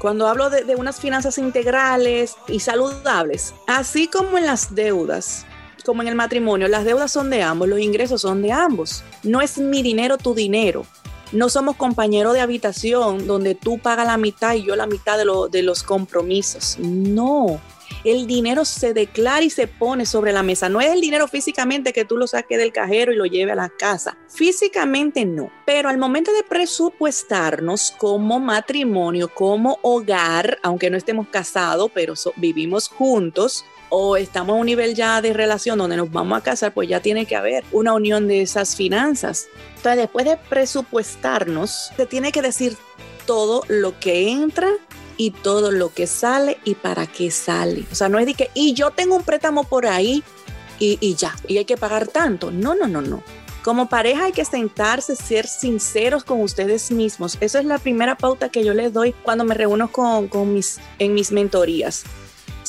Cuando 0.00 0.26
hablo 0.26 0.48
de, 0.48 0.74
unas 0.76 0.98
finanzas 0.98 1.36
integrales 1.36 2.34
y 2.48 2.60
saludables, 2.60 3.52
así 3.66 4.08
como 4.08 4.38
en 4.38 4.46
las 4.46 4.74
deudas, 4.74 5.44
como 5.84 6.00
en 6.00 6.08
el 6.08 6.14
matrimonio, 6.14 6.68
las 6.68 6.86
deudas 6.86 7.12
son 7.12 7.28
de 7.28 7.42
ambos, 7.42 7.68
los 7.68 7.80
ingresos 7.80 8.22
son 8.22 8.40
de 8.40 8.50
ambos. 8.50 9.04
No 9.22 9.42
es 9.42 9.58
mi 9.58 9.82
dinero 9.82 10.16
tu 10.16 10.34
dinero. 10.34 10.86
No 11.32 11.50
somos 11.50 11.76
compañeros 11.76 12.32
de 12.32 12.40
habitación 12.40 13.26
donde 13.26 13.54
tú 13.54 13.78
pagas 13.78 14.06
la 14.06 14.16
mitad 14.16 14.54
y 14.54 14.62
yo 14.62 14.74
la 14.74 14.86
mitad 14.86 15.18
de, 15.18 15.26
de 15.50 15.62
los 15.62 15.82
compromisos. 15.82 16.78
No, 16.78 17.60
el 18.04 18.26
dinero 18.26 18.64
se 18.64 18.94
declara 18.94 19.42
y 19.42 19.50
se 19.50 19.66
pone 19.66 20.06
sobre 20.06 20.32
la 20.32 20.42
mesa. 20.42 20.68
No 20.68 20.80
es 20.80 20.92
el 20.92 21.00
dinero 21.00 21.28
físicamente 21.28 21.92
que 21.92 22.04
tú 22.04 22.16
lo 22.16 22.26
saques 22.26 22.58
del 22.58 22.72
cajero 22.72 23.12
y 23.12 23.16
lo 23.16 23.26
lleves 23.26 23.52
a 23.52 23.56
la 23.56 23.68
casa. 23.68 24.16
Físicamente 24.28 25.24
no. 25.24 25.50
Pero 25.66 25.88
al 25.88 25.98
momento 25.98 26.32
de 26.32 26.42
presupuestarnos 26.42 27.92
como 27.98 28.40
matrimonio, 28.40 29.28
como 29.32 29.78
hogar, 29.82 30.58
aunque 30.62 30.90
no 30.90 30.96
estemos 30.96 31.28
casados, 31.28 31.90
pero 31.94 32.14
vivimos 32.36 32.88
juntos, 32.88 33.64
o 33.90 34.16
estamos 34.16 34.54
a 34.54 34.60
un 34.60 34.66
nivel 34.66 34.94
ya 34.94 35.20
de 35.20 35.32
relación 35.32 35.78
donde 35.78 35.96
nos 35.96 36.10
vamos 36.10 36.38
a 36.38 36.42
casar, 36.42 36.72
pues 36.72 36.88
ya 36.88 37.00
tiene 37.00 37.26
que 37.26 37.36
haber 37.36 37.64
una 37.72 37.92
unión 37.92 38.28
de 38.28 38.40
esas 38.42 38.76
finanzas. 38.76 39.48
Entonces, 39.76 40.02
después 40.02 40.24
de 40.24 40.36
presupuestarnos, 40.36 41.90
se 41.96 42.06
tiene 42.06 42.32
que 42.32 42.40
decir 42.40 42.76
todo 43.26 43.62
lo 43.68 43.98
que 43.98 44.30
entra 44.30 44.68
y 45.20 45.32
todo 45.32 45.70
lo 45.70 45.92
que 45.92 46.06
sale 46.06 46.56
y 46.64 46.76
para 46.76 47.06
qué 47.06 47.30
sale. 47.30 47.84
O 47.92 47.94
sea, 47.94 48.08
no 48.08 48.18
es 48.18 48.24
de 48.24 48.32
que, 48.32 48.50
y 48.54 48.72
yo 48.72 48.90
tengo 48.90 49.16
un 49.16 49.22
préstamo 49.22 49.64
por 49.64 49.86
ahí 49.86 50.24
y, 50.78 50.96
y 50.98 51.14
ya, 51.14 51.36
y 51.46 51.58
hay 51.58 51.66
que 51.66 51.76
pagar 51.76 52.08
tanto. 52.08 52.50
No, 52.50 52.74
no, 52.74 52.88
no, 52.88 53.02
no. 53.02 53.22
Como 53.62 53.90
pareja 53.90 54.24
hay 54.24 54.32
que 54.32 54.46
sentarse, 54.46 55.14
ser 55.14 55.46
sinceros 55.46 56.24
con 56.24 56.40
ustedes 56.40 56.90
mismos. 56.90 57.36
Esa 57.42 57.58
es 57.58 57.66
la 57.66 57.76
primera 57.76 58.16
pauta 58.16 58.48
que 58.48 58.64
yo 58.64 58.72
les 58.72 58.94
doy 58.94 59.12
cuando 59.12 59.44
me 59.44 59.54
reúno 59.54 59.92
con, 59.92 60.28
con 60.28 60.54
mis, 60.54 60.80
en 60.98 61.12
mis 61.12 61.32
mentorías. 61.32 62.04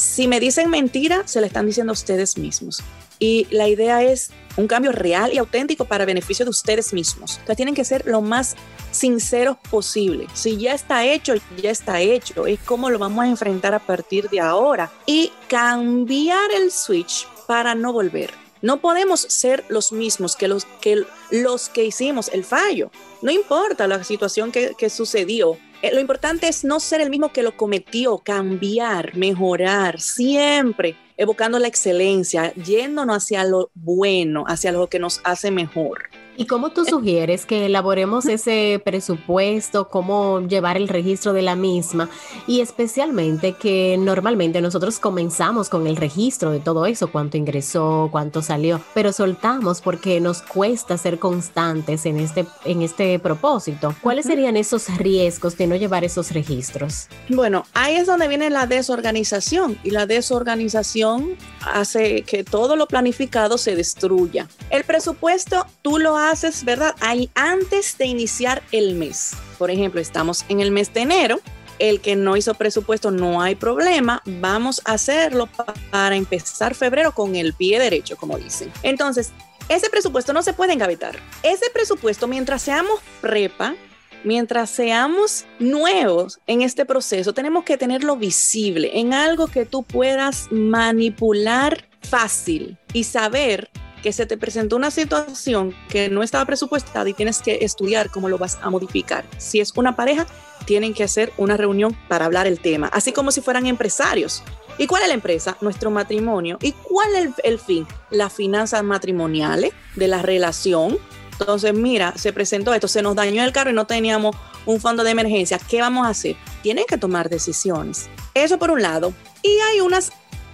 Si 0.01 0.27
me 0.27 0.39
dicen 0.39 0.71
mentira, 0.71 1.27
se 1.27 1.41
la 1.41 1.45
están 1.45 1.67
diciendo 1.67 1.91
a 1.91 1.93
ustedes 1.93 2.35
mismos. 2.35 2.81
Y 3.19 3.45
la 3.51 3.67
idea 3.67 4.01
es 4.01 4.31
un 4.57 4.65
cambio 4.65 4.91
real 4.91 5.31
y 5.31 5.37
auténtico 5.37 5.85
para 5.85 6.05
beneficio 6.05 6.43
de 6.43 6.49
ustedes 6.49 6.91
mismos. 6.91 7.33
Entonces 7.33 7.55
tienen 7.55 7.75
que 7.75 7.85
ser 7.85 8.07
lo 8.07 8.19
más 8.19 8.55
sinceros 8.89 9.57
posible. 9.69 10.25
Si 10.33 10.57
ya 10.57 10.73
está 10.73 11.05
hecho, 11.05 11.35
ya 11.55 11.69
está 11.69 12.01
hecho. 12.01 12.47
Es 12.47 12.59
como 12.61 12.89
lo 12.89 12.97
vamos 12.97 13.23
a 13.23 13.27
enfrentar 13.27 13.75
a 13.75 13.79
partir 13.79 14.27
de 14.31 14.39
ahora. 14.39 14.91
Y 15.05 15.31
cambiar 15.47 16.49
el 16.51 16.71
switch 16.71 17.27
para 17.45 17.75
no 17.75 17.93
volver. 17.93 18.31
No 18.63 18.81
podemos 18.81 19.21
ser 19.21 19.63
los 19.69 19.91
mismos 19.91 20.35
que 20.35 20.47
los 20.47 20.65
que, 20.81 21.05
los 21.29 21.69
que 21.69 21.85
hicimos 21.85 22.29
el 22.33 22.43
fallo. 22.43 22.89
No 23.21 23.29
importa 23.29 23.85
la 23.85 24.03
situación 24.03 24.51
que, 24.51 24.73
que 24.75 24.89
sucedió 24.89 25.59
lo 25.91 25.99
importante 25.99 26.47
es 26.47 26.63
no 26.63 26.79
ser 26.79 27.01
el 27.01 27.09
mismo 27.09 27.33
que 27.33 27.43
lo 27.43 27.57
cometió, 27.57 28.19
cambiar, 28.19 29.15
mejorar, 29.15 29.99
siempre 29.99 30.95
evocando 31.21 31.59
la 31.59 31.67
excelencia, 31.67 32.51
yéndonos 32.55 33.17
hacia 33.17 33.43
lo 33.43 33.69
bueno, 33.75 34.43
hacia 34.47 34.71
lo 34.71 34.87
que 34.87 34.97
nos 34.97 35.21
hace 35.23 35.51
mejor. 35.51 36.09
¿Y 36.37 36.45
cómo 36.45 36.69
tú 36.69 36.85
sugieres 36.85 37.45
que 37.45 37.65
elaboremos 37.65 38.25
ese 38.25 38.81
presupuesto, 38.83 39.89
cómo 39.89 40.39
llevar 40.41 40.77
el 40.77 40.87
registro 40.87 41.33
de 41.33 41.41
la 41.41 41.55
misma? 41.55 42.09
Y 42.47 42.61
especialmente 42.61 43.53
que 43.53 43.97
normalmente 43.99 44.61
nosotros 44.61 44.97
comenzamos 44.99 45.69
con 45.69 45.87
el 45.87 45.97
registro 45.97 46.51
de 46.51 46.59
todo 46.59 46.85
eso, 46.85 47.11
cuánto 47.11 47.37
ingresó, 47.37 48.09
cuánto 48.11 48.41
salió, 48.41 48.81
pero 48.93 49.11
soltamos 49.11 49.81
porque 49.81 50.19
nos 50.19 50.41
cuesta 50.41 50.97
ser 50.97 51.19
constantes 51.19 52.05
en 52.05 52.19
este, 52.19 52.45
en 52.65 52.81
este 52.81 53.19
propósito. 53.19 53.93
¿Cuáles 54.01 54.25
serían 54.25 54.55
esos 54.57 54.87
riesgos 54.97 55.57
de 55.57 55.67
no 55.67 55.75
llevar 55.75 56.03
esos 56.03 56.31
registros? 56.31 57.07
Bueno, 57.29 57.65
ahí 57.73 57.95
es 57.95 58.07
donde 58.07 58.27
viene 58.27 58.49
la 58.49 58.67
desorganización 58.67 59.77
y 59.83 59.91
la 59.91 60.05
desorganización 60.05 61.35
hace 61.61 62.23
que 62.23 62.43
todo 62.43 62.75
lo 62.75 62.87
planificado 62.87 63.57
se 63.57 63.75
destruya. 63.75 64.47
El 64.69 64.83
presupuesto 64.83 65.65
tú 65.81 65.97
lo 65.97 66.17
haces 66.29 66.63
¿verdad? 66.63 66.95
Ahí 66.99 67.29
antes 67.35 67.97
de 67.97 68.05
iniciar 68.05 68.61
el 68.71 68.95
mes. 68.95 69.33
Por 69.57 69.71
ejemplo, 69.71 69.99
estamos 70.01 70.45
en 70.49 70.59
el 70.59 70.71
mes 70.71 70.93
de 70.93 71.01
enero. 71.01 71.39
El 71.79 71.99
que 71.99 72.15
no 72.15 72.37
hizo 72.37 72.53
presupuesto 72.53 73.09
no 73.09 73.41
hay 73.41 73.55
problema. 73.55 74.21
Vamos 74.25 74.81
a 74.85 74.93
hacerlo 74.93 75.49
para 75.89 76.15
empezar 76.15 76.75
febrero 76.75 77.13
con 77.13 77.35
el 77.35 77.53
pie 77.53 77.79
derecho, 77.79 78.17
como 78.17 78.37
dicen. 78.37 78.71
Entonces, 78.83 79.31
ese 79.67 79.89
presupuesto 79.89 80.33
no 80.33 80.43
se 80.43 80.53
puede 80.53 80.73
engavetar. 80.73 81.17
Ese 81.43 81.69
presupuesto, 81.73 82.27
mientras 82.27 82.61
seamos 82.61 82.99
prepa, 83.21 83.75
mientras 84.23 84.69
seamos 84.69 85.45
nuevos 85.59 86.39
en 86.45 86.61
este 86.61 86.85
proceso, 86.85 87.33
tenemos 87.33 87.63
que 87.63 87.77
tenerlo 87.77 88.15
visible 88.15 88.99
en 88.99 89.13
algo 89.13 89.47
que 89.47 89.65
tú 89.65 89.83
puedas 89.83 90.47
manipular 90.51 91.87
fácil 92.01 92.77
y 92.93 93.05
saber 93.05 93.69
que 94.01 94.13
se 94.13 94.25
te 94.25 94.37
presentó 94.37 94.75
una 94.75 94.91
situación 94.91 95.75
que 95.89 96.09
no 96.09 96.23
estaba 96.23 96.45
presupuestada 96.45 97.09
y 97.09 97.13
tienes 97.13 97.41
que 97.41 97.59
estudiar 97.61 98.09
cómo 98.09 98.29
lo 98.29 98.37
vas 98.37 98.57
a 98.61 98.69
modificar. 98.69 99.25
Si 99.37 99.59
es 99.59 99.71
una 99.75 99.95
pareja, 99.95 100.27
tienen 100.65 100.93
que 100.93 101.03
hacer 101.03 101.31
una 101.37 101.57
reunión 101.57 101.95
para 102.07 102.25
hablar 102.25 102.47
el 102.47 102.59
tema, 102.59 102.87
así 102.87 103.11
como 103.11 103.31
si 103.31 103.41
fueran 103.41 103.65
empresarios. 103.65 104.43
¿Y 104.77 104.87
cuál 104.87 105.03
es 105.03 105.09
la 105.09 105.13
empresa? 105.13 105.57
Nuestro 105.61 105.91
matrimonio. 105.91 106.57
¿Y 106.61 106.71
cuál 106.71 107.15
es 107.15 107.31
el, 107.43 107.59
fin? 107.59 107.85
Las 108.09 108.33
finanzas 108.33 108.83
matrimoniales 108.83 109.73
de 109.95 110.07
la 110.07 110.21
relación. 110.21 110.97
Entonces, 111.39 111.73
mira, 111.73 112.13
se 112.17 112.33
presentó 112.33 112.73
esto, 112.73 112.87
se 112.87 113.01
nos 113.01 113.15
dañó 113.15 113.43
el 113.43 113.51
carro 113.51 113.71
y 113.71 113.73
no 113.73 113.85
teníamos 113.85 114.35
un 114.65 114.79
fondo 114.79 115.03
de 115.03 115.11
emergencia. 115.11 115.59
¿Qué 115.59 115.81
vamos 115.81 116.05
a 116.05 116.09
hacer? 116.09 116.35
Tienen 116.63 116.85
que 116.87 116.97
tomar 116.97 117.29
decisiones. 117.29 118.09
Eso 118.33 118.57
por 118.57 118.71
un 118.71 118.81
lado. 118.81 119.13
Y 119.43 119.59
hay 119.59 119.81
unas 119.81 120.11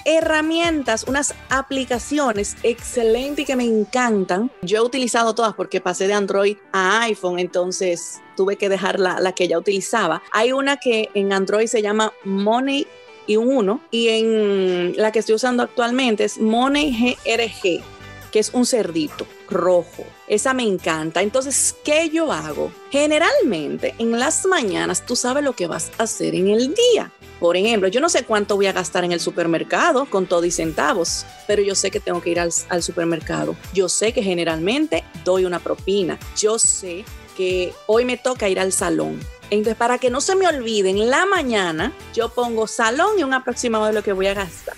herramientas, 0.07 1.03
unas 1.07 1.35
aplicaciones 1.49 2.55
excelentes 2.63 3.43
y 3.43 3.45
que 3.45 3.55
me 3.57 3.65
encantan. 3.65 4.49
Yo 4.61 4.77
he 4.77 4.81
utilizado 4.81 5.35
todas 5.35 5.53
porque 5.53 5.81
pasé 5.81 6.07
de 6.07 6.13
Android 6.13 6.57
a 6.71 7.01
iPhone, 7.01 7.39
entonces 7.39 8.21
tuve 8.37 8.55
que 8.55 8.69
dejar 8.69 8.99
la, 8.99 9.19
la 9.19 9.33
que 9.33 9.49
ya 9.49 9.59
utilizaba. 9.59 10.23
Hay 10.31 10.53
una 10.53 10.77
que 10.77 11.09
en 11.13 11.33
Android 11.33 11.67
se 11.67 11.81
llama 11.81 12.13
Money 12.23 12.87
y 13.27 13.35
un 13.35 13.49
1 13.49 13.81
y 13.91 14.07
en 14.07 14.93
la 14.95 15.11
que 15.11 15.19
estoy 15.19 15.35
usando 15.35 15.61
actualmente 15.61 16.23
es 16.23 16.39
Money 16.39 17.17
GRG, 17.25 17.83
que 18.31 18.39
es 18.39 18.51
un 18.53 18.65
cerdito 18.65 19.27
rojo. 19.49 20.05
Esa 20.27 20.53
me 20.53 20.63
encanta. 20.63 21.21
Entonces, 21.21 21.75
¿qué 21.83 22.09
yo 22.09 22.31
hago? 22.31 22.71
Generalmente 22.91 23.93
en 23.99 24.17
las 24.17 24.45
mañanas 24.45 25.05
tú 25.05 25.15
sabes 25.15 25.43
lo 25.43 25.53
que 25.53 25.67
vas 25.67 25.91
a 25.97 26.03
hacer 26.03 26.33
en 26.33 26.47
el 26.47 26.73
día. 26.73 27.11
Por 27.39 27.55
ejemplo, 27.55 27.87
yo 27.87 28.01
no 28.01 28.09
sé 28.09 28.23
cuánto 28.23 28.55
voy 28.55 28.65
a 28.65 28.73
gastar 28.73 29.05
en 29.05 29.11
el 29.11 29.19
supermercado 29.19 30.05
con 30.05 30.25
todo 30.25 30.43
y 30.45 30.51
centavos, 30.51 31.25
pero 31.45 31.61
yo 31.61 31.75
sé 31.75 31.91
que 31.91 31.99
tengo 31.99 32.21
que 32.21 32.31
ir 32.31 32.39
al, 32.39 32.51
supermercado. 32.81 33.55
Yo 33.73 33.89
sé 33.89 34.11
que 34.11 34.23
generalmente 34.23 35.03
doy 35.23 35.45
una 35.45 35.59
propina. 35.59 36.17
Yo 36.35 36.57
sé 36.57 37.05
que 37.35 37.73
hoy 37.85 38.05
me 38.05 38.17
toca 38.17 38.49
ir 38.49 38.59
al 38.59 38.71
salón. 38.71 39.19
Entonces, 39.49 39.75
para 39.75 39.99
que 39.99 40.09
no 40.09 40.19
se 40.19 40.35
me 40.35 40.47
olvide, 40.47 40.89
en 40.89 41.09
la 41.09 41.25
mañana 41.25 41.93
yo 42.13 42.29
pongo 42.29 42.67
salón 42.67 43.19
y 43.19 43.23
un 43.23 43.33
aproximado 43.33 43.85
de 43.85 43.93
lo 43.93 44.03
que 44.03 44.13
voy 44.13 44.27
a 44.27 44.33
gastar. 44.33 44.75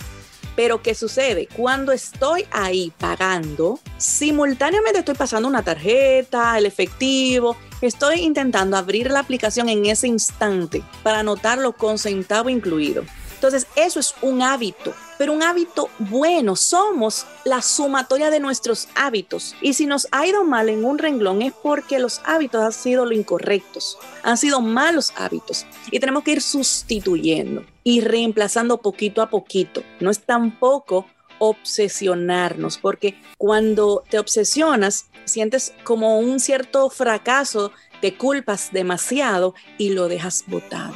Pero 0.56 0.82
¿qué 0.82 0.94
sucede? 0.94 1.48
Cuando 1.56 1.94
estoy 1.94 2.46
ahí 2.52 2.92
pagando, 2.98 3.80
simultáneamente 3.98 5.00
estoy 5.00 5.16
pasando 5.16 5.48
una 5.48 5.64
tarjeta, 5.64 6.58
el 6.58 6.66
efectivo, 6.66 7.56
estoy 7.88 8.22
intentando 8.22 8.78
abrir 8.78 9.12
la 9.12 9.20
aplicación 9.20 9.70
en 9.70 9.86
ese 9.86 10.08
instante 10.08 10.84
para 11.04 11.20
anotarlo 11.20 11.74
con 11.74 11.98
centavo 11.98 12.50
incluido. 12.50 13.04
Entonces, 13.40 13.68
eso 13.78 14.02
es 14.02 14.16
un 14.22 14.42
hábito, 14.42 14.94
pero 15.18 15.32
un 15.32 15.42
hábito 15.42 15.90
bueno. 15.98 16.58
Somos 16.58 17.26
la 17.46 17.62
sumatoria 17.62 18.30
de 18.30 18.42
nuestros 18.42 18.90
hábitos. 18.96 19.56
Y 19.62 19.76
si 19.76 19.86
nos 19.86 20.10
ha 20.12 20.28
ido 20.28 20.44
mal 20.44 20.68
en 20.68 20.84
un 20.84 20.98
renglón 20.98 21.42
es 21.42 21.54
porque 21.54 22.00
los 22.00 22.20
hábitos 22.26 22.62
han 22.62 22.74
sido 22.74 23.06
lo 23.06 23.14
incorrectos, 23.14 23.98
han 24.24 24.36
sido 24.36 24.60
malos 24.60 25.14
hábitos. 25.16 25.66
Y 25.90 26.02
tenemos 26.02 26.24
que 26.24 26.34
ir 26.34 26.42
sustituyendo 26.42 27.64
y 27.86 28.02
reemplazando 28.02 28.82
poquito 28.82 29.22
a 29.22 29.30
poquito. 29.30 29.84
No 30.02 30.12
es 30.12 30.20
tampoco 30.20 31.06
obsesionarnos, 31.40 32.78
porque 32.78 33.20
cuando 33.38 34.04
te 34.10 34.20
obsesionas, 34.20 35.08
sientes 35.26 35.74
como 35.84 36.20
un 36.20 36.40
cierto 36.40 36.90
fracaso, 36.90 37.72
te 38.02 38.16
culpas 38.16 38.72
demasiado 38.72 39.56
y 39.78 39.90
lo 39.90 40.08
dejas 40.08 40.44
botado. 40.48 40.94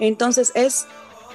Entonces 0.00 0.52
es 0.54 0.86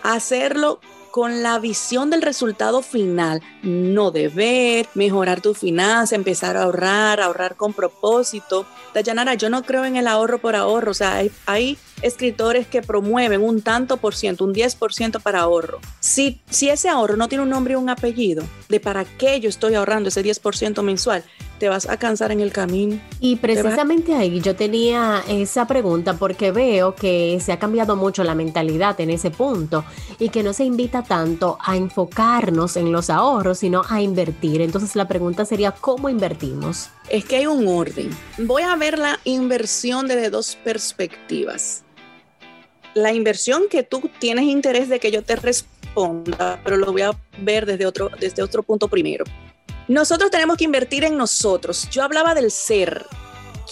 hacerlo 0.03 0.79
con 1.11 1.43
la 1.43 1.59
visión 1.59 2.09
del 2.09 2.21
resultado 2.21 2.81
final, 2.81 3.41
no 3.63 4.11
deber, 4.11 4.87
mejorar 4.95 5.41
tu 5.41 5.53
finanza, 5.53 6.15
empezar 6.15 6.55
a 6.55 6.63
ahorrar, 6.63 7.19
ahorrar 7.19 7.57
con 7.57 7.73
propósito. 7.73 8.65
Dayanara, 8.93 9.35
yo 9.35 9.49
no 9.49 9.63
creo 9.63 9.83
en 9.83 9.97
el 9.97 10.07
ahorro 10.07 10.39
por 10.39 10.55
ahorro, 10.55 10.91
o 10.91 10.95
sea, 10.95 11.21
hay, 11.45 11.77
escritores 12.01 12.67
que 12.67 12.81
promueven 12.81 13.41
un 13.41 13.61
tanto 13.61 13.97
por 13.97 14.15
ciento, 14.15 14.45
un 14.45 14.53
10% 14.53 15.21
para 15.21 15.41
ahorro. 15.41 15.79
Si, 15.99 16.41
si 16.49 16.69
ese 16.69 16.89
ahorro 16.89 17.17
no 17.17 17.27
tiene 17.27 17.43
un 17.43 17.49
nombre 17.49 17.73
y 17.73 17.77
un 17.77 17.89
apellido, 17.89 18.43
de 18.69 18.79
para 18.79 19.05
qué 19.05 19.39
yo 19.39 19.49
estoy 19.49 19.75
ahorrando 19.75 20.09
ese 20.09 20.23
10% 20.23 20.81
mensual, 20.81 21.23
te 21.61 21.69
vas 21.69 21.87
a 21.87 21.97
cansar 21.97 22.31
en 22.31 22.39
el 22.39 22.51
camino. 22.51 22.99
Y 23.19 23.35
precisamente 23.35 24.15
ahí 24.15 24.41
yo 24.41 24.55
tenía 24.55 25.23
esa 25.27 25.67
pregunta 25.67 26.15
porque 26.15 26.51
veo 26.51 26.95
que 26.95 27.39
se 27.39 27.51
ha 27.51 27.59
cambiado 27.59 27.95
mucho 27.95 28.23
la 28.23 28.33
mentalidad 28.33 28.99
en 28.99 29.11
ese 29.11 29.29
punto 29.29 29.85
y 30.17 30.29
que 30.29 30.41
no 30.41 30.53
se 30.53 30.63
invita 30.63 31.03
tanto 31.03 31.59
a 31.63 31.77
enfocarnos 31.77 32.77
en 32.77 32.91
los 32.91 33.11
ahorros, 33.11 33.59
sino 33.59 33.83
a 33.87 34.01
invertir. 34.01 34.61
Entonces 34.61 34.95
la 34.95 35.07
pregunta 35.07 35.45
sería, 35.45 35.69
¿cómo 35.69 36.09
invertimos? 36.09 36.89
Es 37.09 37.25
que 37.25 37.35
hay 37.35 37.45
un 37.45 37.67
orden. 37.67 38.09
Voy 38.39 38.63
a 38.63 38.75
ver 38.75 38.97
la 38.97 39.19
inversión 39.23 40.07
desde 40.07 40.31
dos 40.31 40.57
perspectivas 40.63 41.83
la 42.93 43.13
inversión 43.13 43.63
que 43.69 43.83
tú 43.83 44.09
tienes 44.19 44.45
interés 44.45 44.89
de 44.89 44.99
que 44.99 45.11
yo 45.11 45.23
te 45.23 45.35
responda, 45.35 46.59
pero 46.63 46.77
lo 46.77 46.91
voy 46.91 47.01
a 47.01 47.11
ver 47.39 47.65
desde 47.65 47.85
otro, 47.85 48.09
desde 48.19 48.43
otro 48.43 48.63
punto 48.63 48.87
primero. 48.87 49.25
Nosotros 49.87 50.31
tenemos 50.31 50.57
que 50.57 50.63
invertir 50.63 51.03
en 51.03 51.17
nosotros. 51.17 51.89
Yo 51.89 52.03
hablaba 52.03 52.33
del 52.33 52.51
ser. 52.51 53.05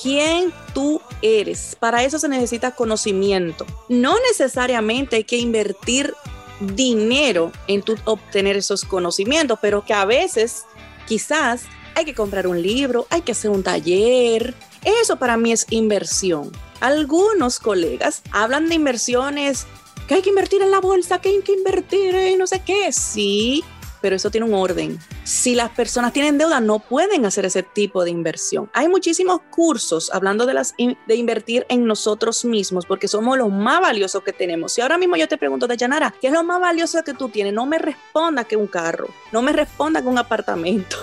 ¿Quién 0.02 0.54
tú 0.74 1.02
eres? 1.22 1.76
Para 1.80 2.04
eso 2.04 2.20
se 2.20 2.28
necesita 2.28 2.72
conocimiento. 2.72 3.66
No 3.90 4.16
necesariamente 4.30 5.18
hay 5.18 5.24
que 5.24 5.38
invertir 5.38 6.14
dinero 6.60 7.52
en 7.68 7.82
tu 7.82 7.96
obtener 8.06 8.58
esos 8.58 8.84
conocimientos, 8.86 9.60
pero 9.62 9.84
que 9.86 9.94
a 9.94 10.06
veces 10.06 10.64
quizás 11.08 11.64
hay 11.96 12.06
que 12.06 12.14
comprar 12.14 12.48
un 12.48 12.62
libro, 12.62 13.08
hay 13.10 13.22
que 13.22 13.32
hacer 13.32 13.52
un 13.52 13.64
taller. 13.64 14.54
Eso 14.84 15.18
para 15.18 15.38
mí 15.38 15.52
es 15.52 15.66
inversión. 15.70 16.52
Algunos 16.80 17.60
colegas 17.60 18.22
hablan 18.32 18.70
de 18.70 18.76
inversiones, 18.76 19.68
que 20.08 20.16
hay 20.16 20.22
que 20.22 20.30
invertir 20.30 20.62
en 20.62 20.72
la 20.72 20.80
bolsa, 20.80 21.20
que 21.22 21.30
hay 21.30 21.42
que 21.42 21.54
invertir 21.54 22.16
en 22.16 22.38
no 22.38 22.48
sé 22.48 22.62
qué. 22.66 22.92
Sí, 22.92 23.64
pero 24.02 24.16
eso 24.16 24.32
tiene 24.32 24.48
un 24.48 24.54
orden. 24.54 25.00
Si 25.24 25.56
las 25.56 25.70
personas 25.70 26.14
tienen 26.14 26.38
deuda, 26.38 26.60
no 26.60 26.80
pueden 26.80 27.26
hacer 27.26 27.46
ese 27.46 27.64
tipo 27.64 28.04
de 28.04 28.12
inversión. 28.12 28.70
Hay 28.74 28.88
muchísimos 28.88 29.42
cursos 29.52 30.10
hablando 30.14 30.46
de, 30.46 30.54
las, 30.54 30.74
de 30.78 31.16
invertir 31.16 31.66
en 31.70 31.86
nosotros 31.86 32.46
mismos, 32.46 32.86
porque 32.86 33.08
somos 33.08 33.38
lo 33.38 33.50
más 33.50 33.82
valioso 33.82 34.22
que 34.22 34.34
tenemos. 34.34 34.74
Si 34.74 34.82
ahora 34.82 34.98
mismo 34.98 35.16
yo 35.16 35.28
te 35.28 35.38
pregunto, 35.38 35.68
Dayanara, 35.68 36.14
¿qué 36.20 36.28
es 36.28 36.34
lo 36.34 36.44
más 36.44 36.60
valioso 36.60 37.04
que 37.04 37.14
tú 37.14 37.30
tienes? 37.30 37.54
No 37.54 37.66
me 37.66 37.78
responda 37.78 38.46
que 38.46 38.56
un 38.56 38.68
carro, 38.68 39.10
no 39.32 39.42
me 39.42 39.54
responda 39.54 40.02
que 40.02 40.08
un 40.08 40.18
apartamento. 40.18 40.98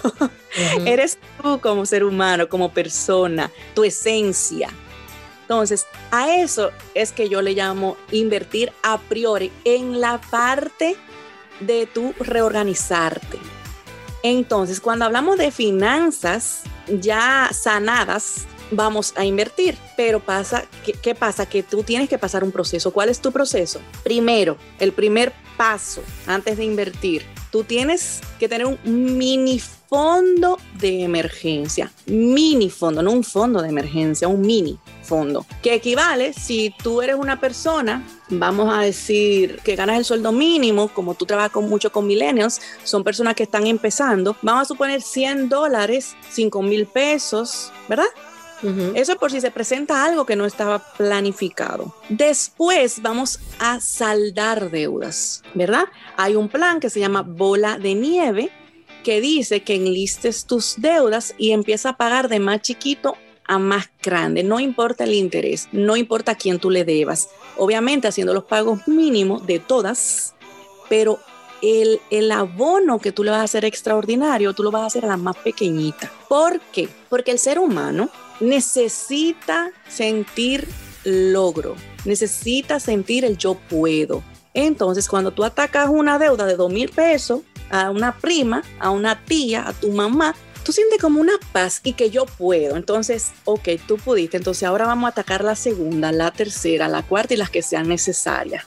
Eres 0.87 1.19
tú 1.41 1.61
como 1.61 1.87
ser 1.87 2.03
humano, 2.03 2.49
como 2.49 2.73
persona, 2.73 3.51
tu 3.75 3.85
esencia. 3.85 4.71
Entonces, 5.47 5.87
a 6.11 6.35
eso 6.35 6.73
es 6.95 7.13
que 7.13 7.29
yo 7.29 7.41
le 7.41 7.53
llamo 7.53 7.97
invertir 8.11 8.73
a 8.83 8.99
priori 8.99 9.53
en 9.65 10.01
la 10.01 10.21
parte 10.21 10.97
de 11.61 11.87
tu 11.87 12.13
reorganizarte. 12.19 13.39
Entonces, 14.25 14.81
cuando 14.81 15.05
hablamos 15.05 15.39
de 15.39 15.53
finanzas 15.53 16.63
ya 16.89 17.49
sanadas, 17.53 18.47
vamos 18.73 19.13
a 19.15 19.25
invertir. 19.25 19.79
Pero 19.97 20.19
pasa, 20.19 20.65
¿qué, 20.85 20.95
¿qué, 20.95 21.15
pasa? 21.15 21.47
Que 21.47 21.63
tú 21.63 21.85
tienes 21.85 22.09
que 22.09 22.19
pasar 22.19 22.43
un 22.43 22.51
proceso. 22.51 22.93
¿Cuál 22.93 23.09
es 23.09 23.21
tu 23.21 23.31
proceso? 23.31 23.81
Primero, 24.03 24.57
el 24.81 24.91
primer 24.91 25.33
paso 25.57 26.03
antes 26.27 26.57
de 26.57 26.65
invertir, 26.65 27.25
tú 27.53 27.63
tienes 27.63 28.21
que 28.41 28.49
tener 28.49 28.67
un 28.67 28.79
mini 29.17 29.61
fondo 29.89 30.59
de 30.75 31.03
emergencia. 31.03 31.91
Mini 32.07 32.71
fondo, 32.71 33.03
no 33.03 33.13
un 33.13 33.25
fondo 33.25 33.63
de 33.63 33.69
emergencia, 33.69 34.29
un 34.29 34.41
mini 34.41 34.79
fondo. 35.03 35.47
Que 35.63 35.75
equivale 35.75 36.33
si 36.33 36.75
tú 36.83 37.03
eres 37.03 37.17
una 37.17 37.41
persona, 37.41 38.03
vamos 38.29 38.75
a 38.75 38.81
decir, 38.81 39.61
que 39.65 39.77
ganas 39.77 39.99
el 39.99 40.05
sueldo 40.05 40.33
mínimo, 40.33 40.89
como 40.89 41.15
tú 41.15 41.27
trabajas 41.27 41.53
con, 41.53 41.69
mucho 41.69 41.93
con 41.93 42.07
millennials, 42.07 42.61
son 42.85 43.05
personas 43.05 43.35
que 43.35 43.45
están 43.45 43.67
empezando, 43.67 44.37
vamos 44.43 44.63
a 44.63 44.65
suponer 44.67 45.01
100 45.03 45.49
dólares, 45.49 46.17
5 46.31 46.63
mil 46.63 46.87
pesos, 46.87 47.73
¿verdad? 47.89 48.07
Eso 48.95 49.13
es 49.13 49.19
por 49.19 49.31
si 49.31 49.41
se 49.41 49.51
presenta 49.51 50.05
algo 50.05 50.25
que 50.25 50.35
no 50.35 50.47
estaba 50.47 50.79
planificado. 50.79 51.95
Después 52.09 53.03
vamos 53.03 53.39
a 53.61 53.81
saldar 53.81 54.71
deudas, 54.71 55.43
¿verdad? 55.55 55.85
Hay 56.17 56.35
un 56.37 56.49
plan 56.49 56.81
que 56.81 56.91
se 56.91 56.99
llama 56.99 57.23
bola 57.23 57.79
de 57.79 57.95
nieve 57.95 58.51
que 59.07 59.21
dice 59.21 59.63
que 59.63 59.77
enlistes 59.77 60.47
tus 60.47 60.75
deudas 60.79 61.33
y 61.39 61.53
empieza 61.53 61.91
a 61.91 61.97
pagar 61.97 62.29
de 62.29 62.41
más 62.41 62.61
chiquito 62.61 63.15
a 63.47 63.57
más 63.57 63.89
grande, 64.03 64.43
no 64.43 64.59
importa 64.59 65.05
el 65.05 65.15
interés, 65.15 65.69
no 65.71 65.97
importa 65.97 66.33
a 66.33 66.35
quién 66.35 66.59
tú 66.59 66.71
le 66.71 66.85
debas. 66.85 67.29
Obviamente 67.57 68.09
haciendo 68.09 68.35
los 68.35 68.43
pagos 68.43 68.81
mínimos 68.89 69.47
de 69.47 69.61
todas, 69.61 70.35
pero 70.89 71.21
el, 71.63 72.01
el, 72.11 72.33
abono 72.33 72.99
que 72.99 73.13
tú 73.13 73.23
le 73.23 73.31
vas 73.31 73.43
a 73.43 73.45
hacer 73.45 73.65
extraordinario, 73.65 74.55
tú 74.55 74.65
lo 74.65 74.73
vas 74.73 74.83
a 74.83 74.87
hacer 74.87 75.05
a 75.05 75.09
la 75.11 75.17
más 75.17 75.37
pequeñita. 75.37 76.11
¿Por 76.29 76.59
qué? 76.73 76.89
Porque 77.09 77.31
el 77.31 77.39
ser 77.39 77.61
humano 77.61 78.11
necesita 78.41 79.71
sentir 79.87 80.67
logro, 81.05 81.77
necesita 82.05 82.81
sentir 82.81 83.25
el 83.25 83.39
yo 83.39 83.55
puedo. 83.55 84.25
Entonces, 84.53 85.09
cuando 85.09 85.31
tú 85.31 85.45
atacas 85.45 85.91
una 85.91 86.19
deuda 86.19 86.45
de 86.45 86.57
dos 86.57 86.73
mil 86.73 86.89
pesos 86.89 87.43
a 87.71 87.91
una 87.91 88.17
prima, 88.17 88.63
a 88.79 88.91
una 88.91 89.25
tía, 89.25 89.67
a 89.67 89.73
tu 89.73 89.91
mamá, 89.91 90.35
tú 90.65 90.73
sientes 90.73 91.01
como 91.01 91.21
una 91.21 91.35
paz 91.53 91.81
y 91.85 91.93
que 91.93 92.11
yo 92.11 92.27
puedo. 92.27 92.77
Entonces, 92.77 93.33
ok, 93.45 93.69
tú 93.87 93.97
pudiste. 93.99 94.37
Entonces, 94.37 94.65
ahora 94.65 94.87
vamos 94.87 95.07
a 95.07 95.11
atacar 95.11 95.45
la 95.45 95.55
segunda, 95.55 96.13
la 96.13 96.33
tercera, 96.33 96.89
la 96.89 97.03
cuarta 97.03 97.35
y 97.35 97.37
las 97.37 97.51
que 97.51 97.63
sean 97.63 97.89
necesarias. 97.89 98.65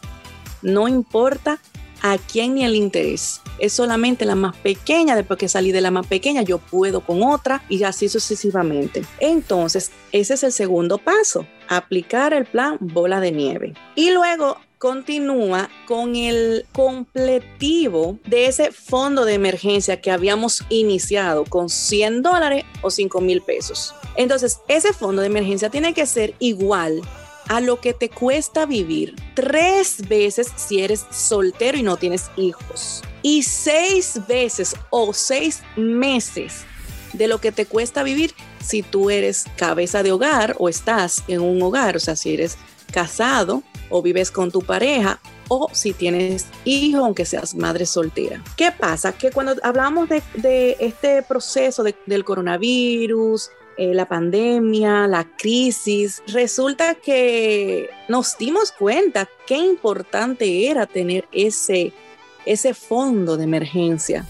No 0.62 0.88
importa 0.88 1.60
a 2.02 2.18
quién 2.18 2.56
ni 2.56 2.64
el 2.64 2.76
interés. 2.76 3.42
Es 3.60 3.74
solamente 3.74 4.26
la 4.26 4.36
más 4.36 4.56
pequeña, 4.56 5.16
después 5.16 5.38
que 5.38 5.50
salí 5.50 5.72
de 5.72 5.82
la 5.82 5.92
más 5.92 6.08
pequeña, 6.08 6.42
yo 6.42 6.58
puedo 6.58 7.02
con 7.02 7.24
otra 7.24 7.64
y 7.68 7.84
así 7.84 8.08
sucesivamente. 8.08 9.04
Entonces, 9.20 9.92
ese 10.12 10.36
es 10.36 10.44
el 10.44 10.52
segundo 10.52 10.98
paso, 10.98 11.46
aplicar 11.68 12.34
el 12.34 12.46
plan 12.46 12.78
bola 12.80 13.20
de 13.20 13.32
nieve. 13.32 13.74
Y 13.96 14.12
luego 14.12 14.58
continúa 14.80 15.70
con 15.86 16.16
el 16.16 16.66
completivo 16.72 18.18
de 18.26 18.48
ese 18.48 18.72
fondo 18.72 19.26
de 19.26 19.34
emergencia 19.34 20.02
que 20.02 20.10
habíamos 20.10 20.64
iniciado 20.70 21.44
con 21.44 21.70
100 21.70 22.24
dólares 22.24 22.64
o 22.82 22.90
5 22.90 23.22
mil 23.22 23.42
pesos. 23.42 23.94
Entonces, 24.16 24.62
ese 24.70 24.94
fondo 24.94 25.22
de 25.22 25.28
emergencia 25.28 25.70
tiene 25.70 25.94
que 25.94 26.06
ser 26.06 26.34
igual 26.40 27.02
a 27.50 27.60
lo 27.60 27.82
que 27.82 27.94
te 27.94 28.10
cuesta 28.10 28.66
vivir 28.66 29.16
tres 29.34 30.08
veces 30.08 30.48
si 30.56 30.82
eres 30.82 31.06
soltero 31.12 31.78
y 31.78 31.84
no 31.84 31.98
tienes 31.98 32.32
hijos. 32.38 33.02
Y 33.22 33.44
seis 33.44 34.22
veces 34.28 34.76
o 34.92 35.14
seis 35.14 35.62
meses 35.76 36.64
de 37.12 37.28
lo 37.28 37.42
que 37.42 37.52
te 37.52 37.66
cuesta 37.66 38.02
vivir 38.04 38.34
si 38.64 38.82
tú 38.82 39.10
eres 39.10 39.46
cabeza 39.58 40.04
de 40.04 40.12
hogar 40.12 40.56
o 40.58 40.70
estás 40.70 41.24
en 41.28 41.42
un 41.42 41.62
hogar, 41.62 41.98
o 41.98 42.00
sea, 42.00 42.16
si 42.16 42.34
eres 42.34 42.58
casado 42.94 43.64
o 43.90 44.02
vives 44.02 44.32
con 44.32 44.52
tu 44.52 44.62
pareja 44.62 45.20
o 45.48 45.70
si 45.74 45.94
tienes 45.94 46.48
hijos, 46.64 47.02
aunque 47.04 47.26
seas 47.26 47.56
madre 47.56 47.86
soltera. 47.86 48.44
¿Qué 48.56 48.72
pasa? 48.72 49.14
Que 49.14 49.32
cuando 49.32 49.56
hablamos 49.64 50.08
de, 50.10 50.78
este 50.80 51.24
proceso 51.24 51.84
del 51.84 52.24
coronavirus, 52.24 53.50
eh, 53.78 53.94
la 53.94 54.08
pandemia, 54.08 55.08
la 55.08 55.26
crisis, 55.38 56.22
resulta 56.28 56.96
que 56.96 57.90
nos 58.08 58.38
dimos 58.38 58.72
cuenta 58.72 59.28
qué 59.48 59.58
importante 59.58 60.70
era 60.70 60.86
tener 60.86 61.28
ese, 61.32 61.94
ese 62.46 62.74
fondo 62.74 63.38
de 63.38 63.46
emergencia. 63.46 64.26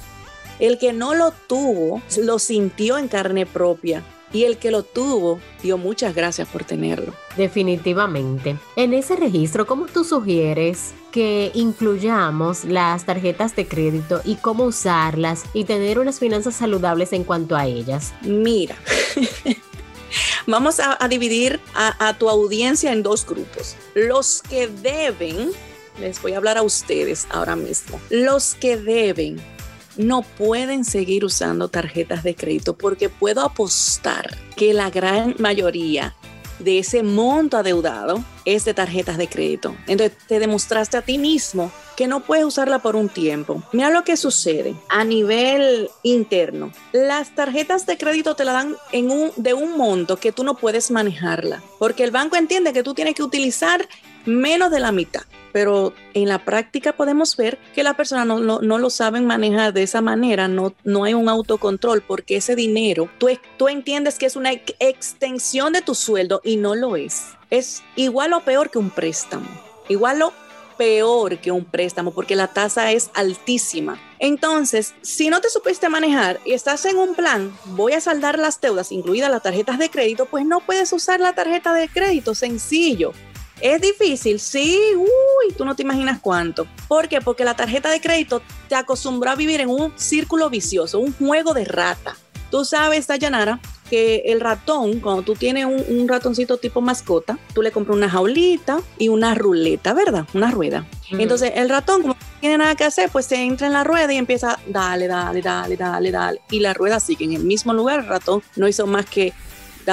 El 0.60 0.78
que 0.78 0.94
no 0.94 1.16
lo 1.16 1.32
tuvo, 1.32 2.02
lo 2.22 2.38
sintió 2.38 2.98
en 2.98 3.08
carne 3.08 3.46
propia 3.46 4.04
y 4.32 4.44
el 4.44 4.58
que 4.58 4.72
lo 4.72 4.84
tuvo 4.84 5.40
dio 5.62 5.78
muchas 5.78 6.16
gracias 6.16 6.48
por 6.48 6.64
tenerlo. 6.64 7.14
Definitivamente. 7.38 8.58
En 8.76 8.94
ese 8.94 9.16
registro, 9.16 9.66
¿cómo 9.66 9.88
tú 9.88 10.04
sugieres 10.04 10.94
que 11.12 11.52
incluyamos 11.54 12.66
las 12.66 13.06
tarjetas 13.06 13.56
de 13.56 13.68
crédito 13.68 14.22
y 14.24 14.36
cómo 14.36 14.66
usarlas 14.66 15.44
y 15.54 15.64
tener 15.64 16.00
unas 16.00 16.20
finanzas 16.20 16.56
saludables 16.56 17.14
en 17.14 17.24
cuanto 17.24 17.56
a 17.56 17.66
ellas? 17.66 18.14
Mira. 18.22 18.76
Vamos 20.48 20.80
a, 20.80 21.08
dividir 21.08 21.60
a, 21.76 22.08
a 22.08 22.18
tu 22.18 22.30
audiencia 22.30 22.92
en 22.92 23.04
dos 23.04 23.26
grupos. 23.28 23.76
Los 23.94 24.42
que 24.42 24.68
deben, 24.68 25.52
les 26.00 26.20
voy 26.20 26.34
a 26.34 26.38
hablar 26.38 26.58
a 26.58 26.64
ustedes 26.64 27.28
ahora 27.30 27.56
mismo, 27.56 28.02
los 28.10 28.56
que 28.56 28.76
deben 28.76 29.40
no 30.00 30.22
pueden 30.22 30.86
seguir 30.86 31.26
usando 31.26 31.68
tarjetas 31.68 32.24
de 32.24 32.34
crédito 32.34 32.78
porque 32.78 33.10
puedo 33.10 33.42
apostar 33.42 34.38
que 34.56 34.74
la 34.74 34.90
gran 34.90 35.36
mayoría 35.40 36.16
de 36.60 36.80
ese 36.80 37.04
monto 37.04 37.58
adeudado 37.58 38.24
es 38.46 38.64
de 38.64 38.74
tarjetas 38.74 39.18
de 39.18 39.28
crédito. 39.28 39.76
Entonces 39.88 40.18
te 40.26 40.40
demostraste 40.40 40.96
a 40.96 41.02
ti 41.02 41.18
mismo 41.18 41.72
que 41.98 42.08
no 42.08 42.22
puedes 42.22 42.46
usarla 42.46 42.80
por 42.80 42.96
un 42.96 43.10
tiempo. 43.10 43.62
Mira 43.74 43.90
lo 43.90 44.06
que 44.06 44.16
sucede 44.16 44.74
a 44.88 45.04
nivel 45.04 45.90
interno. 46.04 46.72
Las 46.94 47.36
tarjetas 47.36 47.86
de 47.86 47.98
crédito 47.98 48.36
te 48.36 48.46
la 48.46 48.54
dan 48.54 48.78
de 49.36 49.54
un 49.54 49.78
monto 49.78 50.16
que 50.16 50.32
tú 50.32 50.46
no 50.46 50.56
puedes 50.56 50.92
manejarla, 50.92 51.62
porque 51.78 52.06
el 52.06 52.12
banco 52.12 52.38
entiende 52.38 52.72
que 52.72 52.84
tú 52.84 52.94
tienes 52.94 53.16
que 53.16 53.24
utilizar 53.24 53.88
menos 54.26 54.72
de 54.72 54.80
la 54.80 54.92
mitad 54.92 55.24
pero 55.52 55.94
en 56.14 56.28
la 56.28 56.44
práctica 56.46 56.94
podemos 56.94 57.36
ver 57.36 57.58
que 57.74 57.84
las 57.84 57.96
personas 57.96 58.28
no, 58.28 58.40
no, 58.40 58.78
lo 58.78 58.90
saben 58.90 59.26
manejar 59.26 59.74
de 59.74 59.84
esa 59.84 60.02
manera, 60.02 60.48
no, 60.48 60.74
no 60.84 61.04
hay 61.04 61.14
un 61.14 61.30
autocontrol 61.30 62.02
porque 62.02 62.38
ese 62.38 62.56
dinero, 62.56 63.10
tú, 63.18 63.28
tú 63.58 63.68
entiendes 63.68 64.18
que 64.18 64.26
es 64.26 64.36
una 64.36 64.52
extensión 64.52 65.74
de 65.74 65.82
tu 65.82 65.96
sueldo 65.96 66.42
y 66.44 66.58
no 66.58 66.76
lo 66.76 66.96
es. 66.96 67.28
Es 67.50 67.84
igual 67.96 68.34
o 68.34 68.42
peor 68.42 68.70
que 68.70 68.78
un 68.78 68.92
préstamo, 68.92 69.48
igual 69.88 70.22
o 70.22 70.34
peor 70.78 71.40
que 71.40 71.52
un 71.52 71.66
préstamo 71.66 72.12
porque 72.12 72.36
la 72.36 72.48
tasa 72.48 72.92
es 72.92 73.10
altísima. 73.14 74.00
Entonces, 74.20 74.94
si 75.02 75.30
no 75.30 75.42
te 75.42 75.50
supiste 75.50 75.90
manejar 75.90 76.40
y 76.46 76.54
estás 76.54 76.86
en 76.86 76.98
un 76.98 77.16
plan, 77.16 77.54
voy 77.66 77.94
a 77.94 78.02
saldar 78.02 78.40
las 78.40 78.62
deudas, 78.62 78.92
incluidas 78.92 79.32
las 79.32 79.44
tarjetas 79.44 79.78
de 79.78 79.90
crédito, 79.90 80.26
pues 80.26 80.46
no 80.46 80.62
puedes 80.62 80.94
usar 80.94 81.20
la 81.20 81.34
tarjeta 81.34 81.74
de 81.74 81.90
crédito, 81.90 82.34
sencillo. 82.34 83.12
Es 83.62 83.82
difícil, 83.82 84.40
sí, 84.40 84.80
uy, 84.96 85.54
tú 85.58 85.66
no 85.66 85.76
te 85.76 85.84
imaginas 85.84 86.20
cuánto. 86.22 86.66
¿Por 86.88 87.10
qué? 87.10 87.20
Porque 87.20 87.44
la 87.44 87.56
tarjeta 87.56 87.90
de 87.90 88.00
crédito 88.00 88.42
te 88.68 88.76
acostumbró 88.76 89.32
a 89.32 89.36
vivir 89.36 89.60
en 89.60 89.70
un 89.70 89.92
círculo 89.98 90.50
vicioso, 90.50 91.00
un 91.00 91.14
juego 91.14 91.54
de 91.54 91.66
rata. 91.66 92.16
Tú 92.50 92.66
sabes, 92.66 93.06
Dayanara, 93.06 93.60
que 93.90 94.24
el 94.26 94.40
ratón, 94.40 95.00
cuando 95.00 95.24
tú 95.24 95.36
tienes 95.36 95.66
un, 95.66 96.08
ratoncito 96.08 96.58
tipo 96.58 96.82
mascota, 96.82 97.38
tú 97.54 97.62
le 97.62 97.72
compras 97.72 97.98
una 97.98 98.10
jaulita 98.10 98.80
y 98.98 99.10
una 99.10 99.36
ruleta, 99.36 99.94
¿verdad? 99.94 100.26
Una 100.34 100.52
rueda. 100.52 100.88
Entonces 101.12 101.52
el 101.56 101.70
ratón, 101.70 102.02
como 102.02 102.14
no 102.14 102.20
tiene 102.40 102.58
nada 102.58 102.76
que 102.76 102.86
hacer, 102.86 103.10
pues 103.12 103.26
se 103.26 103.36
entra 103.36 103.68
en 103.68 103.74
la 103.74 103.84
rueda 103.84 104.12
y 104.14 104.18
empieza, 104.18 104.60
dale, 104.68 105.08
dale, 105.08 105.42
dale, 105.42 105.76
dale, 105.76 106.12
dale. 106.12 106.42
Y 106.50 106.60
la 106.60 106.74
rueda 106.74 107.00
sigue 107.00 107.26
en 107.26 107.34
el 107.34 107.44
mismo 107.44 107.74
lugar. 107.74 108.00
El 108.00 108.08
ratón 108.08 108.42
no 108.56 108.68
hizo 108.68 108.88
más 108.88 109.06
que 109.06 109.34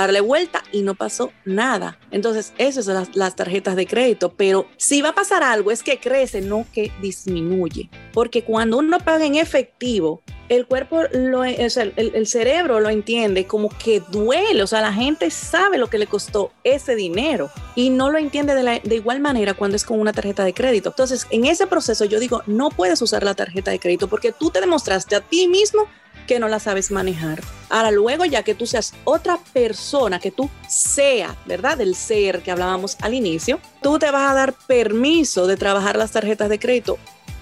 darle 0.01 0.21
vuelta 0.21 0.63
y 0.73 0.83
no 0.83 0.95
pasó 0.95 1.33
nada. 1.45 1.99
Entonces, 2.11 2.53
esas 2.59 2.85
son 2.85 3.07
las, 3.15 3.37
tarjetas 3.37 3.77
de 3.77 3.87
crédito, 3.87 4.33
pero 4.33 4.67
si 4.77 5.03
va 5.03 5.11
a 5.11 5.15
pasar 5.15 5.43
algo 5.43 5.71
es 5.71 5.83
que 5.83 5.99
crece, 5.99 6.41
no 6.41 6.67
que 6.73 6.93
disminuye. 7.01 7.91
Porque 8.17 8.45
cuando 8.45 8.79
uno 8.79 8.99
paga 8.99 9.27
en 9.27 9.35
efectivo, 9.35 10.23
el 10.49 10.64
cuerpo, 10.64 11.03
lo, 11.12 11.45
el, 11.45 12.27
cerebro 12.27 12.81
lo 12.81 12.89
entiende 12.89 13.47
como 13.47 13.69
que 13.69 14.01
duele, 14.09 14.62
o 14.62 14.67
sea, 14.67 14.81
la 14.81 14.95
gente 14.95 15.31
sabe 15.31 15.77
lo 15.77 15.89
que 15.89 15.99
le 15.99 16.07
costó 16.07 16.51
ese 16.64 16.95
dinero 16.95 17.51
y 17.75 17.91
no 17.91 18.11
lo 18.11 18.17
entiende 18.17 18.55
de, 18.55 18.81
de 18.83 18.95
igual 18.95 19.21
manera 19.21 19.53
cuando 19.53 19.77
es 19.77 19.85
con 19.85 20.01
una 20.01 20.14
tarjeta 20.14 20.45
de 20.45 20.55
crédito. 20.55 20.89
Entonces, 20.89 21.27
en 21.29 21.45
ese 21.45 21.67
proceso 21.67 22.07
yo 22.07 22.19
digo, 22.19 22.43
no 22.47 22.71
puedes 22.71 23.03
usar 23.03 23.23
la 23.23 23.35
tarjeta 23.35 23.71
de 23.71 23.79
crédito 23.79 24.09
porque 24.09 24.33
tú 24.33 24.49
te 24.49 24.62
demostraste 24.62 25.14
a 25.14 25.21
ti 25.21 25.47
mismo 25.47 25.87
que 26.27 26.41
no 26.41 26.49
la 26.49 26.59
sabes 26.59 26.91
manejar. 26.91 27.43
Ahora 27.69 27.91
luego 27.91 28.25
ya 28.25 28.43
que 28.43 28.55
tú 28.55 28.67
seas 28.67 28.95
otra 29.05 29.39
persona, 29.53 30.21
que 30.21 30.31
tú 30.31 30.49
seas, 30.71 31.37
¿verdad? 31.45 31.77
Del 31.77 31.95
ser 31.95 32.41
que 32.41 32.51
hablábamos 32.51 32.97
al 33.03 33.12
inicio, 33.12 33.61
tú 33.83 33.99
te 33.99 34.11
vas 34.11 34.31
a 34.31 34.35
dar 34.35 34.55
permiso 34.67 35.47
de 35.47 35.59
trabajar 35.59 35.97
las 35.97 36.12
tarjetas 36.12 36.49
de 36.49 36.59
crédito 36.59 36.99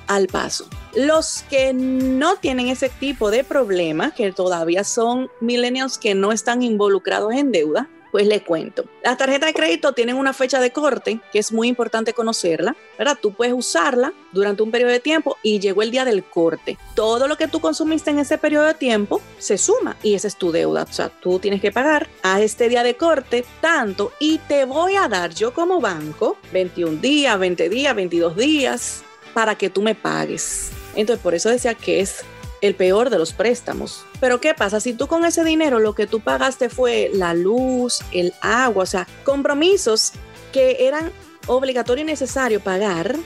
al 0.06 0.26
paso. 0.26 0.68
Los 0.94 1.44
que 1.50 1.72
no 1.74 2.36
tienen 2.36 2.68
ese 2.68 2.88
tipo 2.88 3.30
de 3.30 3.44
problema, 3.44 4.12
que 4.12 4.30
todavía 4.32 4.84
son 4.84 5.30
millennials 5.40 5.98
que 5.98 6.14
no 6.14 6.32
están 6.32 6.62
involucrados 6.62 7.32
en 7.34 7.52
deuda, 7.52 7.88
Pues 8.14 8.28
le 8.28 8.44
cuento. 8.44 8.84
Las 9.02 9.18
tarjetas 9.18 9.48
de 9.48 9.54
crédito 9.54 9.92
tienen 9.92 10.14
una 10.14 10.32
fecha 10.32 10.60
de 10.60 10.70
corte 10.70 11.18
que 11.32 11.40
es 11.40 11.50
muy 11.50 11.66
importante 11.66 12.12
conocerla, 12.12 12.76
¿verdad? 12.96 13.18
Tú 13.20 13.32
puedes 13.32 13.52
usarla 13.52 14.12
durante 14.30 14.62
un 14.62 14.70
periodo 14.70 14.92
de 14.92 15.00
tiempo 15.00 15.36
y 15.42 15.58
llegó 15.58 15.82
el 15.82 15.90
día 15.90 16.04
del 16.04 16.22
corte. 16.22 16.78
Todo 16.94 17.26
lo 17.26 17.36
que 17.36 17.48
tú 17.48 17.58
consumiste 17.58 18.10
en 18.10 18.20
ese 18.20 18.38
periodo 18.38 18.66
de 18.66 18.74
tiempo 18.74 19.20
se 19.38 19.58
suma 19.58 19.96
y 20.00 20.14
esa 20.14 20.28
es 20.28 20.36
tu 20.36 20.52
deuda. 20.52 20.86
O 20.88 20.92
sea, 20.92 21.08
tú 21.08 21.40
tienes 21.40 21.60
que 21.60 21.72
pagar 21.72 22.06
a 22.22 22.40
este 22.40 22.68
día 22.68 22.84
de 22.84 22.94
corte 22.94 23.44
tanto 23.60 24.12
y 24.20 24.38
te 24.38 24.64
voy 24.64 24.94
a 24.94 25.08
dar 25.08 25.34
yo 25.34 25.52
como 25.52 25.80
banco 25.80 26.36
21 26.52 27.00
días, 27.00 27.36
20 27.36 27.68
días, 27.68 27.96
22 27.96 28.36
días 28.36 29.02
para 29.34 29.56
que 29.56 29.68
tú 29.68 29.82
me 29.82 29.94
pagues. 29.94 30.70
Entonces, 30.94 31.22
por 31.22 31.34
eso 31.34 31.50
decía 31.50 31.74
que 31.74 32.00
es 32.00 32.24
el 32.60 32.74
peor 32.74 33.10
de 33.10 33.18
los 33.18 33.32
préstamos. 33.32 34.06
Pero 34.20 34.40
¿qué 34.40 34.54
pasa? 34.54 34.80
Si 34.80 34.94
tú 34.94 35.06
con 35.06 35.24
ese 35.26 35.44
dinero 35.44 35.80
lo 35.80 35.94
que 35.94 36.06
tú 36.06 36.20
pagaste 36.20 36.70
fue 36.70 37.10
la 37.12 37.34
luz, 37.34 38.00
el 38.12 38.32
agua, 38.40 38.84
o 38.84 38.86
sea, 38.86 39.06
compromisos 39.24 40.12
que 40.52 40.86
eran 40.86 41.12
obligatorio 41.46 42.04
y 42.04 42.06
necesario 42.06 42.60
pagar, 42.60 43.16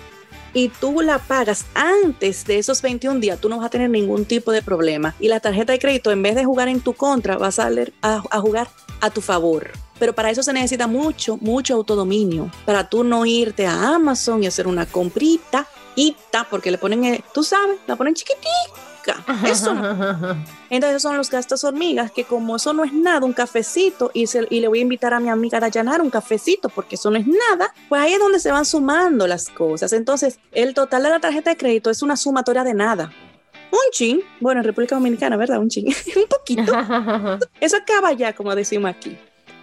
y 0.55 0.71
tú 0.71 1.03
la 1.03 1.19
pagas 1.19 1.67
antes 1.75 2.45
de 2.47 2.59
esos 2.59 2.83
21 2.83 3.21
días, 3.21 3.41
tú 3.41 3.49
no 3.49 3.59
vas 3.59 3.67
a 3.67 3.71
tener 3.71 3.91
ningún 3.91 4.25
tipo 4.25 4.51
de 4.51 4.63
problema. 4.63 5.15
Y 5.21 5.29
la 5.29 5.41
tarjeta 5.41 5.73
de 5.73 5.79
crédito, 5.79 6.11
en 6.11 6.23
vez 6.23 6.35
de 6.35 6.45
jugar 6.45 6.69
en 6.69 6.81
tu 6.81 6.95
contra, 6.95 7.37
va 7.37 7.49
a, 7.49 7.53
salir 7.53 7.93
a, 8.03 8.23
a 8.31 8.41
jugar 8.41 8.69
a 9.01 9.11
tu 9.11 9.21
favor. 9.21 9.71
Pero 9.99 10.15
para 10.15 10.31
eso 10.31 10.43
se 10.43 10.53
necesita 10.53 10.87
mucho, 10.87 11.37
mucho 11.37 11.75
autodominio. 11.75 12.51
Para 12.65 12.89
tú 12.89 13.05
no 13.05 13.27
irte 13.27 13.67
a 13.67 13.95
Amazon 13.95 14.43
y 14.43 14.47
hacer 14.47 14.67
una 14.67 14.87
comprita, 14.87 15.67
porque 16.51 16.71
le 16.71 16.79
ponen, 16.79 17.23
tú 17.33 17.43
sabes, 17.43 17.79
la 17.87 17.97
ponen 17.97 18.15
chiquitica 18.15 18.69
eso 19.47 19.71
Entonces 20.71 20.97
esos 20.97 21.03
son 21.03 21.17
los 21.17 21.31
gastos 21.31 21.65
hormigas, 21.65 22.11
que 22.11 22.25
como 22.25 22.57
eso 22.57 22.73
no 22.73 22.85
es 22.85 22.93
nada, 22.93 23.25
un 23.25 23.33
cafecito, 23.33 24.11
y, 24.13 24.25
y 24.51 24.61
le 24.61 24.69
voy 24.69 24.81
a 24.81 24.83
invitar 24.83 25.15
a 25.15 25.21
mi 25.21 25.29
amiga 25.29 25.59
a 25.59 25.69
llenar 25.69 26.01
un 26.03 26.11
cafecito, 26.11 26.69
porque 26.69 26.97
eso 26.97 27.11
no 27.11 27.19
es 27.19 27.27
nada, 27.27 27.73
pues 27.89 28.03
ahí 28.03 28.13
es 28.13 28.19
donde 28.19 28.39
se 28.39 28.53
van 28.53 28.65
sumando 28.65 29.27
las 29.27 29.49
cosas. 29.49 29.93
Entonces, 29.93 30.39
el 30.53 30.75
total 30.75 31.03
de 31.03 31.11
la 31.11 31.21
tarjeta 31.21 31.51
de 31.51 31.57
crédito 31.57 31.91
es 31.91 32.03
una 32.03 32.17
sumatoria 32.17 32.65
de 32.65 32.75
nada. 32.75 33.13
Un 33.71 33.91
chin, 33.93 34.21
bueno, 34.41 34.61
en 34.61 34.65
República 34.65 34.95
Dominicana, 34.95 35.37
¿verdad? 35.37 35.59
Un 35.59 35.69
chin, 35.69 35.87
un 36.17 36.27
poquito. 36.29 36.73
Eso 37.61 37.77
acaba 37.77 38.13
ya, 38.13 38.35
como 38.35 38.55
decimos 38.55 38.91
aquí. 38.91 39.19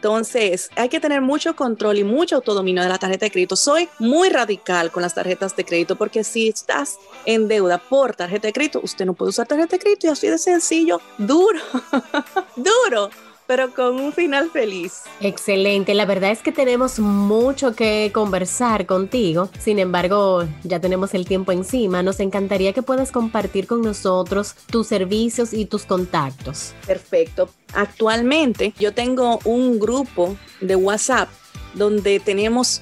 Entonces, 0.05 0.69
hay 0.75 0.87
que 0.87 0.99
tener 0.99 1.19
mucho 1.21 1.55
control 1.55 1.97
y 1.97 2.03
mucho 2.03 2.35
autodominio 2.35 2.83
de 2.83 2.89
la 2.89 2.99
tarjeta 2.99 3.25
de 3.25 3.31
crédito. 3.31 3.55
Soy 3.55 3.89
muy 3.97 4.29
radical 4.29 4.91
con 4.91 5.01
las 5.01 5.15
tarjetas 5.15 5.55
de 5.55 5.65
crédito 5.65 5.95
porque 5.95 6.23
si 6.23 6.49
estás 6.49 6.99
en 7.25 7.47
deuda 7.47 7.79
por 7.79 8.15
tarjeta 8.15 8.47
de 8.47 8.53
crédito, 8.53 8.81
usted 8.83 9.03
no 9.07 9.13
puede 9.13 9.29
usar 9.29 9.47
tarjeta 9.47 9.77
de 9.77 9.79
crédito 9.79 10.05
y 10.05 10.11
así 10.11 10.27
de 10.27 10.37
sencillo, 10.37 11.01
duro, 11.17 11.59
duro 12.55 13.09
pero 13.47 13.73
con 13.73 13.99
un 13.99 14.13
final 14.13 14.49
feliz. 14.51 15.03
Excelente, 15.21 15.93
la 15.93 16.05
verdad 16.05 16.31
es 16.31 16.41
que 16.41 16.51
tenemos 16.51 16.99
mucho 16.99 17.75
que 17.75 18.11
conversar 18.13 18.85
contigo, 18.85 19.49
sin 19.59 19.79
embargo 19.79 20.47
ya 20.63 20.79
tenemos 20.79 21.13
el 21.13 21.25
tiempo 21.25 21.51
encima, 21.51 22.03
nos 22.03 22.19
encantaría 22.19 22.73
que 22.73 22.81
puedas 22.81 23.11
compartir 23.11 23.67
con 23.67 23.81
nosotros 23.81 24.55
tus 24.71 24.87
servicios 24.87 25.53
y 25.53 25.65
tus 25.65 25.85
contactos. 25.85 26.73
Perfecto, 26.85 27.49
actualmente 27.73 28.73
yo 28.79 28.93
tengo 28.93 29.39
un 29.43 29.79
grupo 29.79 30.35
de 30.61 30.75
WhatsApp 30.75 31.29
donde 31.73 32.19
tenemos 32.19 32.81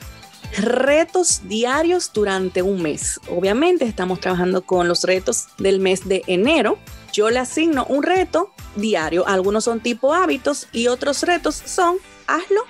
retos 0.58 1.42
diarios 1.48 2.12
durante 2.14 2.62
un 2.62 2.82
mes. 2.82 3.20
Obviamente 3.30 3.86
estamos 3.86 4.20
trabajando 4.20 4.62
con 4.62 4.88
los 4.88 5.04
retos 5.04 5.48
del 5.58 5.80
mes 5.80 6.08
de 6.08 6.24
enero. 6.28 6.78
Yo 7.12 7.30
le 7.30 7.40
asigno 7.40 7.86
un 7.86 8.04
reto 8.04 8.53
diario. 8.76 9.28
Algunos 9.28 9.64
son 9.64 9.80
tipo 9.80 10.14
hábitos 10.14 10.68
y 10.72 10.88
otros 10.88 11.24
retos 11.24 11.56
son 11.66 11.98
hazlo 12.28 12.62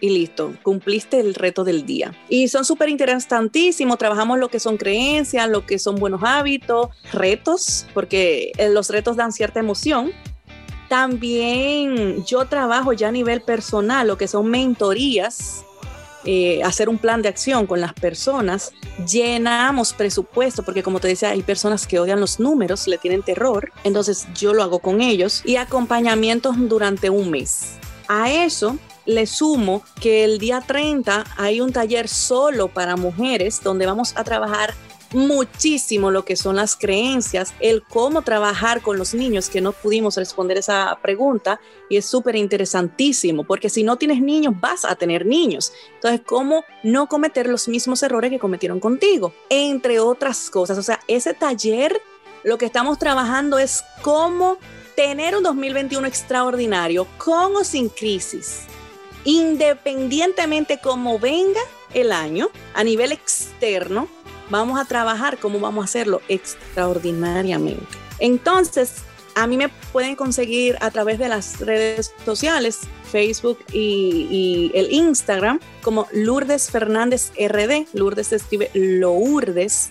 y 0.00 0.10
listo, 0.10 0.54
cumpliste 0.62 1.20
el 1.20 1.34
reto 1.34 1.64
del 1.64 1.84
día. 1.84 2.14
Y 2.28 2.48
son 2.48 2.64
súper 2.64 2.88
interesantísimos, 2.88 3.98
trabajamos 3.98 4.38
lo 4.38 4.48
que 4.48 4.60
son 4.60 4.76
creencias, 4.76 5.48
lo 5.48 5.66
que 5.66 5.78
son 5.78 5.96
buenos 5.96 6.22
hábitos, 6.24 6.88
retos, 7.12 7.86
porque 7.92 8.52
eh, 8.56 8.70
los 8.70 8.88
retos 8.88 9.16
dan 9.16 9.32
cierta 9.32 9.60
emoción. 9.60 10.12
También 10.88 12.24
yo 12.24 12.46
trabajo 12.46 12.92
ya 12.92 13.08
a 13.08 13.12
nivel 13.12 13.42
personal, 13.42 14.08
lo 14.08 14.16
que 14.16 14.26
son 14.26 14.48
mentorías, 14.48 15.64
eh, 16.24 16.62
hacer 16.62 16.88
un 16.88 16.98
plan 16.98 17.22
de 17.22 17.28
acción 17.28 17.66
con 17.66 17.80
las 17.80 17.94
personas, 17.94 18.72
llenamos 19.06 19.92
presupuesto, 19.92 20.62
porque 20.62 20.82
como 20.82 21.00
te 21.00 21.08
decía, 21.08 21.30
hay 21.30 21.42
personas 21.42 21.86
que 21.86 21.98
odian 21.98 22.20
los 22.20 22.40
números, 22.40 22.86
le 22.86 22.98
tienen 22.98 23.22
terror, 23.22 23.72
entonces 23.84 24.26
yo 24.34 24.52
lo 24.52 24.62
hago 24.62 24.80
con 24.80 25.00
ellos 25.00 25.42
y 25.44 25.56
acompañamientos 25.56 26.56
durante 26.58 27.10
un 27.10 27.30
mes. 27.30 27.78
A 28.08 28.30
eso 28.30 28.76
le 29.06 29.26
sumo 29.26 29.82
que 30.00 30.24
el 30.24 30.38
día 30.38 30.62
30 30.66 31.24
hay 31.36 31.60
un 31.60 31.72
taller 31.72 32.08
solo 32.08 32.68
para 32.68 32.96
mujeres 32.96 33.62
donde 33.62 33.86
vamos 33.86 34.12
a 34.16 34.24
trabajar 34.24 34.74
muchísimo 35.12 36.10
lo 36.10 36.24
que 36.24 36.36
son 36.36 36.56
las 36.56 36.76
creencias, 36.76 37.54
el 37.60 37.82
cómo 37.82 38.22
trabajar 38.22 38.80
con 38.80 38.96
los 38.96 39.14
niños, 39.14 39.50
que 39.50 39.60
no 39.60 39.72
pudimos 39.72 40.16
responder 40.16 40.58
esa 40.58 40.98
pregunta 41.02 41.60
y 41.88 41.96
es 41.96 42.06
súper 42.06 42.36
interesantísimo, 42.36 43.44
porque 43.44 43.68
si 43.68 43.82
no 43.82 43.96
tienes 43.96 44.20
niños, 44.20 44.54
vas 44.60 44.84
a 44.84 44.94
tener 44.94 45.26
niños. 45.26 45.72
Entonces, 45.94 46.20
¿cómo 46.24 46.64
no 46.82 47.08
cometer 47.08 47.48
los 47.48 47.68
mismos 47.68 48.02
errores 48.02 48.30
que 48.30 48.38
cometieron 48.38 48.80
contigo? 48.80 49.32
Entre 49.48 49.98
otras 49.98 50.50
cosas, 50.50 50.78
o 50.78 50.82
sea, 50.82 51.00
ese 51.08 51.34
taller, 51.34 52.00
lo 52.44 52.58
que 52.58 52.66
estamos 52.66 52.98
trabajando 52.98 53.58
es 53.58 53.82
cómo 54.02 54.58
tener 54.94 55.36
un 55.36 55.42
2021 55.42 56.06
extraordinario, 56.06 57.06
con 57.18 57.56
o 57.56 57.64
sin 57.64 57.88
crisis, 57.88 58.62
independientemente 59.24 60.78
cómo 60.82 61.18
venga 61.18 61.60
el 61.94 62.12
año 62.12 62.50
a 62.74 62.84
nivel 62.84 63.12
externo, 63.12 64.08
vamos 64.50 64.78
a 64.78 64.84
trabajar 64.84 65.38
cómo 65.38 65.60
vamos 65.60 65.82
a 65.82 65.84
hacerlo 65.86 66.20
extraordinariamente. 66.28 67.86
Entonces, 68.18 68.96
a 69.34 69.46
mí 69.46 69.56
me 69.56 69.68
pueden 69.92 70.16
conseguir 70.16 70.76
a 70.80 70.90
través 70.90 71.18
de 71.18 71.28
las 71.28 71.60
redes 71.60 72.12
sociales, 72.24 72.80
Facebook 73.10 73.58
y, 73.72 74.70
el 74.74 74.92
Instagram, 74.92 75.60
como 75.82 76.06
Lourdes 76.12 76.70
Fernández 76.70 77.32
RD. 77.38 77.86
Lourdes 77.94 78.28
se 78.28 78.36
escribe 78.36 78.70
Lourdes 78.74 79.90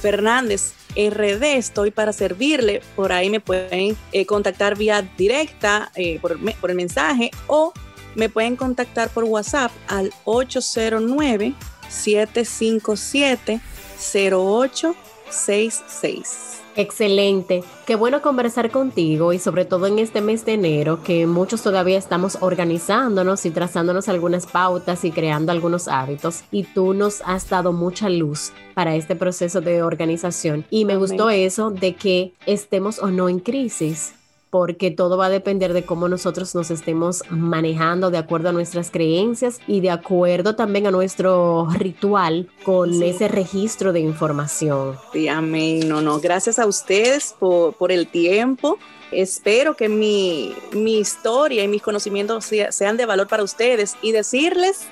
Fernández 0.00 0.72
RD. 0.96 1.56
Estoy 1.56 1.90
para 1.90 2.12
servirle. 2.12 2.82
Por 2.96 3.12
ahí 3.12 3.30
me 3.30 3.40
pueden 3.40 3.96
eh, 4.12 4.26
contactar 4.26 4.76
vía 4.76 5.02
directa 5.16 5.92
eh, 5.94 6.18
por, 6.20 6.38
por 6.56 6.70
el 6.70 6.76
mensaje 6.76 7.30
o 7.46 7.72
me 8.16 8.28
pueden 8.28 8.56
contactar 8.56 9.08
por 9.10 9.24
WhatsApp 9.24 9.70
al 9.86 10.12
809 10.24 11.54
757 11.88 13.60
0866. 14.00 16.60
Excelente, 16.76 17.64
qué 17.84 17.96
bueno 17.96 18.22
conversar 18.22 18.70
contigo 18.70 19.32
y 19.32 19.40
sobre 19.40 19.64
todo 19.64 19.86
en 19.86 19.98
este 19.98 20.20
mes 20.20 20.44
de 20.44 20.54
enero 20.54 21.02
que 21.02 21.26
muchos 21.26 21.62
todavía 21.62 21.98
estamos 21.98 22.38
organizándonos 22.40 23.44
y 23.44 23.50
trazándonos 23.50 24.08
algunas 24.08 24.46
pautas 24.46 25.04
y 25.04 25.10
creando 25.10 25.50
algunos 25.50 25.88
hábitos. 25.88 26.44
Y 26.52 26.62
tú 26.62 26.94
nos 26.94 27.22
has 27.26 27.48
dado 27.48 27.72
mucha 27.72 28.08
luz 28.08 28.52
para 28.74 28.94
este 28.94 29.16
proceso 29.16 29.60
de 29.60 29.82
organización. 29.82 30.64
Y 30.70 30.84
me 30.84 30.96
gustó 30.96 31.28
eso 31.28 31.70
de 31.70 31.96
que 31.96 32.34
estemos 32.46 33.00
o 33.00 33.10
no 33.10 33.28
en 33.28 33.40
crisis 33.40 34.14
porque 34.50 34.90
todo 34.90 35.16
va 35.16 35.26
a 35.26 35.30
depender 35.30 35.72
de 35.72 35.84
cómo 35.84 36.08
nosotros 36.08 36.54
nos 36.54 36.70
estemos 36.70 37.22
manejando 37.30 38.10
de 38.10 38.18
acuerdo 38.18 38.48
a 38.48 38.52
nuestras 38.52 38.90
creencias 38.90 39.60
y 39.66 39.80
de 39.80 39.90
acuerdo 39.90 40.56
también 40.56 40.86
a 40.88 40.90
nuestro 40.90 41.68
ritual 41.70 42.48
con 42.64 43.02
ese 43.02 43.28
registro 43.28 43.92
de 43.92 44.00
información. 44.00 44.96
Sí, 45.12 45.28
amén. 45.28 45.88
No, 45.88 46.02
no, 46.02 46.20
gracias 46.20 46.58
a 46.58 46.66
ustedes 46.66 47.34
por, 47.38 47.74
por 47.74 47.92
el 47.92 48.08
tiempo. 48.08 48.78
Espero 49.12 49.76
que 49.76 49.88
mi, 49.88 50.54
mi 50.72 50.98
historia 50.98 51.64
y 51.64 51.68
mis 51.68 51.82
conocimientos 51.82 52.48
sean 52.70 52.96
de 52.96 53.06
valor 53.06 53.28
para 53.28 53.42
ustedes 53.42 53.96
y 54.02 54.12
decirles, 54.12 54.86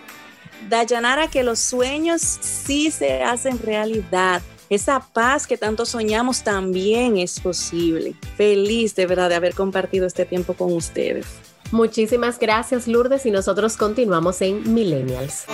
Dayanara, 0.68 1.28
que 1.28 1.42
los 1.42 1.58
sueños 1.58 2.20
sí 2.22 2.90
se 2.90 3.22
hacen 3.22 3.58
realidad 3.58 4.42
esa 4.70 5.00
paz 5.00 5.46
que 5.46 5.56
tanto 5.56 5.86
soñamos 5.86 6.42
también 6.42 7.16
es 7.18 7.40
posible. 7.40 8.14
Feliz 8.36 8.94
de 8.94 9.06
verdad 9.06 9.28
de 9.28 9.36
haber 9.36 9.54
compartido 9.54 10.06
este 10.06 10.24
tiempo 10.24 10.54
con 10.54 10.72
ustedes. 10.72 11.26
Muchísimas 11.70 12.38
gracias 12.38 12.88
Lourdes 12.88 13.26
y 13.26 13.30
nosotros 13.30 13.76
continuamos 13.76 14.40
en 14.40 14.72
Millennials. 14.72 15.44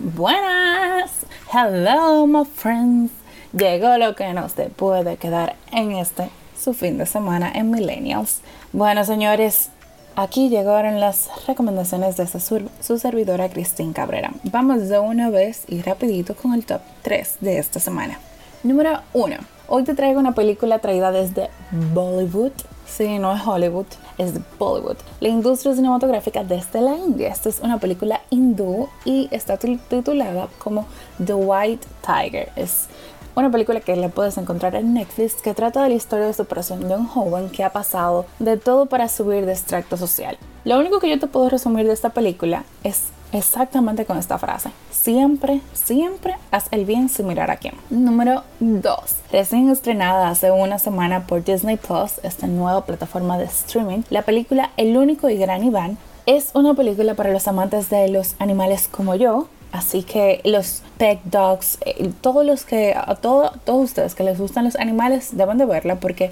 buenas. 0.00 1.12
Hello, 1.52 2.26
my 2.26 2.44
friends. 2.44 3.12
Llegó 3.52 3.96
lo 3.98 4.16
que 4.16 4.32
no 4.32 4.48
se 4.48 4.64
puede 4.64 5.16
quedar 5.18 5.54
en 5.70 5.92
este 5.92 6.28
su 6.62 6.74
fin 6.74 6.96
de 6.96 7.06
semana 7.06 7.50
en 7.52 7.70
Millennials. 7.70 8.40
Bueno, 8.72 9.04
señores, 9.04 9.70
aquí 10.14 10.48
llegaron 10.48 11.00
las 11.00 11.28
recomendaciones 11.48 12.16
de 12.16 12.26
su, 12.28 12.70
su 12.80 12.98
servidora 12.98 13.48
Cristín 13.48 13.92
Cabrera. 13.92 14.30
Vamos 14.44 14.88
de 14.88 14.98
una 15.00 15.28
vez 15.28 15.64
y 15.66 15.82
rapidito 15.82 16.36
con 16.36 16.54
el 16.54 16.64
top 16.64 16.80
3 17.02 17.38
de 17.40 17.58
esta 17.58 17.80
semana. 17.80 18.18
Número 18.62 19.00
1. 19.12 19.36
Hoy 19.66 19.82
te 19.82 19.94
traigo 19.94 20.20
una 20.20 20.34
película 20.34 20.78
traída 20.78 21.10
desde 21.10 21.50
Bollywood. 21.92 22.52
Sí, 22.86 23.18
no 23.18 23.34
es 23.34 23.42
Hollywood, 23.44 23.86
es 24.18 24.34
Bollywood. 24.58 24.98
La 25.18 25.28
industria 25.28 25.74
cinematográfica 25.74 26.44
desde 26.44 26.80
la 26.80 26.94
India. 26.94 27.28
Esta 27.28 27.48
es 27.48 27.58
una 27.58 27.78
película 27.78 28.20
hindú 28.30 28.88
y 29.04 29.28
está 29.32 29.56
titulada 29.56 30.48
como 30.58 30.86
The 31.24 31.34
White 31.34 31.86
Tiger. 32.06 32.50
Es 32.54 32.86
una 33.34 33.50
película 33.50 33.80
que 33.80 33.96
la 33.96 34.08
puedes 34.08 34.36
encontrar 34.38 34.74
en 34.74 34.94
Netflix 34.94 35.34
que 35.34 35.54
trata 35.54 35.82
de 35.82 35.88
la 35.88 35.94
historia 35.94 36.26
de 36.26 36.34
superación 36.34 36.88
de 36.88 36.94
un 36.94 37.06
joven 37.06 37.50
que 37.50 37.64
ha 37.64 37.72
pasado 37.72 38.26
de 38.38 38.56
todo 38.56 38.86
para 38.86 39.08
subir 39.08 39.46
de 39.46 39.52
extracto 39.52 39.96
social. 39.96 40.38
Lo 40.64 40.78
único 40.78 41.00
que 41.00 41.08
yo 41.08 41.18
te 41.18 41.26
puedo 41.26 41.48
resumir 41.48 41.86
de 41.86 41.92
esta 41.92 42.10
película 42.10 42.64
es 42.84 43.04
exactamente 43.32 44.04
con 44.04 44.18
esta 44.18 44.38
frase. 44.38 44.70
Siempre, 44.90 45.60
siempre 45.72 46.36
haz 46.50 46.68
el 46.70 46.84
bien 46.84 47.08
sin 47.08 47.26
mirar 47.26 47.50
a 47.50 47.56
quién. 47.56 47.74
Número 47.90 48.44
2. 48.60 48.94
Recién 49.32 49.70
estrenada 49.70 50.28
hace 50.28 50.50
una 50.50 50.78
semana 50.78 51.26
por 51.26 51.42
Disney 51.42 51.76
Plus, 51.76 52.20
esta 52.22 52.46
nueva 52.46 52.84
plataforma 52.84 53.38
de 53.38 53.44
streaming, 53.46 54.02
la 54.10 54.22
película 54.22 54.70
El 54.76 54.96
único 54.96 55.28
y 55.28 55.36
gran 55.36 55.64
Iván 55.64 55.98
es 56.26 56.50
una 56.54 56.74
película 56.74 57.14
para 57.14 57.32
los 57.32 57.48
amantes 57.48 57.90
de 57.90 58.06
los 58.08 58.36
animales 58.38 58.86
como 58.88 59.16
yo, 59.16 59.48
Así 59.72 60.02
que 60.02 60.40
los 60.44 60.82
pet 60.98 61.18
dogs, 61.24 61.78
eh, 61.84 62.12
todos 62.20 62.44
los 62.44 62.64
que, 62.64 62.94
todo, 63.20 63.52
todos 63.64 63.84
ustedes 63.84 64.14
que 64.14 64.22
les 64.22 64.38
gustan 64.38 64.64
los 64.64 64.76
animales 64.76 65.30
deben 65.36 65.58
de 65.58 65.64
verla 65.64 65.96
porque 65.96 66.30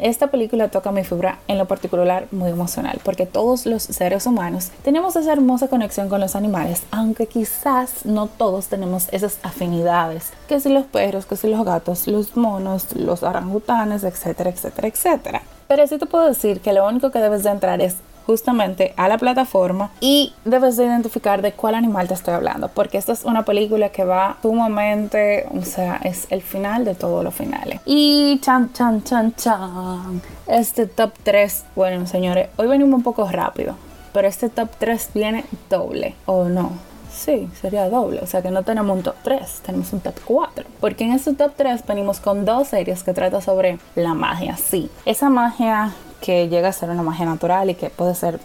esta 0.00 0.28
película 0.28 0.68
toca 0.68 0.92
mi 0.92 1.04
fibra 1.04 1.38
en 1.46 1.58
lo 1.58 1.66
particular 1.66 2.26
muy 2.32 2.50
emocional 2.50 2.98
porque 3.04 3.26
todos 3.26 3.66
los 3.66 3.82
seres 3.82 4.26
humanos 4.26 4.70
tenemos 4.82 5.14
esa 5.14 5.32
hermosa 5.32 5.68
conexión 5.68 6.08
con 6.08 6.20
los 6.20 6.34
animales, 6.36 6.82
aunque 6.90 7.26
quizás 7.26 8.04
no 8.06 8.26
todos 8.26 8.68
tenemos 8.68 9.08
esas 9.12 9.38
afinidades, 9.42 10.32
que 10.48 10.58
si 10.58 10.70
los 10.70 10.86
perros, 10.86 11.26
que 11.26 11.36
si 11.36 11.48
los 11.48 11.64
gatos, 11.64 12.06
los 12.06 12.36
monos, 12.36 12.96
los 12.96 13.22
orangutanes, 13.22 14.02
etcétera, 14.02 14.50
etcétera, 14.50 14.88
etcétera. 14.88 15.42
Pero 15.68 15.86
sí 15.86 15.98
te 15.98 16.06
puedo 16.06 16.26
decir 16.26 16.60
que 16.60 16.72
lo 16.72 16.88
único 16.88 17.10
que 17.10 17.20
debes 17.20 17.44
de 17.44 17.50
entrar 17.50 17.80
es 17.80 17.96
justamente 18.30 18.94
a 18.96 19.08
la 19.08 19.18
plataforma 19.18 19.90
y 19.98 20.32
debes 20.44 20.76
de 20.76 20.84
identificar 20.84 21.42
de 21.42 21.50
cuál 21.50 21.74
animal 21.74 22.06
te 22.06 22.14
estoy 22.14 22.32
hablando, 22.32 22.68
porque 22.68 22.96
esta 22.96 23.12
es 23.12 23.24
una 23.24 23.44
película 23.44 23.88
que 23.88 24.04
va 24.04 24.36
sumamente, 24.40 25.48
o 25.52 25.62
sea, 25.62 25.96
es 26.04 26.28
el 26.30 26.40
final 26.40 26.84
de 26.84 26.94
todos 26.94 27.24
los 27.24 27.34
finales. 27.34 27.80
Y 27.86 28.38
chan, 28.40 28.72
chan, 28.72 29.02
chan, 29.02 29.34
chan. 29.34 30.22
Este 30.46 30.86
top 30.86 31.10
3, 31.24 31.64
bueno, 31.74 32.06
señores, 32.06 32.50
hoy 32.56 32.68
venimos 32.68 32.98
un 32.98 33.02
poco 33.02 33.28
rápido, 33.28 33.74
pero 34.12 34.28
este 34.28 34.48
top 34.48 34.68
3 34.78 35.10
viene 35.12 35.44
doble, 35.68 36.14
¿o 36.26 36.44
no? 36.44 36.70
Sí, 37.12 37.48
sería 37.60 37.90
doble. 37.90 38.20
O 38.22 38.26
sea 38.26 38.42
que 38.42 38.52
no 38.52 38.62
tenemos 38.62 38.96
un 38.96 39.02
top 39.02 39.16
3, 39.24 39.62
tenemos 39.66 39.92
un 39.92 39.98
top 40.00 40.14
4. 40.24 40.64
Porque 40.80 41.02
en 41.02 41.12
este 41.12 41.34
top 41.34 41.52
3 41.56 41.84
venimos 41.84 42.20
con 42.20 42.44
dos 42.44 42.68
series 42.68 43.02
que 43.02 43.12
tratan 43.12 43.42
sobre 43.42 43.80
la 43.96 44.14
magia. 44.14 44.56
Sí, 44.56 44.88
esa 45.04 45.28
magia 45.28 45.92
que 46.20 46.48
llega 46.48 46.68
a 46.68 46.72
ser 46.72 46.90
una 46.90 47.02
magia 47.02 47.26
natural 47.26 47.70
y 47.70 47.74
que 47.74 47.90
puede 47.90 48.14
ser 48.14 48.40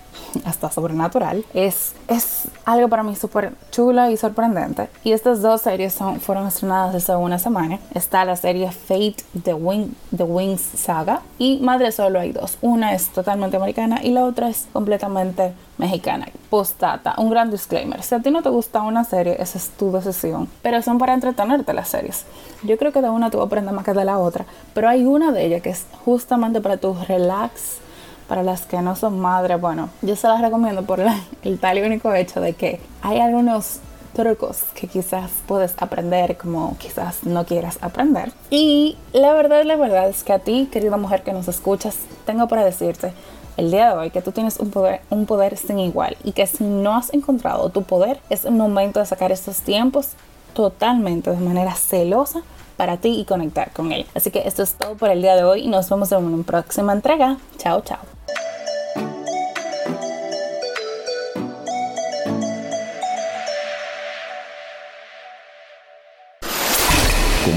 hasta 0.45 0.71
sobrenatural, 0.71 1.45
es, 1.53 1.93
es 2.07 2.47
algo 2.65 2.88
para 2.89 3.03
mí 3.03 3.15
súper 3.15 3.53
chulo 3.71 4.09
y 4.09 4.17
sorprendente. 4.17 4.89
Y 5.03 5.11
estas 5.11 5.41
dos 5.41 5.61
series 5.61 5.97
fueron 6.21 6.47
estrenadas 6.47 6.95
hace 6.95 7.15
una 7.15 7.39
semana. 7.39 7.80
Está 7.93 8.26
la 8.26 8.36
serie 8.36 8.71
Fate 8.71 9.17
The, 9.43 9.53
Wing, 9.53 9.93
The 10.15 10.23
Wings 10.23 10.61
Saga 10.61 11.21
y 11.38 11.59
Madre 11.59 11.91
Solo 11.91 12.19
hay 12.19 12.32
dos. 12.32 12.57
Una 12.61 12.93
es 12.93 13.09
totalmente 13.09 13.57
americana 13.57 13.99
y 14.03 14.11
la 14.11 14.23
otra 14.23 14.49
es 14.49 14.67
completamente 14.73 15.53
mexicana. 15.78 16.28
Postdata, 16.49 17.15
un 17.17 17.30
gran 17.30 17.51
disclaimer. 17.51 18.01
Si 18.01 18.15
a 18.15 18.19
ti 18.19 18.32
no 18.32 18.41
te 18.41 18.49
gusta 18.49 18.82
una 18.82 19.03
serie, 19.03 19.36
esa 19.39 19.57
es 19.57 19.69
tu 19.69 19.91
decisión. 19.91 20.49
Pero 20.61 20.82
son 20.82 20.97
para 20.97 21.13
entretenerte 21.13 21.73
las 21.73 21.89
series. 21.89 22.26
Yo 22.66 22.78
creo 22.78 22.91
que 22.91 23.01
de 23.01 23.09
una 23.09 23.30
tú 23.30 23.41
aprendes 23.41 23.74
más 23.74 23.86
que 23.86 23.93
de 23.93 24.05
la 24.05 24.18
otra. 24.18 24.45
Pero 24.74 24.89
hay 24.89 25.05
una 25.05 25.32
de 25.32 25.45
ellas 25.45 25.61
que 25.61 25.70
es 25.70 25.86
justamente 26.03 26.61
para 26.61 26.78
tu 26.78 26.93
relax. 27.07 27.80
Para 28.28 28.41
las 28.41 28.66
que 28.66 28.82
no 28.82 28.95
son 28.95 29.20
madres, 29.20 29.61
bueno, 29.61 29.89
yo 30.01 30.16
se 30.16 30.28
las 30.28 30.41
recomiendo 30.41 30.82
por 30.82 30.99
el 31.43 31.59
tal 31.59 31.78
y 31.78 31.82
único 31.84 32.11
hecho 32.16 32.41
de 32.41 32.53
que 32.53 32.80
hay 33.03 33.20
algunos 33.20 33.82
trucos 34.16 34.63
que 34.74 34.88
quizás 34.88 35.30
puedes 35.45 35.76
aprender 35.78 36.36
como 36.36 36.76
quizás 36.80 37.24
no 37.24 37.45
quieras 37.45 37.78
aprender. 37.82 38.32
Y 38.49 38.97
la 39.13 39.34
verdad, 39.34 39.63
la 39.63 39.76
verdad 39.76 40.09
es 40.09 40.24
que 40.24 40.34
a 40.34 40.39
ti, 40.39 40.68
querida 40.72 40.97
mujer 40.97 41.22
que 41.22 41.34
nos 41.34 41.47
escuchas, 41.47 41.97
tengo 42.26 42.47
para 42.47 42.66
decirte 42.66 43.13
el 43.57 43.72
día 43.72 43.89
de 43.89 43.97
hoy 43.97 44.09
que 44.09 44.22
tú 44.22 44.32
tienes 44.32 44.57
un 44.57 44.72
poder, 44.72 45.01
un 45.09 45.26
poder 45.26 45.57
sin 45.57 45.80
igual 45.80 46.18
y 46.24 46.32
que 46.32 46.47
si 46.47 46.63
no 46.63 46.95
has 46.95 47.13
encontrado 47.13 47.70
tu 47.70 47.84
poder, 47.84 48.20
es 48.30 48.45
el 48.45 48.53
momento 48.53 48.99
de 48.99 49.05
sacar 49.05 49.32
estos 49.32 49.61
tiempos 49.61 50.09
totalmente 50.53 51.30
de 51.30 51.38
manera 51.38 51.76
celosa 51.76 52.41
para 52.76 52.97
ti 52.97 53.19
y 53.19 53.26
conectar 53.26 53.71
con 53.71 53.91
él. 53.91 54.05
Así 54.13 54.32
que 54.32 54.47
esto 54.47 54.63
es 54.63 54.76
todo 54.76 54.95
por 54.95 55.09
el 55.09 55.21
día 55.21 55.36
de 55.36 55.43
hoy 55.43 55.61
y 55.61 55.67
nos 55.67 55.89
vemos 55.89 56.11
en 56.11 56.23
una 56.23 56.43
próxima 56.43 56.93
entrega. 56.93 57.38
Chao, 57.57 57.82
chao. 57.82 57.99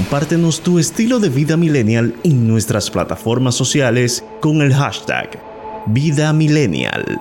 Compártenos 0.09 0.61
tu 0.61 0.79
estilo 0.79 1.19
de 1.19 1.29
vida 1.29 1.55
millennial 1.55 2.15
en 2.23 2.47
nuestras 2.47 2.89
plataformas 2.89 3.53
sociales 3.53 4.25
con 4.41 4.61
el 4.61 4.73
hashtag 4.73 5.39
Vida 5.85 6.33
Millennial. 6.33 7.19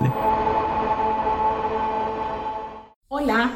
Hola, 3.09 3.51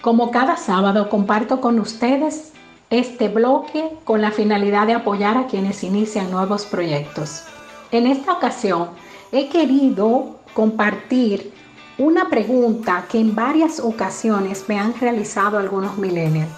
como 0.00 0.30
cada 0.30 0.56
sábado 0.56 1.08
comparto 1.08 1.60
con 1.60 1.80
ustedes 1.80 2.52
este 2.90 3.28
bloque 3.28 3.88
con 4.04 4.20
la 4.20 4.32
finalidad 4.32 4.88
de 4.88 4.94
apoyar 4.94 5.36
a 5.38 5.46
quienes 5.46 5.84
inician 5.84 6.30
nuevos 6.30 6.66
proyectos. 6.66 7.44
En 7.92 8.06
esta 8.06 8.32
ocasión 8.32 8.90
he 9.30 9.48
querido 9.48 10.40
compartir 10.54 11.52
una 11.98 12.28
pregunta 12.28 13.06
que 13.08 13.20
en 13.20 13.34
varias 13.34 13.78
ocasiones 13.78 14.64
me 14.68 14.78
han 14.78 14.98
realizado 14.98 15.58
algunos 15.58 15.98
millennials. 15.98 16.50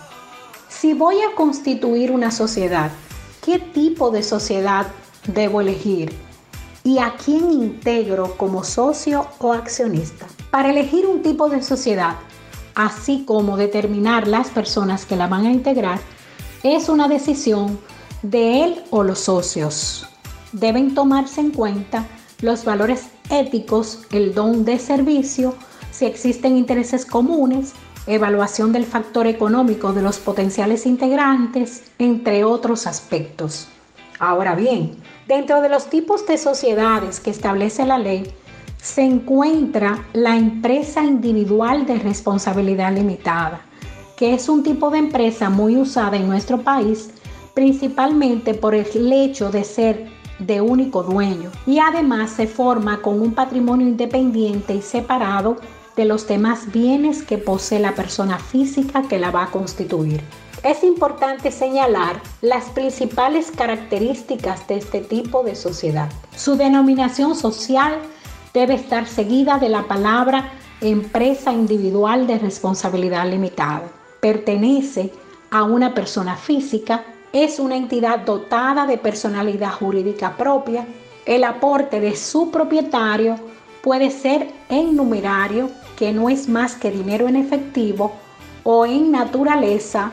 Si 0.68 0.94
voy 0.94 1.16
a 1.20 1.34
constituir 1.34 2.10
una 2.10 2.30
sociedad, 2.30 2.90
¿qué 3.44 3.58
tipo 3.58 4.10
de 4.10 4.22
sociedad 4.22 4.86
debo 5.26 5.60
elegir? 5.60 6.14
¿Y 6.82 6.98
a 6.98 7.14
quién 7.22 7.52
integro 7.52 8.36
como 8.36 8.64
socio 8.64 9.26
o 9.38 9.52
accionista? 9.52 10.26
Para 10.50 10.70
elegir 10.70 11.06
un 11.06 11.22
tipo 11.22 11.48
de 11.48 11.62
sociedad, 11.62 12.16
así 12.74 13.24
como 13.26 13.56
determinar 13.56 14.26
las 14.26 14.48
personas 14.48 15.04
que 15.04 15.16
la 15.16 15.26
van 15.26 15.46
a 15.46 15.52
integrar, 15.52 16.00
es 16.62 16.88
una 16.88 17.08
decisión 17.08 17.78
de 18.22 18.64
él 18.64 18.82
o 18.90 19.02
los 19.02 19.20
socios. 19.20 20.06
Deben 20.52 20.94
tomarse 20.94 21.40
en 21.40 21.50
cuenta 21.50 22.06
los 22.40 22.64
valores 22.64 23.06
éticos, 23.30 24.02
el 24.12 24.34
don 24.34 24.64
de 24.64 24.78
servicio, 24.78 25.54
si 25.90 26.04
existen 26.06 26.56
intereses 26.56 27.04
comunes, 27.04 27.72
evaluación 28.06 28.72
del 28.72 28.84
factor 28.84 29.26
económico 29.26 29.92
de 29.92 30.02
los 30.02 30.18
potenciales 30.18 30.86
integrantes, 30.86 31.84
entre 31.98 32.44
otros 32.44 32.86
aspectos. 32.86 33.68
Ahora 34.18 34.54
bien, 34.54 34.96
dentro 35.26 35.60
de 35.60 35.68
los 35.68 35.88
tipos 35.88 36.26
de 36.26 36.38
sociedades 36.38 37.20
que 37.20 37.30
establece 37.30 37.86
la 37.86 37.98
ley, 37.98 38.32
se 38.80 39.02
encuentra 39.02 40.04
la 40.12 40.36
empresa 40.36 41.02
individual 41.02 41.86
de 41.86 41.98
responsabilidad 41.98 42.92
limitada, 42.92 43.62
que 44.16 44.34
es 44.34 44.48
un 44.48 44.62
tipo 44.62 44.90
de 44.90 44.98
empresa 44.98 45.50
muy 45.50 45.76
usada 45.76 46.16
en 46.16 46.28
nuestro 46.28 46.62
país, 46.62 47.10
principalmente 47.54 48.54
por 48.54 48.74
el 48.74 49.12
hecho 49.12 49.50
de 49.50 49.64
ser 49.64 50.06
de 50.38 50.60
único 50.60 51.02
dueño 51.02 51.50
y 51.66 51.78
además 51.78 52.30
se 52.30 52.46
forma 52.46 53.00
con 53.00 53.20
un 53.20 53.32
patrimonio 53.32 53.86
independiente 53.86 54.74
y 54.74 54.82
separado 54.82 55.56
de 55.96 56.04
los 56.04 56.26
demás 56.26 56.72
bienes 56.72 57.22
que 57.22 57.38
posee 57.38 57.78
la 57.78 57.94
persona 57.94 58.38
física 58.38 59.02
que 59.02 59.18
la 59.18 59.30
va 59.30 59.44
a 59.44 59.50
constituir. 59.50 60.22
Es 60.62 60.84
importante 60.84 61.50
señalar 61.50 62.20
las 62.40 62.66
principales 62.70 63.50
características 63.50 64.66
de 64.68 64.76
este 64.76 65.00
tipo 65.00 65.42
de 65.42 65.56
sociedad. 65.56 66.08
Su 66.36 66.56
denominación 66.56 67.34
social 67.34 67.98
debe 68.54 68.74
estar 68.74 69.06
seguida 69.06 69.58
de 69.58 69.68
la 69.68 69.88
palabra 69.88 70.52
empresa 70.80 71.52
individual 71.52 72.26
de 72.26 72.38
responsabilidad 72.38 73.28
limitada. 73.28 73.82
Pertenece 74.22 75.10
a 75.50 75.64
una 75.64 75.94
persona 75.94 76.36
física, 76.36 77.02
es 77.32 77.58
una 77.58 77.76
entidad 77.76 78.20
dotada 78.20 78.86
de 78.86 78.96
personalidad 78.96 79.72
jurídica 79.72 80.36
propia. 80.36 80.86
El 81.26 81.42
aporte 81.42 81.98
de 81.98 82.14
su 82.14 82.52
propietario 82.52 83.34
puede 83.82 84.12
ser 84.12 84.48
en 84.68 84.94
numerario, 84.94 85.70
que 85.96 86.12
no 86.12 86.30
es 86.30 86.48
más 86.48 86.76
que 86.76 86.92
dinero 86.92 87.26
en 87.26 87.34
efectivo, 87.34 88.12
o 88.62 88.86
en 88.86 89.10
naturaleza, 89.10 90.12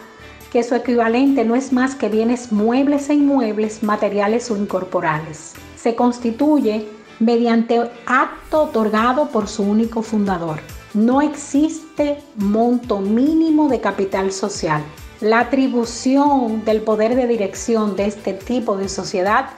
que 0.51 0.63
su 0.63 0.73
equivalente 0.73 1.45
no 1.45 1.55
es 1.55 1.71
más 1.71 1.93
que 1.93 2.09
bienes 2.09 2.51
muebles 2.51 3.11
e 3.11 3.13
inmuebles, 3.13 3.83
materiales 3.83 4.49
o 4.49 4.57
incorporales. 4.57 5.53
Se 5.75 5.93
constituye 5.93 6.87
mediante 7.19 7.91
acto 8.07 8.63
otorgado 8.63 9.27
por 9.27 9.47
su 9.47 9.61
único 9.61 10.01
fundador. 10.01 10.61
No 10.93 11.21
existe 11.21 12.19
monto 12.35 12.99
mínimo 12.99 13.69
de 13.69 13.79
capital 13.79 14.31
social. 14.31 14.83
La 15.21 15.41
atribución 15.41 16.65
del 16.65 16.81
poder 16.81 17.15
de 17.15 17.27
dirección 17.27 17.95
de 17.95 18.07
este 18.07 18.33
tipo 18.33 18.75
de 18.75 18.89
sociedad 18.89 19.51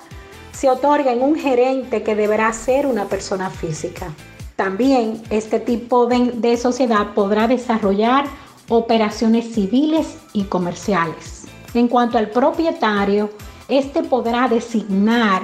se 0.52 0.70
otorga 0.70 1.14
en 1.14 1.22
un 1.22 1.36
gerente 1.36 2.04
que 2.04 2.16
deberá 2.16 2.52
ser 2.52 2.86
una 2.86 3.06
persona 3.06 3.50
física. 3.50 4.14
También 4.58 5.22
este 5.30 5.62
tipo 5.62 6.06
de, 6.06 6.32
de 6.34 6.58
sociedad 6.58 7.14
podrá 7.14 7.48
desarrollar 7.48 8.26
operaciones 8.68 9.54
civiles 9.54 10.18
y 10.34 10.44
comerciales. 10.44 11.46
En 11.74 11.88
cuanto 11.88 12.18
al 12.18 12.30
propietario, 12.30 13.30
este 13.70 14.04
podrá 14.04 14.50
designar 14.50 15.44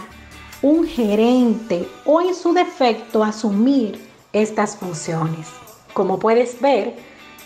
un 0.62 0.86
gerente 0.86 1.88
o 2.04 2.20
en 2.20 2.36
su 2.36 2.52
defecto 2.52 3.24
asumir 3.24 4.06
estas 4.34 4.76
funciones. 4.76 5.48
Como 5.98 6.20
puedes 6.20 6.62
ver, 6.62 6.94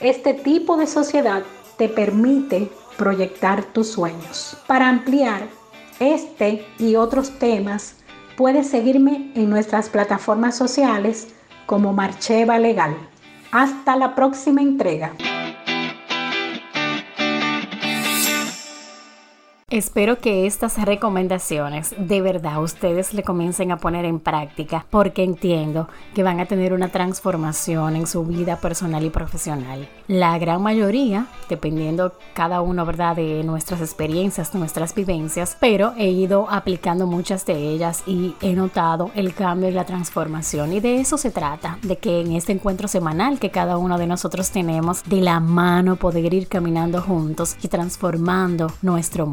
este 0.02 0.34
tipo 0.34 0.76
de 0.76 0.86
sociedad 0.86 1.44
te 1.78 1.88
permite 1.88 2.70
proyectar 2.98 3.64
tus 3.64 3.88
sueños. 3.88 4.58
Para 4.68 4.90
ampliar 4.90 5.44
este 6.02 6.68
y 6.78 6.98
otros 6.98 7.40
temas, 7.40 7.96
puedes 8.36 8.68
seguirme 8.68 9.32
en 9.36 9.50
nuestras 9.50 9.88
plataformas 9.88 10.58
sociales 10.58 11.30
como 11.66 11.94
Marcheva 11.94 12.60
Legal. 12.60 12.94
Hasta 13.54 13.96
la 13.96 14.16
próxima 14.16 14.62
entrega. 14.62 15.14
Espero 19.72 20.20
que 20.20 20.48
estas 20.48 20.84
recomendaciones 20.84 21.96
de 21.98 22.20
verdad 22.20 22.62
ustedes 22.62 23.14
le 23.14 23.24
comiencen 23.24 23.72
a 23.72 23.78
poner 23.78 24.04
en 24.04 24.20
práctica 24.20 24.86
porque 24.90 25.24
entiendo 25.24 25.88
que 26.14 26.24
van 26.24 26.42
a 26.42 26.46
tener 26.46 26.74
una 26.74 26.90
transformación 26.90 27.96
en 27.96 28.06
su 28.06 28.26
vida 28.26 28.58
personal 28.58 29.06
y 29.06 29.10
profesional. 29.10 29.88
La 30.10 30.38
gran 30.40 30.62
mayoría, 30.62 31.28
dependiendo 31.48 32.12
cada 32.34 32.60
uno, 32.60 32.86
¿verdad?, 32.86 33.16
de 33.16 33.46
nuestras 33.46 33.80
experiencias, 33.80 34.54
nuestras 34.56 34.94
vivencias, 34.94 35.56
pero 35.58 35.94
he 35.98 36.10
ido 36.10 36.50
aplicando 36.50 37.08
muchas 37.08 37.46
de 37.46 37.70
ellas 37.70 38.04
y 38.06 38.36
he 38.42 38.52
notado 38.52 39.12
el 39.16 39.34
cambio 39.34 39.70
y 39.70 39.72
la 39.72 39.86
transformación. 39.86 40.74
Y 40.74 40.82
de 40.82 41.00
eso 41.00 41.18
se 41.18 41.32
trata, 41.32 41.78
de 41.82 41.96
que 41.96 42.20
en 42.20 42.34
este 42.34 42.52
encuentro 42.52 42.90
semanal 42.90 43.40
que 43.40 43.52
cada 43.52 43.78
uno 43.78 43.98
de 43.98 44.08
nosotros 44.08 44.52
tenemos, 44.52 45.02
de 45.06 45.22
la 45.22 45.40
mano 45.40 45.96
poder 45.96 46.34
ir 46.34 46.50
caminando 46.50 47.02
juntos 47.02 47.56
y 47.64 47.70
transformando 47.70 48.74
nuestro 48.82 49.26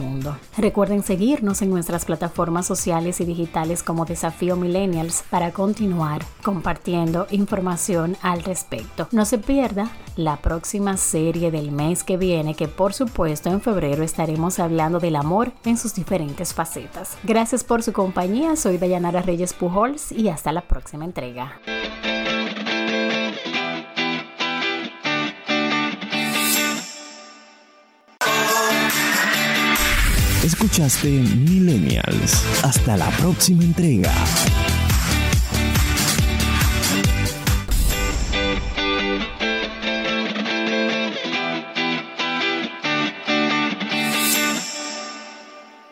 Recuerden 0.57 1.03
seguirnos 1.03 1.63
en 1.63 1.71
nuestras 1.71 2.05
plataformas 2.05 2.67
sociales 2.67 3.21
y 3.21 3.25
digitales 3.25 3.83
como 3.83 4.05
Desafío 4.05 4.57
Millennials 4.57 5.25
para 5.31 5.53
continuar 5.53 6.23
compartiendo 6.43 7.27
información 7.31 8.17
al 8.23 8.43
respecto. 8.43 9.09
No 9.13 9.25
se 9.25 9.39
pierda 9.39 9.91
la 10.17 10.37
próxima 10.39 10.97
serie 10.97 11.51
del 11.51 11.71
mes 11.71 12.05
que 12.05 12.17
viene, 12.17 12.55
que 12.55 12.69
por 12.69 12.95
supuesto 12.95 13.51
en 13.51 13.61
febrero 13.61 14.03
estaremos 14.03 14.59
hablando 14.59 14.99
del 14.99 15.17
amor 15.17 15.53
en 15.65 15.77
sus 15.77 15.95
diferentes 15.95 16.55
facetas. 16.55 17.17
Gracias 17.23 17.65
por 17.65 17.83
su 17.83 17.93
compañía, 17.93 18.57
soy 18.57 18.79
Dayanara 18.79 19.23
Reyes 19.23 19.53
Pujols 19.53 20.13
y 20.13 20.29
hasta 20.29 20.53
la 20.53 20.63
próxima 20.63 21.05
entrega. 21.05 21.61
Escuchaste 30.49 31.11
Millennials. 31.11 32.43
Hasta 32.65 32.97
la 32.97 33.11
próxima 33.19 33.65
entrega. 33.65 34.11